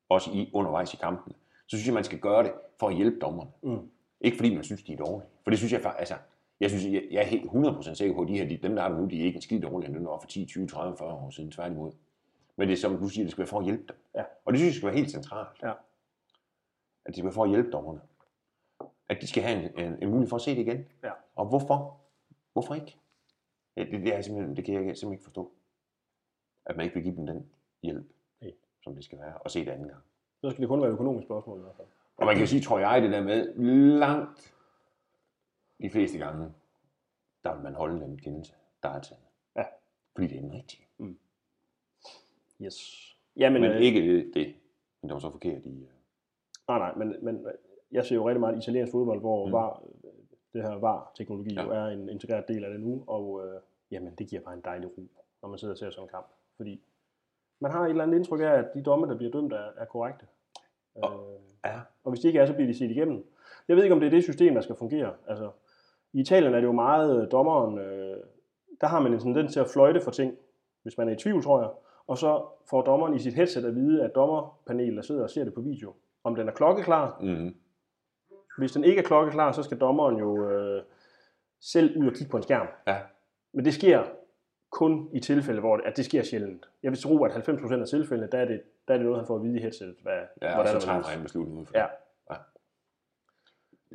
også 0.09 0.31
i, 0.31 0.51
undervejs 0.53 0.95
i 0.95 0.97
kampen, 0.97 1.35
så 1.67 1.77
synes 1.77 1.87
jeg, 1.87 1.95
man 1.95 2.05
skal 2.05 2.19
gøre 2.19 2.43
det 2.45 2.53
for 2.81 2.89
at 2.89 2.97
hjælpe 2.97 3.19
dommerne. 3.19 3.51
Mm. 3.63 3.91
Ikke 4.21 4.37
fordi 4.37 4.55
man 4.55 4.65
synes, 4.65 4.83
de 4.83 4.93
er 4.93 4.97
dårlige. 4.97 5.29
For 5.43 5.51
det 5.51 5.59
synes 5.59 5.73
jeg 5.73 5.81
faktisk, 5.81 5.99
altså, 5.99 6.15
jeg, 6.61 6.71
synes, 6.71 6.85
jeg, 6.85 7.09
jeg 7.11 7.23
er 7.23 7.27
helt 7.27 7.45
100% 7.51 7.95
sikker 7.95 8.15
på, 8.15 8.23
at 8.23 8.29
de 8.29 8.39
her, 8.39 8.49
de, 8.49 8.57
dem 8.57 8.77
der 8.77 8.83
er 8.83 8.89
der 8.89 8.99
nu, 8.99 9.07
de 9.07 9.21
er 9.21 9.25
ikke 9.25 9.37
en 9.37 9.43
skid 9.43 9.61
dårligere, 9.61 9.87
end 9.87 9.95
dem 9.95 10.05
der 10.05 10.11
var 10.11 10.19
for 10.19 10.27
10, 10.29 10.47
20, 10.47 10.67
30, 10.69 10.97
40 10.97 11.13
år 11.13 11.31
siden, 11.31 11.51
tværtimod. 11.51 11.93
Men 12.57 12.69
det 12.69 12.73
er 12.75 12.79
som 12.79 12.99
du 12.99 13.09
siger, 13.09 13.25
det 13.25 13.31
skal 13.33 13.39
være 13.43 13.49
for 13.49 13.59
at 13.59 13.65
hjælpe 13.65 13.85
dem. 13.89 13.97
Ja. 14.15 14.25
Og 14.45 14.53
det 14.53 14.61
synes 14.61 14.75
jeg 14.75 14.77
skal 14.77 14.87
være 14.87 14.97
helt 14.97 15.11
centralt. 15.11 15.63
Ja. 15.63 15.71
At 15.71 15.77
det 17.07 17.15
skal 17.15 17.25
være 17.25 17.33
for 17.33 17.45
at 17.45 17.51
hjælpe 17.51 17.71
dommerne. 17.71 18.01
At 19.09 19.21
de 19.21 19.27
skal 19.27 19.43
have 19.43 19.65
en, 19.79 19.85
en, 19.87 20.03
en 20.03 20.09
mulighed 20.09 20.29
for 20.29 20.37
at 20.37 20.43
se 20.43 20.51
det 20.51 20.61
igen. 20.61 20.87
Ja. 21.03 21.11
Og 21.35 21.47
hvorfor? 21.47 22.01
Hvorfor 22.53 22.75
ikke? 22.75 22.97
Ja, 23.77 23.85
Det, 23.85 23.93
det, 23.93 24.15
er 24.15 24.21
simpelthen, 24.21 24.57
det 24.57 24.65
kan 24.65 24.75
jeg 24.75 24.83
simpelthen 24.83 25.13
ikke 25.13 25.25
forstå. 25.25 25.53
At 26.67 26.77
man 26.77 26.85
ikke 26.85 26.95
vil 26.95 27.03
give 27.05 27.17
dem 27.17 27.27
den 27.27 27.47
hjælp, 27.83 28.07
Nej. 28.41 28.53
som 28.83 28.95
det 28.95 29.05
skal 29.05 29.19
være, 29.19 29.35
og 29.39 29.51
se 29.51 29.65
det 29.65 29.71
anden 29.71 29.89
gang. 29.89 30.03
Så 30.41 30.51
skal 30.51 30.61
det 30.63 30.69
kun 30.69 30.81
være 30.81 30.91
et 30.91 30.95
økonomisk 30.95 31.27
spørgsmål 31.27 31.59
i 31.59 31.63
hvert 31.63 31.77
fald. 31.77 31.87
Og 32.17 32.27
man 32.27 32.35
kan 32.35 32.43
jo 32.43 32.47
sige, 32.47 32.63
tror 32.63 32.79
jeg, 32.79 33.03
det 33.03 33.11
der 33.13 33.23
med 33.25 33.55
langt 33.99 34.55
de 35.83 35.91
fleste 35.91 36.19
gange, 36.19 36.53
der 37.45 37.55
vil 37.55 37.63
man 37.63 37.75
holde 37.75 38.01
den 38.01 38.19
kendelse, 38.19 38.53
der 38.83 38.89
er 38.89 39.01
taget. 39.01 39.23
Ja. 39.57 39.65
Fordi 40.15 40.27
det 40.27 40.37
er 40.37 40.41
den 40.41 40.53
rigtige. 40.53 40.83
Yes. 42.63 43.03
Jamen, 43.37 43.61
Men 43.63 43.71
øh, 43.71 43.81
ikke 43.81 44.01
det, 44.17 44.35
det. 44.35 44.55
Men 45.03 45.09
det 45.09 45.15
var 45.15 45.21
så 45.21 45.31
forkert 45.31 45.65
i... 45.65 45.83
øh, 45.83 45.89
Nej, 46.69 46.79
nej, 46.79 46.95
men, 46.95 47.17
men 47.25 47.47
jeg 47.93 48.05
ser 48.07 48.15
jo 48.15 48.29
rigtig 48.29 48.41
meget 48.41 48.57
italiensk 48.63 48.93
fodbold, 48.93 49.21
hvor 49.21 49.45
Mm. 49.45 49.49
mm. 49.49 49.53
var, 49.53 49.83
det 50.53 50.63
her 50.63 50.75
VAR-teknologi. 50.75 51.55
Ja. 51.55 51.63
jo 51.63 51.71
er 51.71 51.87
en 51.87 52.09
integreret 52.09 52.49
del 52.49 52.65
af 52.65 52.71
det 52.71 52.81
nu, 52.81 53.05
og 53.07 53.47
øh, 53.47 53.61
jamen, 53.91 54.15
det 54.15 54.29
giver 54.29 54.43
bare 54.43 54.55
en 54.55 54.61
dejlig 54.65 54.99
ro, 54.99 55.03
når 55.43 55.49
man 55.49 55.59
sidder 55.59 55.75
og 55.75 55.79
ser 55.79 55.91
sådan 55.91 56.05
en 56.05 56.09
kamp. 56.09 56.27
Fordi 56.57 56.83
man 57.61 57.71
har 57.73 57.85
et 57.85 57.91
eller 57.91 58.03
andet 58.03 58.17
indtryk 58.17 58.41
af, 58.41 58.45
at 58.53 58.65
de 58.75 58.83
domme, 58.83 59.07
der 59.07 59.17
bliver 59.17 59.33
dømt, 59.33 59.53
er, 59.53 59.69
er 59.77 59.85
korrekte. 59.85 60.27
Og- 60.95 61.13
Øh, 61.13 61.41
Ja. 61.65 61.81
og 62.05 62.11
hvis 62.11 62.21
de 62.21 62.27
ikke 62.27 62.39
er, 62.41 62.47
så 62.47 62.53
bliver 62.55 62.67
de 62.67 62.79
set 62.79 62.91
igennem. 62.91 63.27
Jeg 63.69 63.77
ved 63.77 63.83
ikke, 63.83 63.95
om 63.95 64.01
det 64.01 64.07
er 64.07 64.11
det 64.11 64.23
system, 64.23 64.55
der 64.55 64.61
skal 64.61 64.77
fungere. 64.77 65.13
Altså, 65.29 65.51
I 66.13 66.21
Italien 66.21 66.55
er 66.55 66.61
det 66.61 66.67
jo 66.67 66.73
meget 66.73 67.23
øh, 67.23 67.31
dommeren, 67.31 67.79
øh, 67.79 68.17
der 68.81 68.87
har 68.87 69.01
man 69.01 69.13
en 69.13 69.21
tendens 69.21 69.53
til 69.53 69.61
at 69.61 69.69
fløjte 69.73 70.01
for 70.01 70.11
ting, 70.11 70.35
hvis 70.83 70.99
man 70.99 71.09
er 71.09 71.13
i 71.13 71.17
tvivl, 71.17 71.43
tror 71.43 71.61
jeg. 71.61 71.71
Og 72.07 72.19
så 72.19 72.45
får 72.71 72.83
dommeren 72.83 73.15
i 73.15 73.19
sit 73.19 73.35
headset 73.35 73.65
at 73.65 73.75
vide, 73.75 74.05
at 74.05 74.15
dommerpanelet, 74.15 74.97
der 74.97 75.03
sidder 75.03 75.23
og 75.23 75.31
ser 75.31 75.45
det 75.45 75.55
på 75.55 75.61
video, 75.61 75.95
om 76.25 76.35
den 76.35 76.49
er 76.49 76.53
klokkeklar. 76.53 77.19
Mm-hmm. 77.21 77.55
Hvis 78.59 78.73
den 78.73 78.85
ikke 78.85 78.99
er 78.99 79.05
klokkeklar, 79.05 79.53
så 79.53 79.63
skal 79.63 79.79
dommeren 79.79 80.17
jo 80.17 80.51
øh, 80.51 80.83
selv 81.61 81.99
ud 81.99 82.07
og 82.07 82.13
kigge 82.13 82.31
på 82.31 82.37
en 82.37 82.43
skærm. 82.43 82.67
Ja. 82.87 82.97
Men 83.53 83.65
det 83.65 83.75
sker 83.75 84.05
kun 84.77 85.09
i 85.13 85.21
tilfælde, 85.21 85.61
hvor 85.61 85.77
det, 85.77 85.85
at 85.87 85.97
det 85.97 86.05
sker 86.05 86.23
sjældent. 86.23 86.69
Jeg 86.83 86.91
vil 86.93 86.99
tro, 87.01 87.25
at 87.25 87.33
90% 87.33 87.81
af 87.81 87.87
tilfældene, 87.87 88.29
der 88.33 88.39
er 88.39 88.45
det, 88.45 88.61
der 88.89 88.95
er 88.95 88.99
det 88.99 89.05
noget, 89.07 89.19
han 89.21 89.27
får 89.27 89.37
at 89.37 89.43
vide 89.43 89.57
i 89.59 89.61
headsetet. 89.63 89.97
Hvad, 90.03 90.13
Ja, 90.43 90.49
og 90.49 90.55
hvordan 90.55 90.71
så 90.73 90.77
og 90.77 90.83
træffer 90.83 90.93
hvorledes. 90.93 91.09
han 91.09 91.19
en 91.19 91.23
beslutning 91.23 91.61
ud 91.61 91.67
for 91.67 91.79
Ja. 91.79 91.87
Ja. 92.31 92.37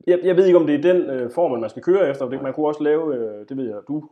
Jeg, 0.07 0.19
jeg 0.23 0.35
ved 0.37 0.45
ikke, 0.45 0.59
om 0.59 0.67
det 0.67 0.75
er 0.75 0.93
den 0.93 1.09
øh, 1.09 1.31
formel, 1.31 1.59
man 1.61 1.69
skal 1.69 1.81
køre 1.83 2.09
efter. 2.09 2.29
Det, 2.29 2.41
man 2.41 2.53
kunne 2.53 2.67
også 2.67 2.83
lave, 2.83 3.15
øh, 3.15 3.45
det 3.49 3.57
ved 3.57 3.65
jeg, 3.69 3.77
du 3.87 4.09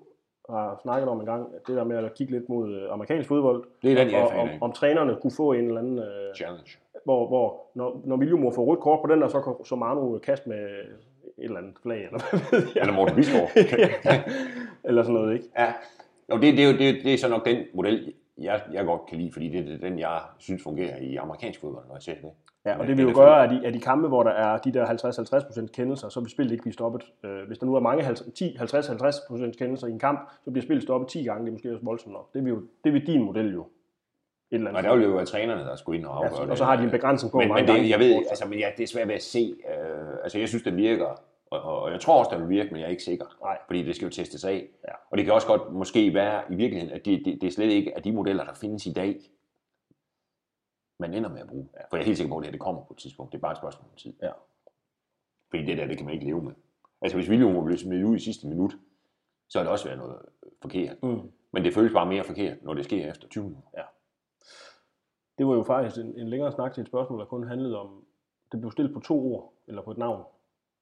har 0.49 0.79
snakket 0.81 1.09
om 1.09 1.19
en 1.19 1.25
gang, 1.25 1.51
det 1.67 1.75
der 1.77 1.83
med 1.83 1.97
at 1.97 2.13
kigge 2.13 2.33
lidt 2.33 2.49
mod 2.49 2.75
øh, 2.75 2.93
amerikansk 2.93 3.27
fodbold. 3.27 3.63
Det 3.81 3.91
er 3.91 3.95
den, 4.03 4.11
jeg 4.13 4.21
og, 4.23 4.29
om, 4.39 4.49
om 4.61 4.71
trænerne 4.71 5.17
kunne 5.21 5.31
få 5.37 5.53
en 5.53 5.65
eller 5.65 5.79
anden, 5.79 5.99
øh, 5.99 6.35
Challenge. 6.35 6.77
hvor, 7.03 7.27
hvor 7.27 7.61
når, 7.75 8.01
når 8.05 8.17
William 8.17 8.39
må 8.39 8.51
få 8.51 8.65
rødt 8.65 8.79
kort 8.79 8.99
på 9.05 9.07
den, 9.13 9.23
og 9.23 9.31
så 9.31 9.41
kan 9.41 9.53
så 9.65 9.75
Manu 9.75 10.17
kaste 10.17 10.49
med 10.49 10.57
et 11.37 11.43
eller 11.43 11.57
andet 11.57 11.73
flag, 11.83 12.03
eller 12.05 12.19
hvad 12.29 12.39
ved 12.61 12.67
jeg. 12.75 12.81
Eller 12.81 12.93
Morten 12.93 13.15
Bisgaard. 13.15 13.49
ja. 14.05 14.23
Eller 14.83 15.03
sådan 15.03 15.13
noget, 15.13 15.33
ikke? 15.33 15.45
Ja, 15.57 15.73
og 16.31 16.41
det, 16.41 16.57
det, 16.57 16.63
er 16.63 16.71
jo, 16.71 16.77
det, 16.77 17.03
det 17.03 17.13
er 17.13 17.17
så 17.17 17.29
nok 17.29 17.45
den 17.45 17.57
model, 17.73 18.13
jeg, 18.37 18.61
jeg 18.73 18.85
godt 18.85 19.01
kan 19.09 19.17
lide, 19.17 19.31
fordi 19.31 19.49
det, 19.49 19.67
det 19.67 19.73
er 19.73 19.89
den, 19.89 19.99
jeg 19.99 20.19
synes 20.37 20.63
fungerer 20.63 20.97
i 20.97 21.15
amerikansk 21.15 21.61
fodbold, 21.61 21.87
når 21.87 21.95
jeg 21.95 22.01
ser 22.03 22.13
det. 22.13 22.31
Ja, 22.65 22.73
og 22.73 22.77
Men 22.79 22.87
det 22.87 22.97
vil 22.97 23.03
jo 23.03 23.07
det 23.07 23.15
gøre, 23.15 23.43
at 23.43 23.49
de, 23.49 23.67
at 23.67 23.73
de 23.73 23.79
kampe, 23.79 24.07
hvor 24.07 24.23
der 24.23 24.31
er 24.31 24.57
de 24.57 24.71
der 24.73 24.85
50-50% 24.85 25.67
kendelser, 25.67 26.09
så 26.09 26.19
vil 26.19 26.29
spillet 26.29 26.51
ikke 26.51 26.61
blive 26.61 26.73
stoppet. 26.73 27.03
Øh, 27.23 27.47
hvis 27.47 27.57
der 27.57 27.65
nu 27.65 27.75
er 27.75 27.79
mange 27.79 28.03
50-50% 28.03 29.51
kendelser 29.57 29.87
i 29.87 29.91
en 29.91 29.99
kamp, 29.99 30.29
så 30.45 30.51
bliver 30.51 30.63
spillet 30.63 30.83
stoppet 30.83 31.09
10 31.09 31.23
gange. 31.23 31.41
Det 31.41 31.47
er 31.47 31.51
måske 31.51 31.71
også 31.71 31.85
voldsomt 31.85 32.13
nok. 32.13 32.33
Det 32.33 32.43
vil, 32.43 32.49
jo, 32.49 32.61
det 32.83 32.93
vil 32.93 33.07
din 33.07 33.23
model 33.23 33.53
jo. 33.53 33.61
Et 33.61 34.55
eller 34.55 34.71
Og 34.71 34.77
andet. 34.77 34.91
der 34.91 34.97
vil 34.97 35.05
jo 35.05 35.11
være 35.11 35.25
trænerne, 35.25 35.61
der 35.61 35.75
skulle 35.75 35.97
ind 35.97 36.05
og 36.05 36.15
afgøre 36.15 36.39
ja, 36.39 36.43
det. 36.43 36.51
og 36.51 36.57
så 36.57 36.65
har 36.65 36.75
de 36.75 36.83
en 36.83 36.89
begrænsning 36.89 37.31
på, 37.31 37.37
men, 37.37 37.47
hvor 37.47 37.55
men 37.55 37.65
mange 37.65 37.67
gange 37.67 37.89
det, 37.89 37.99
de 37.99 38.05
jeg 38.05 38.15
ved, 38.15 38.25
altså, 38.29 38.47
men 38.47 38.59
ja, 38.59 38.67
det 38.77 38.83
er 38.83 38.87
svært 38.87 39.07
ved 39.07 39.15
at 39.15 39.23
se. 39.23 39.53
Øh, 39.69 40.23
altså, 40.23 40.39
jeg 40.39 40.47
synes, 40.47 40.63
den 40.63 40.77
virker, 40.77 41.21
og, 41.49 41.61
og, 41.61 41.81
og 41.81 41.91
jeg 41.91 42.01
tror 42.01 42.19
også, 42.19 42.31
den 42.33 42.41
vil 42.41 42.49
virke, 42.49 42.71
men 42.71 42.79
jeg 42.79 42.85
er 42.85 42.91
ikke 42.91 43.03
sikker. 43.03 43.25
Nej. 43.41 43.57
Fordi 43.67 43.83
det 43.83 43.95
skal 43.95 44.05
jo 44.05 44.11
testes 44.11 44.45
af. 44.45 44.69
Ja. 44.87 44.93
Og 45.11 45.17
det 45.17 45.25
kan 45.25 45.33
også 45.33 45.47
godt 45.47 45.73
måske 45.73 46.13
være 46.13 46.43
i 46.51 46.55
virkeligheden, 46.55 46.95
at 46.95 47.05
det, 47.05 47.25
det, 47.25 47.41
det 47.41 47.47
er 47.47 47.51
slet 47.51 47.69
ikke 47.71 47.95
af 47.95 48.03
de 48.03 48.11
modeller, 48.11 48.43
der 48.43 48.53
findes 48.53 48.85
i 48.85 48.93
dag, 48.93 49.19
man 50.99 51.13
ender 51.13 51.29
med 51.29 51.41
at 51.41 51.47
bruge. 51.47 51.69
Ja. 51.73 51.81
For 51.89 51.97
jeg 51.97 52.01
er 52.01 52.05
helt 52.05 52.17
sikker 52.17 52.33
på, 52.33 52.37
at 52.37 52.41
det 52.41 52.47
her 52.47 52.51
det 52.51 52.61
kommer 52.61 52.81
på 52.85 52.93
et 52.93 52.97
tidspunkt. 52.97 53.31
Det 53.31 53.37
er 53.37 53.41
bare 53.41 53.51
et 53.51 53.57
spørgsmål 53.57 53.89
om 53.91 53.97
tid. 53.97 54.13
Ja. 54.21 54.31
Fordi 55.49 55.65
det 55.65 55.77
der, 55.77 55.87
det 55.87 55.97
kan 55.97 56.05
man 56.05 56.13
ikke 56.13 56.25
leve 56.25 56.41
med. 56.41 56.53
Altså 57.01 57.17
hvis 57.17 57.29
William 57.29 57.51
må 57.51 57.63
blive 57.63 57.77
smidt 57.77 58.03
ud 58.03 58.15
i 58.15 58.19
sidste 58.19 58.47
minut, 58.47 58.73
så 59.49 59.59
har 59.59 59.63
det 59.63 59.71
også 59.71 59.85
været 59.85 59.97
noget 59.97 60.21
forkert. 60.61 61.03
Mm. 61.03 61.31
Men 61.51 61.63
det 61.63 61.73
føles 61.73 61.93
bare 61.93 62.05
mere 62.05 62.23
forkert, 62.23 62.63
når 62.63 62.73
det 62.73 62.85
sker 62.85 63.11
efter 63.11 63.27
20 63.27 63.43
minutter. 63.43 63.69
Det 65.37 65.47
var 65.47 65.53
jo 65.53 65.63
faktisk 65.63 66.05
en, 66.05 66.19
en 66.19 66.29
længere 66.29 66.51
snak 66.51 66.73
til 66.73 66.81
et 66.81 66.87
spørgsmål, 66.87 67.19
der 67.19 67.25
kun 67.25 67.47
handlede 67.47 67.79
om, 67.79 68.05
det 68.51 68.59
blev 68.59 68.71
stillet 68.71 68.93
på 68.93 68.99
to 68.99 69.33
ord, 69.33 69.53
eller 69.67 69.81
på 69.81 69.91
et 69.91 69.97
navn. 69.97 70.23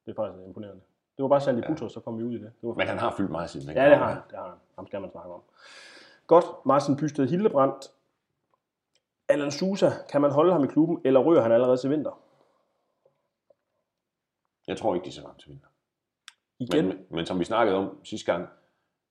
Det 0.08 0.18
er 0.18 0.24
faktisk 0.24 0.46
imponerende. 0.48 0.82
Det 1.18 1.24
var 1.24 1.30
bare 1.30 1.42
Sandy 1.42 1.62
Ja. 1.62 1.68
Butros, 1.68 1.94
så 1.94 2.00
kom 2.00 2.18
vi 2.18 2.24
ud 2.24 2.32
i 2.32 2.38
det. 2.38 2.52
det 2.62 2.68
var 2.68 2.74
Men 2.74 2.88
han 2.88 2.98
har 2.98 3.14
fyldt 3.18 3.32
meget 3.32 3.50
siden. 3.50 3.76
Ja, 3.76 3.90
det 3.90 3.98
har 3.98 4.06
han. 4.14 4.22
Det 4.30 4.38
har 4.38 4.50
han. 4.50 4.58
Ham 4.76 4.88
skal 4.88 5.02
man 5.02 5.12
snakke 5.12 5.34
om. 5.34 5.42
Godt. 6.28 6.46
Martin 6.66 6.96
Bysted 6.98 7.28
Hildebrandt. 7.28 7.92
Alan 9.30 9.52
Sousa, 9.52 9.90
kan 10.12 10.22
man 10.22 10.32
holde 10.32 10.52
ham 10.54 10.64
i 10.64 10.68
klubben, 10.68 11.02
eller 11.06 11.20
rører 11.20 11.42
han 11.42 11.52
allerede 11.52 11.78
til 11.78 11.90
vinter? 11.90 12.22
Jeg 14.68 14.78
tror 14.78 14.96
ikke, 14.96 15.04
de 15.06 15.10
er 15.10 15.14
så 15.14 15.22
langt 15.22 15.40
til 15.40 15.50
vinter. 15.50 15.68
Igen, 16.60 16.88
Men, 16.88 16.98
men 17.10 17.26
som 17.26 17.40
vi 17.40 17.44
snakkede 17.44 17.78
om 17.78 18.06
sidste 18.06 18.32
gang, 18.32 18.48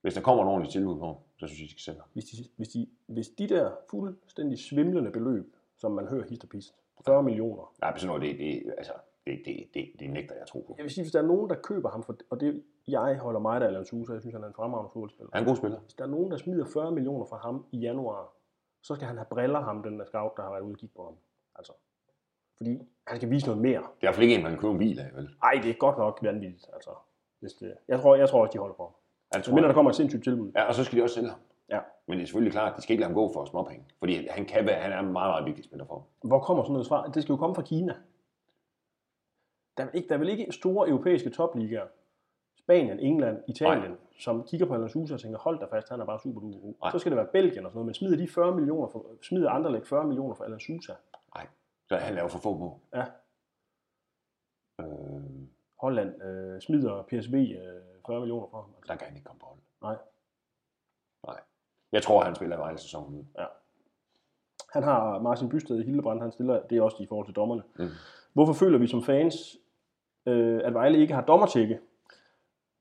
hvis 0.01 0.15
der 0.15 0.21
kommer 0.21 0.43
en 0.43 0.49
ordentlig 0.49 0.73
tilbud 0.73 0.99
på, 0.99 1.23
så 1.39 1.47
synes 1.47 1.61
jeg, 1.61 1.67
de 1.67 1.71
skal 1.71 1.81
sælge 1.81 2.01
hvis, 2.13 2.25
de, 2.25 2.37
hvis, 2.57 2.69
de, 2.69 2.89
hvis 3.07 3.29
de 3.29 3.49
der 3.49 3.71
fuldstændig 3.91 4.59
svimlende 4.59 5.11
beløb, 5.11 5.57
som 5.77 5.93
man 5.93 6.09
hører 6.09 6.27
hist 6.29 6.45
og 6.45 6.49
pist, 6.49 6.75
40 7.07 7.23
millioner. 7.23 7.75
Nej, 7.81 7.91
men 7.91 8.01
sådan 8.01 8.17
noget, 8.19 8.23
det, 8.23 8.39
det, 8.39 8.75
altså, 8.79 8.93
det, 9.27 9.43
det, 9.45 9.69
det, 9.75 9.93
det 10.01 10.11
nægter 10.11 10.35
jeg 10.35 10.43
at 10.43 10.49
tro 10.49 10.61
på. 10.67 10.75
Jeg 10.79 10.83
vil 10.83 10.93
sige, 10.93 11.05
hvis 11.05 11.13
der 11.13 11.23
er 11.23 11.27
nogen, 11.27 11.51
der 11.51 11.57
køber 11.57 11.91
ham, 11.91 12.03
for, 12.03 12.17
og 12.31 12.41
det 12.41 12.63
jeg 12.89 13.19
holder 13.19 13.41
meget 13.41 13.63
af 13.63 13.67
Alan 13.67 13.85
Sousa, 13.85 14.13
jeg 14.13 14.21
synes, 14.21 14.35
han 14.35 14.43
er 14.43 14.49
en 14.49 14.55
fremragende 14.55 14.91
fodboldspiller. 14.93 15.31
Han 15.33 15.43
er 15.43 15.45
en 15.45 15.49
god 15.49 15.57
spiller. 15.57 15.79
Hvis 15.81 15.95
der 15.95 16.05
er 16.05 16.09
nogen, 16.09 16.31
der 16.31 16.37
smider 16.37 16.67
40 16.73 16.93
millioner 16.93 17.25
for 17.25 17.37
ham 17.37 17.67
i 17.73 17.79
januar, 17.79 18.33
så 18.83 18.95
skal 18.95 19.07
han 19.07 19.17
have 19.17 19.27
briller 19.31 19.61
ham, 19.61 19.83
den 19.83 19.99
der 19.99 20.05
scout, 20.05 20.33
der 20.37 20.43
har 20.43 20.51
været 20.51 20.63
ude 20.63 20.75
og 20.75 20.79
kigge 20.79 20.95
på 20.97 21.05
ham. 21.05 21.15
Altså, 21.55 21.73
fordi 22.57 22.79
han 23.07 23.17
skal 23.17 23.31
vise 23.31 23.47
noget 23.47 23.63
mere. 23.63 23.81
Det 23.81 23.87
er 23.87 23.91
i 23.91 24.07
hvert 24.07 24.15
fald 24.15 24.23
ikke 24.23 24.35
en, 24.35 24.43
man 24.43 24.53
kan 24.53 24.61
købe 24.61 24.73
en 24.73 24.79
bil 24.79 25.01
af, 25.01 25.11
vel? 25.15 25.29
Ej, 25.43 25.61
det 25.63 25.71
er 25.71 25.75
godt 25.75 25.99
nok 25.99 26.19
vanvittigt. 26.23 26.67
Altså, 26.75 26.91
hvis 27.41 27.53
det, 27.53 27.75
jeg, 27.89 28.01
tror, 28.01 28.17
jeg 28.17 28.29
tror 28.29 28.41
også, 28.41 28.53
de 28.53 28.59
holder 28.59 28.75
på 28.75 28.83
ham. 28.83 28.93
Jeg 29.35 29.45
Så 29.45 29.51
tror, 29.51 29.55
mindre 29.55 29.69
der 29.69 29.75
kommer 29.75 29.91
et 29.91 29.97
sindssygt 29.97 30.25
tilbud. 30.25 30.53
Ja, 30.57 30.63
og 30.69 30.75
så 30.75 30.85
skal 30.85 30.99
de 30.99 31.03
også 31.03 31.15
sælge 31.15 31.29
ham. 31.29 31.39
Ja. 31.69 31.81
Men 32.07 32.19
det 32.19 32.23
er 32.23 32.27
selvfølgelig 32.27 32.53
klart, 32.53 32.71
at 32.73 32.77
de 32.77 32.83
skal 32.83 32.93
ikke 32.93 33.01
lade 33.01 33.09
ham 33.09 33.15
gå 33.15 33.33
for 33.33 33.45
småpenge. 33.45 33.85
Fordi 33.99 34.27
han 34.31 34.45
kan 34.45 34.67
være, 34.67 34.81
han 34.81 34.93
er 34.93 34.99
en 34.99 35.13
meget, 35.13 35.31
meget 35.31 35.45
vigtig 35.47 35.65
spiller 35.65 35.87
for 35.87 35.95
dem. 35.95 36.29
Hvor 36.31 36.39
kommer 36.39 36.63
sådan 36.65 36.73
noget 36.73 36.89
fra? 36.89 37.11
Det 37.15 37.23
skal 37.23 37.33
jo 37.33 37.37
komme 37.37 37.55
fra 37.55 37.63
Kina. 37.63 37.95
Der 39.77 39.85
er 39.85 39.91
ikke, 39.91 40.09
der 40.09 40.15
er 40.15 40.19
vel 40.19 40.29
ikke 40.29 40.53
store 40.53 40.89
europæiske 40.89 41.31
topligaer, 41.31 41.87
Spanien, 42.57 43.01
England, 43.01 43.43
Italien, 43.49 43.79
Nej. 43.79 43.89
Nej. 43.89 43.99
som 44.19 44.45
kigger 44.45 44.67
på 44.67 44.75
Alan 44.75 44.89
Sousa 44.89 45.15
og 45.15 45.21
tænker, 45.21 45.39
hold 45.39 45.61
da 45.61 45.77
fast, 45.77 45.89
han 45.89 46.01
er 46.01 46.05
bare 46.05 46.21
super 46.21 46.41
god. 46.41 46.75
Nej. 46.83 46.91
Så 46.91 46.99
skal 46.99 47.13
det 47.13 47.17
være 47.17 47.29
Belgien 47.33 47.67
og 47.67 47.71
sådan 47.71 47.77
noget, 47.77 47.87
men 47.87 47.95
smider 47.95 48.17
de 48.17 48.29
40 48.29 48.55
millioner 48.55 48.89
for, 48.89 49.07
smider 49.23 49.51
andre 49.51 49.85
40 49.85 50.07
millioner 50.07 50.35
for 50.35 50.45
Alan 50.45 50.61
Sousa. 50.61 50.93
Så 51.89 51.97
han 51.97 52.15
laver 52.15 52.29
for 52.29 52.39
få 52.39 52.59
mål. 52.59 52.79
Ja. 52.95 53.05
Øh, 54.81 55.47
Holland 55.81 56.23
øh, 56.23 56.61
smider 56.61 57.03
PSV 57.03 57.35
øh, 57.35 57.83
40 58.07 58.21
millioner 58.21 58.47
for 58.51 58.61
ham. 58.61 58.71
Altså. 58.77 58.93
der 58.93 58.97
kan 58.99 59.07
han 59.07 59.17
ikke 59.17 59.27
komme 59.27 59.41
på 59.41 59.47
hold. 59.47 59.59
Nej. 59.83 59.97
Nej. 61.27 61.41
Jeg 61.93 62.03
tror, 62.03 62.23
han 62.25 62.35
spiller 62.35 62.57
Vejle 62.57 62.79
sæsonen 62.79 63.19
ud. 63.19 63.25
Han 64.73 64.83
har 64.83 65.19
Martin 65.19 65.49
Bysted 65.49 65.81
i 65.81 65.85
Hildebrand, 65.85 66.21
han 66.21 66.33
stiller, 66.33 66.63
det 66.67 66.79
er 66.79 66.83
også 66.83 67.03
i 67.03 67.07
forhold 67.07 67.27
til 67.27 67.35
dommerne. 67.35 67.63
Mm. 67.79 67.89
Hvorfor 68.33 68.53
føler 68.53 68.79
vi 68.79 68.87
som 68.87 69.03
fans, 69.03 69.57
øh, 70.27 70.61
at 70.65 70.75
Vejle 70.75 70.99
ikke 70.99 71.15
har 71.15 71.23
dommertjekke? 71.23 71.79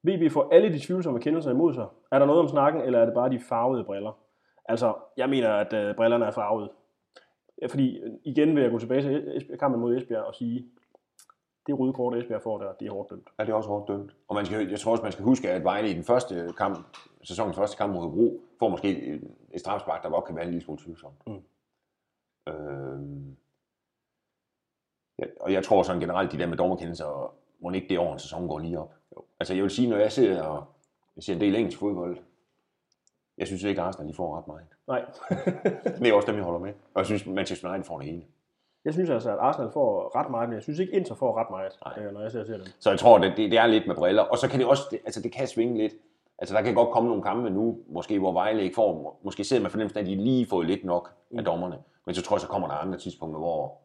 VB 0.04 0.32
får 0.32 0.50
alle 0.52 0.74
de 0.74 0.80
tvivlsomme 0.80 1.20
kendelser 1.20 1.52
imod 1.52 1.74
sig. 1.74 1.86
Er 2.12 2.20
der 2.20 2.26
noget 2.26 2.41
om 2.41 2.48
snakken, 2.48 2.82
eller 2.82 3.00
er 3.00 3.06
det 3.06 3.14
bare 3.14 3.30
de 3.30 3.39
farvede 3.39 3.84
briller? 3.84 4.18
Altså, 4.66 4.93
jeg 5.18 5.30
mener, 5.30 5.50
at 5.50 5.74
øh, 5.74 5.96
brillerne 5.96 6.26
er 6.26 6.32
farvede. 6.32 6.72
Ja, 7.62 7.68
Fordi 7.68 8.00
øh, 8.00 8.12
igen 8.24 8.56
vil 8.56 8.62
jeg 8.62 8.72
gå 8.72 8.80
tilbage 8.80 9.02
til 9.02 9.38
Esbjerg, 9.38 9.60
kampen 9.60 9.82
mod 9.82 9.98
Esbjerg 9.98 10.24
og 10.24 10.36
sige, 10.36 10.66
det 11.68 11.80
røde 11.80 11.93
kort, 11.93 12.18
Esbjerg 12.18 12.41
får 12.41 12.58
der, 12.58 12.74
det 12.74 12.88
er 12.88 12.91
hårdt 12.91 13.10
dømt. 13.10 13.28
Ja, 13.39 13.43
det 13.43 13.50
er 13.50 13.56
også 13.56 13.70
hårdt 13.70 13.88
dømt. 13.88 14.16
Og 14.28 14.36
man 14.36 14.46
skal, 14.46 14.70
jeg 14.70 14.80
tror 14.80 14.91
også, 14.91 15.04
man 15.04 15.12
skal 15.12 15.26
huske, 15.26 15.50
at 15.52 15.64
Vejle 15.64 15.89
i 15.89 15.93
den 15.93 16.04
første 16.04 16.54
kamp, 16.58 16.98
sæsonens 17.24 17.58
første 17.58 17.78
kamp 17.78 17.93
mod 17.93 18.02
Hobro, 18.02 18.41
får 18.60 18.70
måske 18.70 19.14
et, 19.14 19.22
et 19.54 19.60
strafspark, 19.60 20.04
der 20.04 20.10
godt 20.10 20.26
kan 20.26 20.36
være 20.36 20.46
en 20.46 20.52
lille 20.52 20.66
smule 20.66 20.82
tvivlsomt. 20.82 21.28
Mm. 21.28 21.41
Øhm, 22.54 23.14
ja, 25.20 25.26
og 25.39 25.53
jeg 25.53 25.63
tror 25.63 25.84
sådan 25.84 26.01
generelt, 26.01 26.32
de 26.32 26.38
der 26.38 26.47
med 26.47 26.57
dommerkendelser 26.57 27.34
må 27.59 27.72
ikke 27.72 27.89
det 27.89 27.99
år, 27.99 28.13
en 28.13 28.20
sæson 28.20 28.47
går 28.47 28.59
lige 28.59 28.80
op. 28.80 28.93
Jo. 29.16 29.22
Altså 29.39 29.53
jeg 29.53 29.63
vil 29.63 29.72
sige, 29.72 29.89
når 29.89 29.97
jeg 29.97 30.11
ser, 30.11 30.41
og 30.41 30.63
jeg 31.16 31.24
ser 31.24 31.34
en 31.34 31.41
del 31.41 31.55
engelsk 31.55 31.80
fodbold, 31.80 32.18
jeg 33.38 33.47
synes 33.47 33.63
ikke, 33.63 33.82
at 33.82 33.88
Arsenal 33.88 34.07
de 34.09 34.13
får 34.13 34.38
ret 34.38 34.47
meget. 34.47 34.68
Nej. 34.88 35.05
det 35.99 36.09
er 36.09 36.13
også 36.13 36.28
dem, 36.28 36.36
jeg 36.36 36.43
holder 36.43 36.59
med. 36.59 36.74
Og 36.93 36.99
jeg 36.99 37.05
synes, 37.05 37.26
Manchester 37.26 37.70
United 37.70 37.86
får 37.86 37.97
det 37.97 38.07
hele. 38.07 38.24
Jeg 38.86 38.93
synes 38.93 39.09
altså, 39.09 39.32
at 39.32 39.38
Arsenal 39.39 39.72
får 39.72 40.16
ret 40.16 40.32
meget, 40.32 40.49
men 40.49 40.55
jeg 40.55 40.63
synes 40.63 40.80
ikke, 40.80 40.93
Inter 40.93 41.16
får 41.16 41.38
ret 41.38 41.49
meget, 41.49 41.72
Nej. 41.86 42.11
når 42.11 42.22
jeg 42.22 42.32
ser, 42.32 42.45
ser 42.45 42.57
dem. 42.57 42.66
Så 42.80 42.89
jeg 42.89 42.99
tror, 42.99 43.18
det, 43.18 43.34
det, 43.38 43.51
det, 43.51 43.59
er 43.59 43.68
lidt 43.68 43.88
med 43.88 43.95
briller. 43.95 44.22
Og 44.22 44.38
så 44.38 44.49
kan 44.49 44.59
det 44.59 44.68
også, 44.68 44.84
det, 44.91 44.99
altså 45.05 45.22
det 45.22 45.32
kan 45.32 45.47
svinge 45.47 45.78
lidt. 45.78 45.93
Altså 46.39 46.55
der 46.55 46.61
kan 46.61 46.76
godt 46.76 46.89
komme 46.89 47.09
nogle 47.09 47.24
kampe 47.24 47.49
nu, 47.49 47.80
måske 47.88 48.20
hvor 48.20 48.32
Vejle 48.32 48.63
ikke 48.63 48.76
får, 48.76 49.20
måske 49.24 49.43
sidder 49.43 49.63
man 49.63 49.72
fornemmelsen 49.72 49.97
af, 49.97 50.01
at 50.01 50.07
de 50.07 50.16
lige 50.16 50.45
får 50.45 50.61
lidt 50.61 50.86
nok 50.86 51.13
mm. 51.32 51.39
af 51.39 51.45
dommerne. 51.45 51.78
Men 52.05 52.16
så 52.16 52.22
tror 52.22 52.36
jeg, 52.36 52.41
så 52.41 52.47
kommer 52.47 52.68
der 52.68 52.76
andre 52.76 52.99
tidspunkter, 52.99 53.39
hvor, 53.39 53.78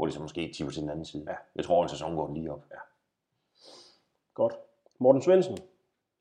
hvor 0.00 0.06
det 0.06 0.14
så 0.14 0.22
måske 0.22 0.52
tipper 0.56 0.72
til 0.72 0.82
den 0.82 0.90
anden 0.90 1.04
side. 1.04 1.24
Ja. 1.28 1.34
Jeg 1.56 1.64
tror, 1.64 1.84
at 1.84 1.90
sæson 1.90 2.16
går 2.16 2.34
lige 2.34 2.52
op. 2.52 2.64
Ja. 2.70 2.76
Godt. 4.34 4.54
Morten 4.98 5.22
Svendsen 5.22 5.58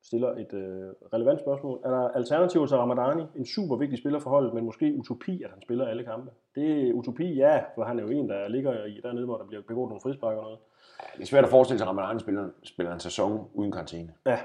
stiller 0.03 0.29
et 0.29 0.53
øh, 0.53 0.89
relevant 1.13 1.39
spørgsmål. 1.39 1.79
Er 1.85 1.89
der 1.89 2.09
alternativer 2.09 2.65
til 2.65 2.77
Ramadani? 2.77 3.23
En 3.35 3.45
super 3.45 3.75
vigtig 3.75 3.97
spiller 3.97 4.19
for 4.19 4.29
holdet, 4.29 4.53
men 4.53 4.65
måske 4.65 4.95
utopi, 4.95 5.43
at 5.43 5.49
han 5.49 5.61
spiller 5.61 5.87
alle 5.87 6.03
kampe. 6.03 6.31
Det 6.55 6.89
er 6.89 6.93
utopi, 6.93 7.33
ja, 7.33 7.63
for 7.75 7.83
han 7.83 7.99
er 7.99 8.03
jo 8.03 8.09
en, 8.09 8.29
der 8.29 8.47
ligger 8.47 8.85
i 8.85 8.99
dernede, 9.03 9.25
hvor 9.25 9.37
der 9.37 9.45
bliver 9.45 9.61
begået 9.61 9.89
nogle 9.89 10.01
frispark 10.01 10.37
og 10.37 10.43
noget. 10.43 10.59
Ja, 10.99 11.05
det 11.17 11.21
er 11.21 11.27
svært 11.27 11.43
at 11.43 11.49
forestille 11.49 11.79
sig, 11.79 11.85
at 11.85 11.89
Ramadani 11.89 12.19
spiller, 12.19 12.49
spiller 12.63 12.93
en 12.93 12.99
sæson 12.99 13.49
uden 13.53 13.71
karantæne. 13.71 14.13
Ja. 14.25 14.39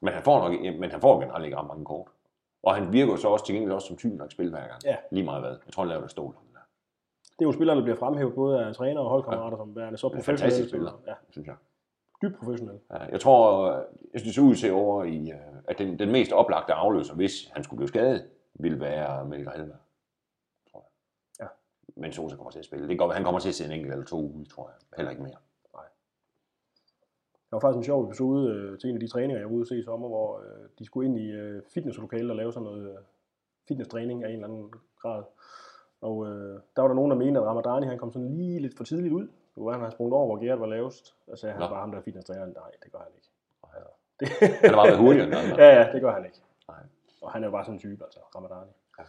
Men 0.00 0.14
han 0.14 0.22
får, 0.22 0.48
nok, 0.48 0.60
men 0.80 0.90
han 0.90 1.00
får 1.00 1.20
generelt 1.20 1.44
ikke 1.44 1.56
ret 1.56 1.66
mange 1.66 1.84
kort. 1.84 2.08
Og 2.62 2.74
han 2.74 2.92
virker 2.92 3.16
så 3.16 3.28
også 3.28 3.46
til 3.46 3.54
gengæld 3.54 3.72
også 3.72 3.86
som 3.86 3.96
typen 3.96 4.18
nok 4.18 4.32
spil 4.32 4.50
hver 4.50 4.68
gang. 4.68 4.84
Ja. 4.84 4.96
Lige 5.10 5.24
meget 5.24 5.42
hvad. 5.42 5.56
Jeg 5.66 5.72
tror, 5.72 5.82
han 5.82 5.88
laver 5.88 6.02
det 6.02 6.10
stål. 6.10 6.34
Det 7.42 7.46
er 7.46 7.52
jo 7.52 7.58
spillere, 7.58 7.76
der 7.76 7.82
bliver 7.82 7.96
fremhævet 7.96 8.34
både 8.34 8.64
af 8.64 8.74
træner 8.74 9.00
og 9.00 9.10
holdkammerater, 9.10 9.56
ja. 9.56 9.62
som 9.62 9.76
værende 9.76 9.98
så 9.98 10.08
professionelle. 10.08 10.40
Fantastisk 10.40 10.68
spiller, 10.68 11.02
ja. 11.06 11.14
synes 11.30 11.46
jeg 11.46 11.56
dybt 12.22 12.38
professionel. 12.38 12.80
Ja, 12.90 12.98
jeg 12.98 13.20
tror, 13.20 13.70
jeg 14.12 14.20
synes, 14.20 14.22
det 14.22 14.34
ser 14.34 14.42
ud 14.42 14.54
til 14.54 14.72
over 14.72 15.04
i, 15.04 15.30
øh, 15.30 15.36
at 15.68 15.78
den, 15.78 15.98
den 15.98 16.12
mest 16.12 16.32
oplagte 16.32 16.72
afløser, 16.72 17.14
hvis 17.14 17.50
han 17.52 17.64
skulle 17.64 17.78
blive 17.78 17.88
skadet, 17.88 18.28
vil 18.54 18.80
være 18.80 19.26
Melker 19.28 19.50
Halberg. 19.50 19.78
Tror 20.70 20.80
jeg. 20.80 20.88
Ja. 21.44 21.48
Men 22.00 22.12
Sosa 22.12 22.36
kommer 22.36 22.50
til 22.50 22.58
at 22.58 22.64
spille. 22.64 22.88
Det 22.88 22.98
går, 22.98 23.12
han 23.12 23.24
kommer 23.24 23.40
til 23.40 23.48
at 23.48 23.54
se 23.54 23.64
en 23.64 23.72
enkelt 23.72 23.92
eller 23.92 24.04
to 24.04 24.32
ude, 24.32 24.48
tror 24.48 24.68
jeg. 24.68 24.76
Heller 24.96 25.10
ikke 25.10 25.22
mere. 25.22 25.38
Nej. 25.74 25.84
Der 27.50 27.56
var 27.56 27.60
faktisk 27.60 27.78
en 27.78 27.84
sjov 27.84 28.04
episode 28.04 28.50
øh, 28.54 28.78
til 28.78 28.90
en 28.90 28.96
af 28.96 29.00
de 29.00 29.08
træninger, 29.08 29.38
jeg 29.38 29.46
var 29.46 29.54
ude 29.54 29.60
at 29.60 29.68
se 29.68 29.78
i 29.78 29.82
sommer, 29.82 30.08
hvor 30.08 30.38
øh, 30.38 30.68
de 30.78 30.84
skulle 30.84 31.08
ind 31.08 31.18
i 31.18 31.30
øh, 31.30 31.62
fitnesslokalet 31.74 32.30
og 32.30 32.36
lave 32.36 32.52
sådan 32.52 32.64
noget 32.64 32.90
øh, 32.90 32.98
fitnesstræning 33.68 34.24
af 34.24 34.28
en 34.28 34.34
eller 34.34 34.48
anden 34.48 34.72
grad. 35.02 35.22
Og 36.02 36.26
øh, 36.26 36.60
der 36.76 36.82
var 36.82 36.88
der 36.88 36.94
nogen, 36.94 37.10
der 37.10 37.16
mente, 37.16 37.40
at 37.40 37.46
Ramadani 37.46 37.86
han 37.86 37.98
kom 37.98 38.12
sådan 38.12 38.28
lige 38.28 38.60
lidt 38.60 38.76
for 38.76 38.84
tidligt 38.84 39.14
ud. 39.14 39.28
Nu 39.56 39.64
var 39.64 39.72
han 39.72 39.80
har 39.80 39.90
sprunget 39.90 40.14
over, 40.14 40.26
hvor 40.26 40.44
Gert 40.44 40.60
var 40.60 40.66
lavest. 40.66 41.14
Og 41.26 41.38
sagde 41.38 41.52
han 41.52 41.60
bare 41.60 41.80
ham, 41.80 41.90
der 41.90 41.98
er 41.98 42.02
fitnesstræner. 42.02 42.46
Nej, 42.46 42.70
det 42.82 42.92
gør 42.92 42.98
han 42.98 43.08
ikke. 43.16 43.28
Det... 44.20 44.28
han 44.60 44.70
er 44.70 44.76
bare 44.76 44.86
været 44.86 44.98
hurtigere 44.98 45.26
end 45.26 45.34
ja, 45.62 45.80
ja, 45.80 45.92
det 45.92 46.00
gør 46.00 46.12
han 46.12 46.24
ikke. 46.24 46.40
Nej. 46.68 46.78
Og 47.22 47.32
han 47.32 47.42
er 47.42 47.46
jo 47.46 47.50
bare 47.50 47.64
sådan 47.64 47.74
en 47.74 47.78
type, 47.78 48.04
altså 48.04 48.20
Ramadani. 48.34 48.70
Ja. 48.98 49.02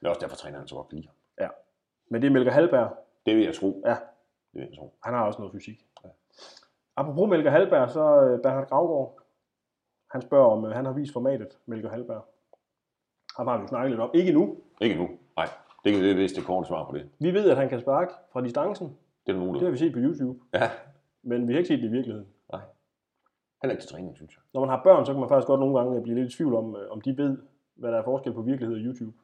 Det 0.00 0.06
er 0.06 0.08
også 0.08 0.20
derfor, 0.20 0.36
træner 0.36 0.58
han 0.58 0.68
så 0.68 0.74
godt 0.74 0.92
lige. 0.92 1.10
Ja. 1.40 1.48
Men 2.08 2.22
det 2.22 2.28
er 2.28 2.32
Melker 2.32 2.52
Halberg. 2.52 2.96
Det 3.26 3.36
vil 3.36 3.44
jeg 3.44 3.54
tro. 3.54 3.82
Ja. 3.84 3.96
Det 4.52 4.60
vil 4.60 4.68
jeg 4.68 4.78
tro. 4.78 4.94
Han 5.02 5.14
har 5.14 5.26
også 5.26 5.38
noget 5.38 5.52
fysik. 5.52 5.86
Ja. 6.04 6.08
Apropos 6.96 7.28
Melker 7.28 7.50
Halberg, 7.50 7.90
så 7.90 8.20
øh, 8.20 8.42
Bernhard 8.42 8.68
Gravgaard, 8.68 9.18
han 10.10 10.22
spørger, 10.22 10.46
om 10.46 10.64
øh, 10.64 10.72
han 10.72 10.84
har 10.84 10.92
vist 10.92 11.12
formatet 11.12 11.58
Melker 11.66 11.90
Halberg. 11.90 12.24
Ham 13.36 13.46
har 13.46 13.56
vi 13.56 13.62
jo 13.62 13.68
snakket 13.68 13.90
lidt 13.90 14.00
om. 14.00 14.10
Ikke 14.14 14.32
nu. 14.32 14.56
Ikke 14.80 14.94
nu. 14.94 15.08
Nej. 15.36 15.48
Det 15.86 16.10
er 16.10 16.14
det, 16.14 16.36
det 16.36 16.44
korte 16.44 16.68
svar 16.68 16.84
på 16.90 16.96
det. 16.96 17.08
Vi 17.18 17.34
ved, 17.34 17.50
at 17.50 17.56
han 17.56 17.68
kan 17.68 17.80
sparke 17.80 18.12
fra 18.32 18.40
distancen. 18.40 18.96
Det 19.26 19.34
er 19.34 19.38
nogen, 19.38 19.54
Det 19.54 19.62
har 19.62 19.70
vi 19.70 19.76
set 19.76 19.92
på 19.92 19.98
YouTube. 19.98 20.38
Ja. 20.54 20.70
Men 21.22 21.48
vi 21.48 21.52
har 21.52 21.58
ikke 21.58 21.68
set 21.68 21.82
det 21.82 21.88
i 21.88 21.90
virkeligheden. 21.90 22.28
Nej. 22.52 22.60
Heller 23.62 23.72
ikke 23.72 23.82
til 23.82 23.90
træning, 23.90 24.16
synes 24.16 24.34
jeg. 24.34 24.42
Når 24.54 24.60
man 24.60 24.70
har 24.70 24.82
børn, 24.82 25.06
så 25.06 25.12
kan 25.12 25.20
man 25.20 25.28
faktisk 25.28 25.46
godt 25.46 25.60
nogle 25.60 25.78
gange 25.78 26.02
blive 26.02 26.18
lidt 26.18 26.32
i 26.32 26.36
tvivl 26.36 26.54
om, 26.54 26.76
øh, 26.76 26.90
om 26.90 27.00
de 27.00 27.16
ved, 27.16 27.38
hvad 27.74 27.92
der 27.92 27.98
er 27.98 28.04
forskel 28.04 28.32
på 28.32 28.42
virkelighed 28.42 28.76
og 28.76 28.82
YouTube. 28.82 29.16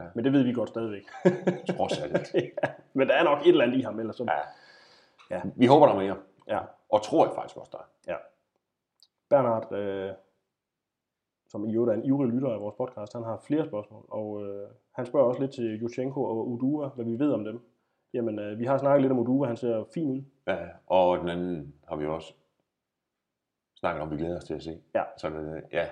Ja. 0.00 0.04
Men 0.14 0.24
det 0.24 0.32
ved 0.32 0.42
vi 0.42 0.52
godt 0.52 0.68
stadigvæk. 0.68 1.02
Trods 1.76 1.98
alt. 1.98 2.34
ja. 2.34 2.68
Men 2.92 3.08
der 3.08 3.14
er 3.14 3.24
nok 3.24 3.40
et 3.40 3.48
eller 3.48 3.64
andet 3.64 3.78
i 3.78 3.80
ham, 3.80 4.00
ellers 4.00 4.16
så... 4.16 4.24
Ja. 5.30 5.36
ja. 5.36 5.42
Vi 5.56 5.66
håber, 5.66 5.86
der 5.86 5.94
er 5.94 5.98
mere. 5.98 6.16
Ja. 6.48 6.60
Og 6.88 7.02
tror 7.02 7.26
jeg 7.26 7.34
faktisk 7.34 7.56
også, 7.56 7.70
der 7.72 7.78
er. 7.78 8.12
Ja. 8.12 8.18
Bernhard, 9.28 9.72
øh, 9.72 10.12
som 11.46 11.68
i 11.68 11.74
øvrigt 11.74 11.90
er 11.90 12.02
en 12.02 12.04
ivrig 12.04 12.28
lytter 12.28 12.48
af 12.48 12.60
vores 12.60 12.74
podcast, 12.78 13.12
han 13.12 13.24
har 13.24 13.36
flere 13.36 13.66
spørgsmål, 13.66 14.04
og 14.08 14.46
øh, 14.46 14.68
han 14.92 15.06
spørger 15.06 15.26
også 15.26 15.40
lidt 15.40 15.52
til 15.52 15.82
Yushchenko 15.82 16.24
og 16.24 16.48
Udua, 16.48 16.88
hvad 16.88 17.04
vi 17.04 17.18
ved 17.18 17.32
om 17.32 17.44
dem. 17.44 17.60
Jamen, 18.14 18.38
øh, 18.38 18.58
vi 18.58 18.64
har 18.64 18.78
snakket 18.78 19.02
lidt 19.02 19.12
om 19.12 19.18
Udua, 19.18 19.46
han 19.46 19.56
ser 19.56 19.84
fin 19.94 20.10
ud. 20.10 20.22
Ja, 20.46 20.66
og 20.86 21.18
den 21.18 21.28
anden 21.28 21.74
har 21.88 21.96
vi 21.96 22.06
også 22.06 22.34
snakket 23.74 24.02
om, 24.02 24.10
vi 24.10 24.16
glæder 24.16 24.36
os 24.36 24.44
til 24.44 24.54
at 24.54 24.62
se. 24.62 24.80
Ja. 24.94 25.02
Så 25.16 25.28
øh, 25.28 25.62
ja. 25.72 25.86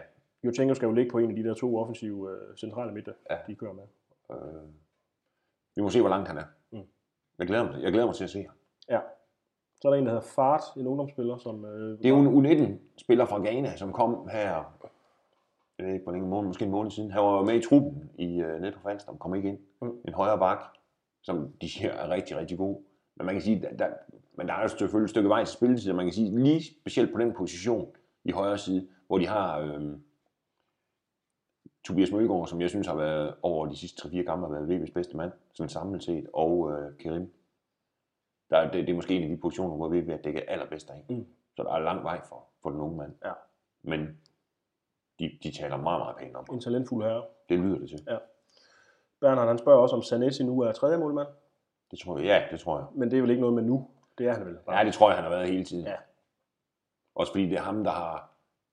Yushchenko 0.44 0.74
skal 0.74 0.86
jo 0.86 0.92
ligge 0.92 1.11
på 1.11 1.18
en 1.18 1.30
af 1.30 1.36
de 1.36 1.44
der 1.44 1.55
to 1.55 1.78
offensive 1.78 2.30
øh, 2.30 2.57
centrale 2.57 2.92
midter, 2.92 3.12
ja. 3.30 3.36
de 3.46 3.55
kører 3.55 3.72
med. 3.72 3.84
Øh, 4.30 4.68
vi 5.76 5.82
må 5.82 5.90
se, 5.90 6.01
hvor 6.01 6.11
langt 6.11 6.28
han 6.28 6.38
er. 6.38 6.44
Mm. 6.70 6.82
Jeg, 7.38 7.46
glæder 7.46 7.64
mig, 7.64 7.82
jeg 7.82 7.92
glæder 7.92 8.07
mig 8.07 8.14
til 8.14 8.24
at 8.24 8.30
se 8.30 8.42
ham. 8.42 8.57
Ja. 8.88 9.01
Så 9.80 9.88
er 9.88 9.92
der 9.92 9.98
en, 9.98 10.07
der 10.07 10.12
hedder 10.12 10.26
Fart, 10.26 10.62
en 10.76 10.86
ungdomsspiller, 10.86 11.36
som... 11.36 11.64
Øh, 11.64 11.98
det 11.98 12.07
er 12.07 12.09
jo 12.09 12.18
en 12.18 12.46
U19-spiller 12.46 13.24
fra 13.24 13.38
Ghana, 13.38 13.76
som 13.76 13.92
kom 13.92 14.28
her 14.28 14.78
jeg 15.81 15.87
ved 15.87 15.95
ikke, 15.95 16.03
hvor 16.03 16.12
længe 16.12 16.28
måned, 16.28 16.49
måske 16.49 16.64
en 16.64 16.70
måned 16.70 16.91
siden. 16.91 17.11
Han 17.11 17.22
var 17.22 17.45
med 17.45 17.55
i 17.55 17.62
truppen 17.62 18.11
i 18.18 18.43
uh, 18.43 18.61
Netto 18.61 18.78
Falstam, 18.81 19.18
kom 19.18 19.35
ikke 19.35 19.49
ind. 19.49 19.59
Mm. 19.83 19.93
En 20.09 20.14
højre 20.14 20.39
bak, 20.39 20.59
som 21.22 21.53
de 21.61 21.70
siger 21.70 21.91
er 21.91 22.11
rigtig, 22.11 22.37
rigtig 22.37 22.59
god. 22.59 22.83
Men 23.16 23.26
man 23.26 23.35
kan 23.35 23.43
sige, 23.43 23.61
der, 23.61 23.76
der, 23.76 23.89
men 24.37 24.49
der 24.49 24.55
er 24.55 24.62
jo 24.62 24.68
selvfølgelig 24.68 25.05
et 25.05 25.11
stykke 25.11 25.28
vej 25.28 25.45
til 25.45 25.55
spilletid, 25.55 25.93
man 25.93 26.07
kan 26.07 26.12
sige, 26.12 26.39
lige 26.43 26.62
specielt 26.81 27.12
på 27.12 27.18
den 27.18 27.33
position 27.33 27.89
i 28.24 28.31
højre 28.31 28.59
side, 28.59 28.89
hvor 29.07 29.18
de 29.18 29.26
har 29.26 29.59
øh, 29.59 29.97
Tobias 31.85 32.12
Mølgaard, 32.12 32.47
som 32.47 32.61
jeg 32.61 32.70
synes 32.70 32.87
har 32.87 32.97
været 32.97 33.35
over 33.43 33.66
de 33.66 33.76
sidste 33.76 34.09
3-4 34.09 34.22
kampe, 34.22 34.47
har 34.47 34.61
været 34.61 34.81
VB's 34.81 34.93
bedste 34.93 35.16
mand, 35.16 35.33
sådan 35.53 35.68
samlet 35.68 36.03
set, 36.05 36.26
og 36.33 36.72
øh, 36.72 36.97
Kerim. 36.99 37.33
Der, 38.51 38.62
det, 38.70 38.72
det, 38.72 38.89
er 38.89 38.95
måske 38.95 39.14
en 39.14 39.22
af 39.22 39.28
de 39.28 39.37
positioner, 39.37 39.76
hvor 39.76 39.89
VB 39.89 40.09
er 40.09 40.16
dækket 40.16 40.45
allerbedst 40.49 40.91
af. 40.91 41.05
Mm. 41.09 41.26
Så 41.57 41.62
der 41.62 41.72
er 41.72 41.78
lang 41.78 42.05
vej 42.05 42.20
for, 42.28 42.45
for 42.62 42.70
den 42.70 42.81
unge 42.81 42.97
mand. 42.97 43.12
Ja. 43.24 43.33
Men 43.83 44.18
de, 45.20 45.38
de 45.42 45.50
taler 45.58 45.76
meget, 45.76 46.00
meget 46.00 46.16
pænt 46.16 46.36
om 46.36 46.46
En 46.52 46.60
talentfuld 46.60 47.04
herre. 47.04 47.24
Det 47.48 47.58
lyder 47.58 47.78
det 47.78 47.88
til. 47.88 48.00
Ja. 48.08 48.16
Bernhard, 49.20 49.48
han 49.48 49.58
spørger 49.58 49.80
også, 49.80 49.96
om 49.96 50.02
Sanetti 50.02 50.42
nu 50.42 50.60
er 50.60 50.72
tredje 50.72 50.98
målmand. 50.98 51.28
Det 51.90 51.98
tror 51.98 52.18
jeg, 52.18 52.26
ja, 52.26 52.42
det 52.50 52.60
tror 52.60 52.78
jeg. 52.78 52.86
Men 52.94 53.10
det 53.10 53.16
er 53.16 53.20
vel 53.20 53.30
ikke 53.30 53.40
noget 53.40 53.54
med 53.54 53.62
nu? 53.62 53.88
Det 54.18 54.26
er 54.26 54.32
han 54.34 54.46
vel? 54.46 54.56
Bare. 54.66 54.76
Ja, 54.78 54.84
det 54.84 54.94
tror 54.94 55.08
jeg, 55.08 55.16
han 55.16 55.24
har 55.24 55.30
været 55.30 55.48
hele 55.48 55.64
tiden. 55.64 55.86
Ja. 55.86 55.96
Også 57.14 57.32
fordi 57.32 57.46
det 57.46 57.58
er 57.58 57.62
ham, 57.62 57.84
der 57.84 57.90
har, 57.90 58.30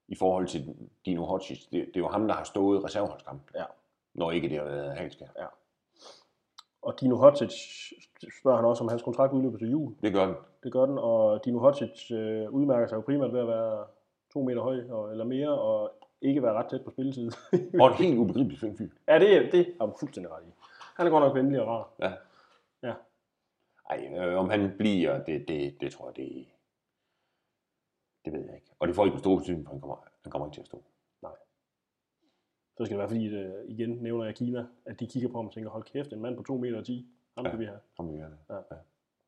i 0.07 0.15
forhold 0.15 0.47
til 0.47 0.75
Dino 1.05 1.25
Hodges, 1.25 1.65
det, 1.65 1.71
det 1.71 1.95
er 1.95 1.99
jo 1.99 2.07
ham, 2.07 2.27
der 2.27 2.35
har 2.35 2.43
stået 2.43 2.83
reserveholdskamp. 2.83 3.41
Ja. 3.55 3.63
Når 4.13 4.31
ikke 4.31 4.49
det 4.49 4.57
har 4.57 4.65
været 4.65 4.97
Halskær. 4.97 5.27
Ja. 5.37 5.45
Og 6.81 6.99
Dino 7.01 7.15
Hodges 7.15 7.53
spørger 8.41 8.57
han 8.57 8.65
også, 8.65 8.83
om 8.83 8.89
hans 8.89 9.01
kontrakt 9.01 9.33
udløber 9.33 9.57
til 9.57 9.69
jul. 9.69 9.93
Det 10.01 10.13
gør 10.13 10.25
den. 10.25 10.35
Det 10.63 10.71
gør 10.71 10.85
den, 10.85 10.97
og 10.97 11.45
Dino 11.45 11.59
Hodges 11.59 12.11
øh, 12.11 12.51
udmærker 12.51 12.87
sig 12.87 12.95
jo 12.95 13.01
primært 13.01 13.33
ved 13.33 13.39
at 13.39 13.47
være 13.47 13.85
to 14.33 14.43
meter 14.43 14.61
høj 14.61 14.89
og, 14.89 15.11
eller 15.11 15.25
mere, 15.25 15.59
og 15.59 15.91
ikke 16.21 16.43
være 16.43 16.53
ret 16.53 16.69
tæt 16.69 16.83
på 16.83 16.91
spilletid. 16.91 17.31
og 17.81 17.87
en 17.87 17.93
helt 17.93 18.17
ubegribelig 18.17 18.59
flink 18.59 18.77
fyr. 18.77 18.89
Ja, 19.07 19.19
det, 19.19 19.51
det 19.51 19.75
har 19.79 19.85
du 19.87 19.93
fuldstændig 19.99 20.31
ret 20.31 20.43
i. 20.43 20.51
Han 20.95 21.07
er 21.07 21.11
godt 21.11 21.23
nok 21.23 21.35
venlig 21.35 21.61
og 21.61 21.67
rar. 21.67 21.93
Ja. 21.99 22.13
Ja. 22.87 22.93
Ej, 23.89 24.27
øh, 24.27 24.39
om 24.39 24.49
han 24.49 24.71
bliver, 24.77 25.23
det, 25.23 25.47
det, 25.47 25.81
det 25.81 25.91
tror 25.91 26.07
jeg, 26.07 26.15
det, 26.15 26.47
det 28.25 28.33
ved 28.33 28.45
jeg 28.45 28.55
ikke. 28.55 28.71
Og 28.79 28.87
det 28.87 28.95
får 28.95 29.05
ikke 29.05 29.15
en 29.15 29.19
stor 29.19 29.37
betydning, 29.37 29.65
for 29.65 29.71
han 29.71 29.81
kommer, 29.81 29.97
han 30.23 30.31
kommer 30.31 30.47
ikke 30.47 30.55
til 30.55 30.61
at 30.61 30.67
stå. 30.67 30.83
Nej. 31.21 31.31
Så 32.77 32.85
skal 32.85 32.93
det 32.93 32.97
være, 32.97 33.09
fordi 33.09 33.29
det, 33.29 33.45
øh, 33.45 33.65
igen 33.67 33.89
nævner 33.89 34.25
jeg 34.25 34.35
Kina, 34.35 34.67
at 34.85 34.99
de 34.99 35.07
kigger 35.07 35.29
på 35.29 35.37
ham 35.37 35.45
og 35.45 35.53
tænker, 35.53 35.69
hold 35.69 35.83
kæft, 35.83 36.13
en 36.13 36.21
mand 36.21 36.37
på 36.37 36.43
2 36.43 36.57
meter 36.57 36.77
og 36.77 36.85
10, 36.85 37.07
ham 37.35 37.45
ja, 37.45 37.51
kan 37.51 37.59
vi 37.59 37.65
have. 37.65 37.79
Ham 37.97 38.13
vi 38.13 38.17
have. 38.17 38.37
Ja. 38.49 38.55
ja. 38.55 38.77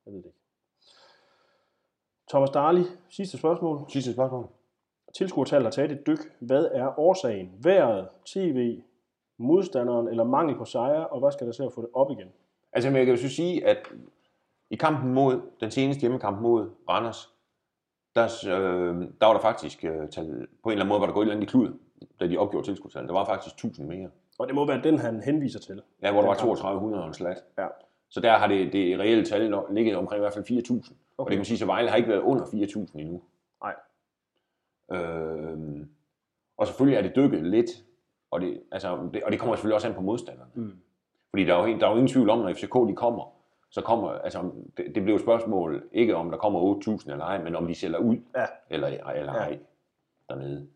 Jeg 0.06 0.14
ved 0.14 0.18
det 0.18 0.26
ikke. 0.26 0.40
Thomas 2.30 2.50
Darli, 2.50 2.84
sidste 3.10 3.38
spørgsmål. 3.38 3.86
Sidste 3.90 4.14
spørgsmål. 4.14 4.50
Tilskuertallet 5.18 5.66
har 5.66 5.72
taget 5.72 5.92
et 5.92 6.08
dyk. 6.08 6.20
Hvad 6.40 6.68
er 6.72 7.00
årsagen? 7.00 7.52
Været, 7.64 8.08
tv, 8.26 8.82
modstanderen 9.38 10.08
eller 10.08 10.24
mangel 10.24 10.56
på 10.58 10.66
sejre, 10.66 11.08
og 11.08 11.20
hvad 11.20 11.32
skal 11.32 11.48
der 11.48 11.54
til 11.54 11.64
at 11.64 11.74
få 11.76 11.82
det 11.82 11.90
op 11.94 12.12
igen? 12.12 12.28
Altså, 12.74 12.90
jeg 12.90 13.06
kan 13.06 13.16
jo 13.16 13.30
sige, 13.30 13.68
at 13.68 13.78
i 14.70 14.76
kampen 14.76 15.14
mod, 15.14 15.42
den 15.60 15.72
seneste 15.72 16.02
hjemmekamp 16.02 16.42
mod 16.42 16.70
Randers, 16.90 17.30
der, 18.16 18.26
øh, 18.48 19.08
der 19.22 19.26
var 19.26 19.34
der 19.34 19.42
faktisk, 19.42 19.84
øh, 19.84 20.10
tal, 20.10 20.26
på 20.64 20.70
en 20.70 20.72
eller 20.72 20.86
anden 20.86 20.88
måde 20.88 21.00
var 21.00 21.06
der 21.06 21.14
gået 21.14 21.24
et 21.24 21.26
eller 21.26 21.36
andet 21.36 21.50
klud, 21.50 21.74
da 22.20 22.28
de 22.28 22.38
opgjorde 22.38 22.68
tilskudstallet. 22.68 23.10
Der 23.10 23.16
var 23.16 23.26
faktisk 23.26 23.56
1000 23.56 23.88
mere. 23.88 24.10
Og 24.40 24.48
det 24.48 24.56
må 24.56 24.66
være 24.66 24.82
den, 24.84 25.00
han 25.00 25.22
henviser 25.24 25.60
til. 25.60 25.82
Ja, 26.02 26.12
hvor 26.12 26.22
der 26.22 26.28
var 26.28 26.36
3200 26.36 27.04
og 27.04 27.08
en 27.08 27.14
slat. 27.14 27.44
Ja. 27.58 27.68
Så 28.10 28.20
der 28.20 28.38
har 28.38 28.48
det, 28.48 28.74
det 28.74 29.00
reelle 29.00 29.26
tal 29.26 29.56
ligget 29.72 29.96
omkring 29.96 30.20
i 30.20 30.22
hvert 30.22 30.34
fald 30.34 30.46
4.000. 30.46 30.76
Okay. 30.76 30.94
Og 31.18 31.26
det 31.26 31.32
kan 31.32 31.38
man 31.38 31.46
sige, 31.46 31.58
så 31.58 31.66
Vejle 31.66 31.90
har 31.90 31.98
ikke 31.98 32.10
været 32.10 32.22
under 32.22 32.46
4.000 32.46 33.00
endnu. 33.00 33.22
Øh, 34.92 35.86
og 36.58 36.68
selvfølgelig 36.68 36.98
er 36.98 37.02
det 37.02 37.16
dykket 37.16 37.44
lidt, 37.46 37.70
og 38.32 38.42
det, 38.42 38.64
altså, 38.72 39.10
det, 39.14 39.24
og 39.24 39.32
det 39.32 39.40
kommer 39.40 39.56
selvfølgelig 39.56 39.76
også 39.76 39.88
an 39.88 39.94
på 39.94 40.02
modstanderne. 40.02 40.52
Mm. 40.56 40.80
Fordi 41.30 41.44
der 41.46 41.56
er, 41.56 41.68
jo, 41.68 41.80
der 41.80 41.86
er 41.86 41.90
jo 41.92 41.96
ingen 41.96 42.08
tvivl 42.08 42.30
om, 42.30 42.40
når 42.40 42.54
FCK 42.54 42.74
de 42.90 42.96
kommer 42.96 43.36
så 43.72 43.82
kommer, 43.82 44.10
altså, 44.12 44.52
det, 44.78 44.96
det 44.96 45.04
bliver 45.04 45.16
et 45.16 45.22
spørgsmål, 45.22 45.90
ikke 45.92 46.16
om 46.16 46.32
der 46.32 46.38
kommer 46.38 46.76
8.000 47.00 47.12
eller 47.12 47.26
ej, 47.26 47.44
men 47.44 47.56
om 47.56 47.68
de 47.68 47.76
sælger 47.76 47.98
ud, 47.98 48.18
Ja. 48.36 48.46
eller, 48.70 48.88
eller 48.88 49.34
Ja. 49.34 49.40
ej, 49.40 49.60
dernede. 50.30 50.68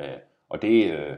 Øh, 0.00 0.06
og 0.48 0.62
det, 0.62 0.92
øh, 0.92 1.16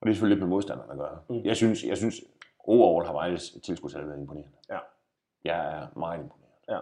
og 0.00 0.06
det 0.06 0.10
er 0.10 0.14
selvfølgelig 0.14 0.36
lidt 0.36 0.40
med 0.40 0.48
modstanderne 0.48 0.92
at 0.92 0.98
gøre. 0.98 1.18
Mm. 1.28 1.44
Jeg 1.44 1.56
synes, 1.56 1.84
jeg 1.84 1.96
synes 1.96 2.20
overall 2.58 3.06
har 3.06 3.12
Vejles 3.12 3.50
tilskudssalg 3.50 4.06
været 4.06 4.18
imponerende. 4.20 4.56
Ja. 4.70 4.78
Jeg 5.44 5.78
er 5.82 5.98
meget 5.98 6.18
imponeret. 6.22 6.50
Ja. 6.68 6.78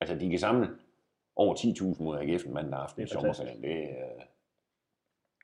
Altså, 0.00 0.16
de 0.16 0.30
kan 0.30 0.38
samle 0.38 0.68
over 1.36 1.54
10.000 1.54 2.02
mod 2.02 2.18
AGF 2.18 2.46
mandag 2.46 2.80
aften 2.80 3.02
i 3.02 3.04
er 3.04 3.08
sommerferien. 3.08 3.62
Det 3.62 3.72
er, 3.84 3.88
øh, 3.88 4.22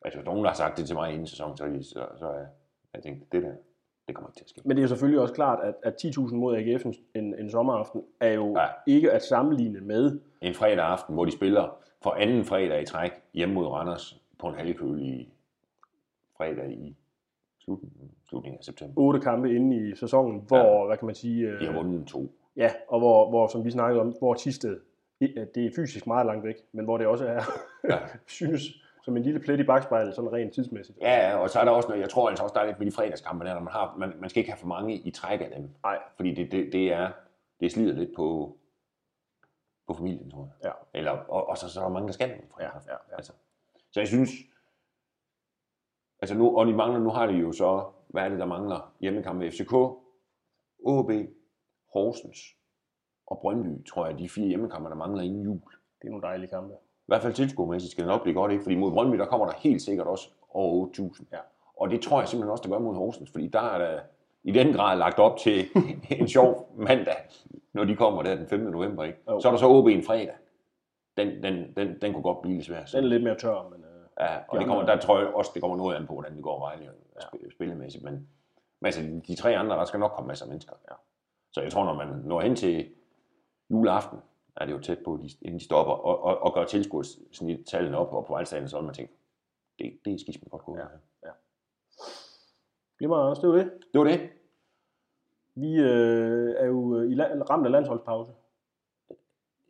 altså, 0.05 0.19
hvis 0.19 0.27
nogen, 0.27 0.45
der 0.45 0.51
har 0.51 0.57
sagt 0.57 0.79
det 0.79 0.87
til 0.87 0.97
mig 0.97 1.13
inden 1.13 1.27
sæsonen, 1.27 1.57
så, 1.57 1.65
så, 1.83 2.07
så 2.19 2.27
er 2.27 2.47
jeg 2.95 3.03
tænkt, 3.03 3.33
det 3.33 3.43
der, 3.43 3.53
det 4.09 4.15
kommer 4.17 4.29
ikke 4.31 4.37
til 4.39 4.45
at 4.45 4.49
ske. 4.49 4.61
Men 4.65 4.71
det 4.77 4.79
er 4.79 4.85
jo 4.85 4.89
selvfølgelig 4.89 5.21
også 5.21 5.35
klart, 5.35 5.65
at, 5.65 5.75
at 5.83 6.05
10.000 6.05 6.35
mod 6.35 6.57
AGF 6.57 6.87
en, 6.87 6.95
en, 7.15 7.35
en 7.39 7.51
sommeraften 7.51 8.03
er 8.21 8.33
jo 8.33 8.57
Ja. 8.59 8.67
ikke 8.87 9.13
at 9.13 9.23
sammenligne 9.25 9.81
med 9.81 10.21
en 10.41 10.55
fredag 10.55 10.85
aften, 10.85 11.15
hvor 11.15 11.25
de 11.25 11.31
spiller 11.31 11.79
for 12.03 12.11
anden 12.11 12.45
fredag 12.45 12.83
i 12.83 12.87
træk 12.87 13.11
hjemme 13.35 13.55
mod 13.55 13.67
Randers 13.67 14.21
på 14.39 14.49
en 14.49 14.55
halvkølig 14.55 15.33
fredag 16.37 16.71
i 16.73 16.97
slutningen, 17.59 18.11
slutningen 18.29 18.59
af 18.59 18.65
september. 18.65 19.01
otte 19.03 19.21
kampe 19.21 19.55
inde 19.55 19.89
i 19.91 19.95
sæsonen, 19.97 20.41
hvor, 20.49 20.81
ja. 20.81 20.87
hvad 20.87 20.97
kan 20.97 21.07
man 21.07 21.15
sige, 21.15 21.49
øh, 21.49 21.61
De 21.61 21.67
har 21.67 21.73
vundet 21.83 22.07
to. 22.07 22.33
ja, 22.57 22.71
og 22.89 22.99
hvor, 22.99 23.29
hvor, 23.29 23.47
som 23.47 23.65
vi 23.65 23.71
snakkede 23.71 24.01
om, 24.01 24.15
hvor 24.19 24.35
Tisted, 24.35 24.77
i- 24.77 24.81
det 25.21 25.67
er 25.67 25.71
fysisk 25.77 26.07
meget 26.07 26.27
langt 26.27 26.45
væk, 26.45 26.57
men 26.73 26.85
hvor 26.85 26.99
det 26.99 27.07
også 27.07 27.27
er, 27.27 27.43
Ja. 27.89 27.99
synes 28.27 28.63
som 29.05 29.17
en 29.17 29.23
lille 29.23 29.41
plet 29.41 29.61
i 29.61 29.65
bagspejlet, 29.65 30.15
sådan 30.15 30.33
rent 30.33 30.55
tidsmæssigt. 30.55 30.99
Ja, 31.01 31.29
ja, 31.29 31.37
og 31.37 31.51
så 31.51 31.61
er 31.61 31.65
der 31.65 31.73
også 31.73 31.89
noget, 31.89 32.03
jeg 32.03 32.11
tror 32.11 32.29
altså 32.29 32.43
også, 32.45 32.55
der 32.55 32.61
er 32.61 32.67
lidt 32.67 32.79
med 32.79 32.87
de 32.87 32.93
fredagskampe 32.93 33.45
der, 33.45 33.61
man 33.61 33.73
har, 33.73 33.97
man, 33.99 34.13
man 34.21 34.31
skal 34.31 34.41
ikke 34.41 34.51
have 34.51 34.59
for 34.59 34.67
mange 34.67 34.95
i 34.95 35.11
træk 35.11 35.41
af 35.41 35.51
dem. 35.57 35.71
Nej. 35.83 35.99
Fordi 36.17 36.35
det, 36.35 36.53
det, 36.53 36.73
det 36.73 36.93
er, 36.93 37.13
det 37.61 37.73
slider 37.73 37.95
lidt 37.95 38.11
på, 38.17 38.57
på 39.87 39.95
familien, 39.95 40.31
tror 40.31 40.51
jeg. 40.63 40.73
Ja. 40.95 40.99
Eller, 40.99 41.11
og, 41.11 41.49
og 41.49 41.59
så, 41.59 41.69
så 41.69 41.81
er 41.81 41.85
der 41.85 41.93
mange, 41.93 42.07
der 42.07 42.13
skal 42.13 42.29
dem. 42.29 42.51
Ja, 42.61 42.65
ja, 42.65 42.71
ja. 42.89 43.15
Altså, 43.17 43.33
så 43.91 44.01
jeg 44.01 44.09
synes, 44.09 44.31
altså 46.23 46.35
nu, 46.35 46.59
og 46.59 46.67
de 46.67 46.73
mangler, 46.73 47.01
nu 47.01 47.11
har 47.11 47.27
de 47.27 47.33
jo 47.33 47.53
så, 47.53 47.85
hvad 48.09 48.25
er 48.25 48.29
det, 48.29 48.39
der 48.39 48.47
mangler? 48.47 48.95
Hjemmekampe 49.01 49.51
FCK, 49.51 49.73
OB, 50.85 51.11
Horsens 51.93 52.56
og 53.27 53.39
Brøndby, 53.39 53.87
tror 53.87 54.07
jeg, 54.07 54.19
de 54.19 54.29
fire 54.29 54.47
hjemmekampe, 54.47 54.91
der 54.91 54.97
mangler 54.97 55.23
inden 55.23 55.43
jul. 55.43 55.61
Det 56.03 56.07
er 56.07 56.11
nogle 56.11 56.23
dejlige 56.23 56.49
kampe. 56.49 56.75
I 56.75 57.07
hvert 57.07 57.23
fald 57.23 57.33
tilskuermæssigt 57.33 57.93
skal 57.93 58.05
det 58.05 58.09
nok 58.09 58.23
blive 58.23 58.35
godt, 58.35 58.53
ikke? 58.53 58.63
Fordi 58.63 58.77
mod 58.77 58.93
Brøndby, 58.93 59.19
der 59.19 59.27
kommer 59.27 59.47
der 59.47 59.55
helt 59.59 59.83
sikkert 59.83 60.07
også 60.07 60.29
over 60.51 60.87
8.000. 60.87 61.25
Ja. 61.33 61.39
Og 61.77 61.91
det 61.91 62.01
tror 62.01 62.21
jeg 62.21 62.29
simpelthen 62.29 62.51
også, 62.51 62.63
der 62.63 62.69
gør 62.69 62.79
mod 62.79 62.95
Horsens, 62.95 63.31
fordi 63.31 63.49
der 63.49 63.61
er 63.61 63.79
der 63.79 64.01
i 64.45 64.53
den 64.53 64.73
grad 64.73 64.99
lagt 64.99 65.19
op 65.19 65.37
til 65.37 65.65
en 66.21 66.29
sjov 66.29 66.73
mandag, 66.77 67.17
når 67.73 67.85
de 67.85 67.97
kommer 67.97 68.23
der 68.23 68.35
den 68.35 68.47
5. 68.47 68.61
november, 68.61 69.05
ikke? 69.05 69.19
Jo. 69.29 69.41
Så 69.41 69.49
er 69.49 69.53
der 69.53 69.59
så 69.59 69.67
OB 69.67 69.87
en 69.87 70.03
fredag. 70.03 70.35
Den, 71.17 71.43
den, 71.43 71.77
den, 71.77 72.01
den 72.01 72.13
kunne 72.13 72.23
godt 72.23 72.43
blive 72.43 72.55
lidt 72.55 72.67
svær. 72.67 72.85
Den 72.85 73.05
er 73.05 73.09
lidt 73.09 73.23
mere 73.23 73.35
tør, 73.35 73.69
men 73.71 73.81
øh, 73.81 73.97
Ja, 74.21 74.37
og 74.49 74.55
De 74.55 74.59
det 74.59 74.67
kommer, 74.67 74.85
der 74.87 74.97
tror 74.97 75.19
jeg 75.19 75.29
også, 75.29 75.51
det 75.55 75.63
kommer 75.63 75.77
noget 75.77 75.97
an 75.97 76.07
på, 76.07 76.13
hvordan 76.13 76.35
det 76.35 76.43
går 76.43 76.61
Vejle 76.61 76.91
ja. 77.17 77.51
spillemæssigt. 77.55 78.05
Men, 78.05 78.15
men 78.81 78.87
altså, 78.87 79.03
de 79.29 79.35
tre 79.35 79.57
andre, 79.57 79.77
der 79.77 79.85
skal 79.85 80.01
nok 80.01 80.11
komme 80.11 80.29
masser 80.29 80.45
af 80.45 80.49
mennesker. 80.49 80.73
Ja. 80.91 80.95
Så 81.53 81.61
jeg 81.61 81.73
tror, 81.73 81.85
når 81.85 81.95
man 81.95 82.09
når 82.25 82.41
hen 82.41 82.57
til 82.57 82.89
juleaften, 83.71 84.19
er 84.57 84.65
det 84.67 84.73
jo 84.73 84.79
tæt 84.79 84.99
på, 85.05 85.19
de- 85.23 85.31
inden 85.43 85.59
de 85.61 85.65
stopper, 85.65 85.93
og, 85.93 86.23
og, 86.23 86.39
og 86.43 86.55
gør 86.55 86.65
tilskuertallene 86.65 87.99
op, 87.99 88.13
og 88.13 88.27
på 88.27 88.33
Vejlestaden, 88.33 88.69
så 88.69 88.81
man 88.81 88.95
tænke, 88.95 89.13
det, 89.79 89.99
det 90.05 90.15
er 90.15 90.19
skidt 90.19 90.51
godt 90.51 90.65
gået. 90.65 90.79
Ja. 91.25 91.31
Glimmer, 92.99 93.17
Anders, 93.17 93.39
det 93.39 93.49
var 93.49 93.55
det. 93.55 93.71
Det 93.93 93.99
var 93.99 94.05
det. 94.07 94.21
Vi 95.55 95.75
øh, 95.77 96.55
er 96.59 96.67
jo 96.67 96.97
øh, 96.99 97.11
i 97.11 97.15
la- 97.15 97.43
ramt 97.51 97.67
af 97.67 97.73
landsholdspause. 97.73 98.33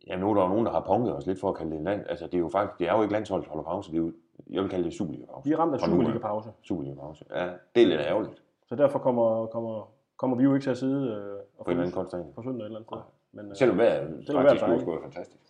Ja, 0.07 0.15
nu 0.15 0.29
er 0.29 0.33
der 0.33 0.41
jo 0.41 0.47
nogen, 0.47 0.65
der 0.65 0.71
har 0.71 0.83
punket 0.87 1.15
os 1.15 1.25
lidt 1.25 1.39
for 1.39 1.49
at 1.49 1.55
kalde 1.55 1.71
det 1.71 1.77
en 1.77 1.83
land. 1.83 2.05
Altså, 2.09 2.25
det 2.25 2.33
er 2.33 2.37
jo 2.39 2.49
faktisk, 2.49 2.79
det 2.79 2.87
er 2.89 2.95
jo 2.95 3.01
ikke 3.01 3.13
landsholdsholderpause, 3.13 3.91
det 3.91 3.97
er 3.97 4.01
jo, 4.01 4.13
jeg 4.49 4.61
vil 4.61 4.69
kalde 4.69 4.83
det 4.85 4.93
Superliga-pause. 4.93 5.43
Vi 5.49 5.53
er 5.53 5.57
ramt 5.59 5.73
af 5.73 5.77
af. 5.79 5.85
Superliga-pause. 5.85 6.49
Superliga-pause. 6.61 7.25
Ja, 7.29 7.45
det 7.75 7.83
er 7.83 7.87
lidt 7.87 8.01
ærgerligt 8.01 8.43
Så 8.65 8.75
derfor 8.75 8.99
kommer, 8.99 9.45
kommer, 9.45 9.91
kommer 10.17 10.37
vi 10.37 10.43
jo 10.43 10.53
ikke 10.53 10.63
til 10.63 10.69
at 10.71 10.77
sidde 10.77 11.07
øh, 11.07 11.39
og 11.57 11.65
på 11.65 11.71
en 11.71 11.79
eller 11.79 11.97
anden 11.97 12.33
på 12.35 12.41
søndag 12.41 12.61
et 12.63 12.65
eller 12.65 12.79
andet 12.79 12.87
sted. 12.89 13.16
Men, 13.37 13.49
øh, 13.51 13.55
Selvom 13.57 13.77
vejret 13.77 14.25
faktisk 14.27 14.61
dejligt. 14.61 14.81
skulle 14.81 14.95
være 15.01 15.11
fantastisk. 15.11 15.43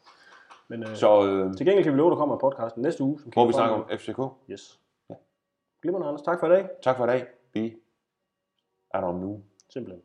men 0.67 0.83
øh, 0.83 0.95
Så 0.95 1.09
øh, 1.27 1.53
til 1.57 1.65
gengæld 1.65 1.83
kan 1.83 1.93
vi 1.93 1.97
love, 1.97 2.09
der 2.11 2.17
kommer 2.17 2.35
en 2.35 2.41
podcast 2.41 2.77
næste 2.77 3.03
uge. 3.03 3.19
Som 3.19 3.31
hvor 3.33 3.47
vi 3.47 3.53
snakker 3.53 3.75
om 3.75 3.85
FCK. 3.99 4.19
Yes. 4.51 4.79
Glimrende, 5.81 6.07
Anders. 6.07 6.21
Tak 6.21 6.39
for 6.39 6.47
i 6.47 6.49
dag. 6.49 6.69
Tak 6.83 6.97
for 6.97 7.03
i 7.03 7.07
dag. 7.07 7.27
Vi 7.53 7.75
er 8.93 8.99
der 9.01 9.07
om 9.07 9.15
nu. 9.15 9.43
Simpelthen. 9.69 10.01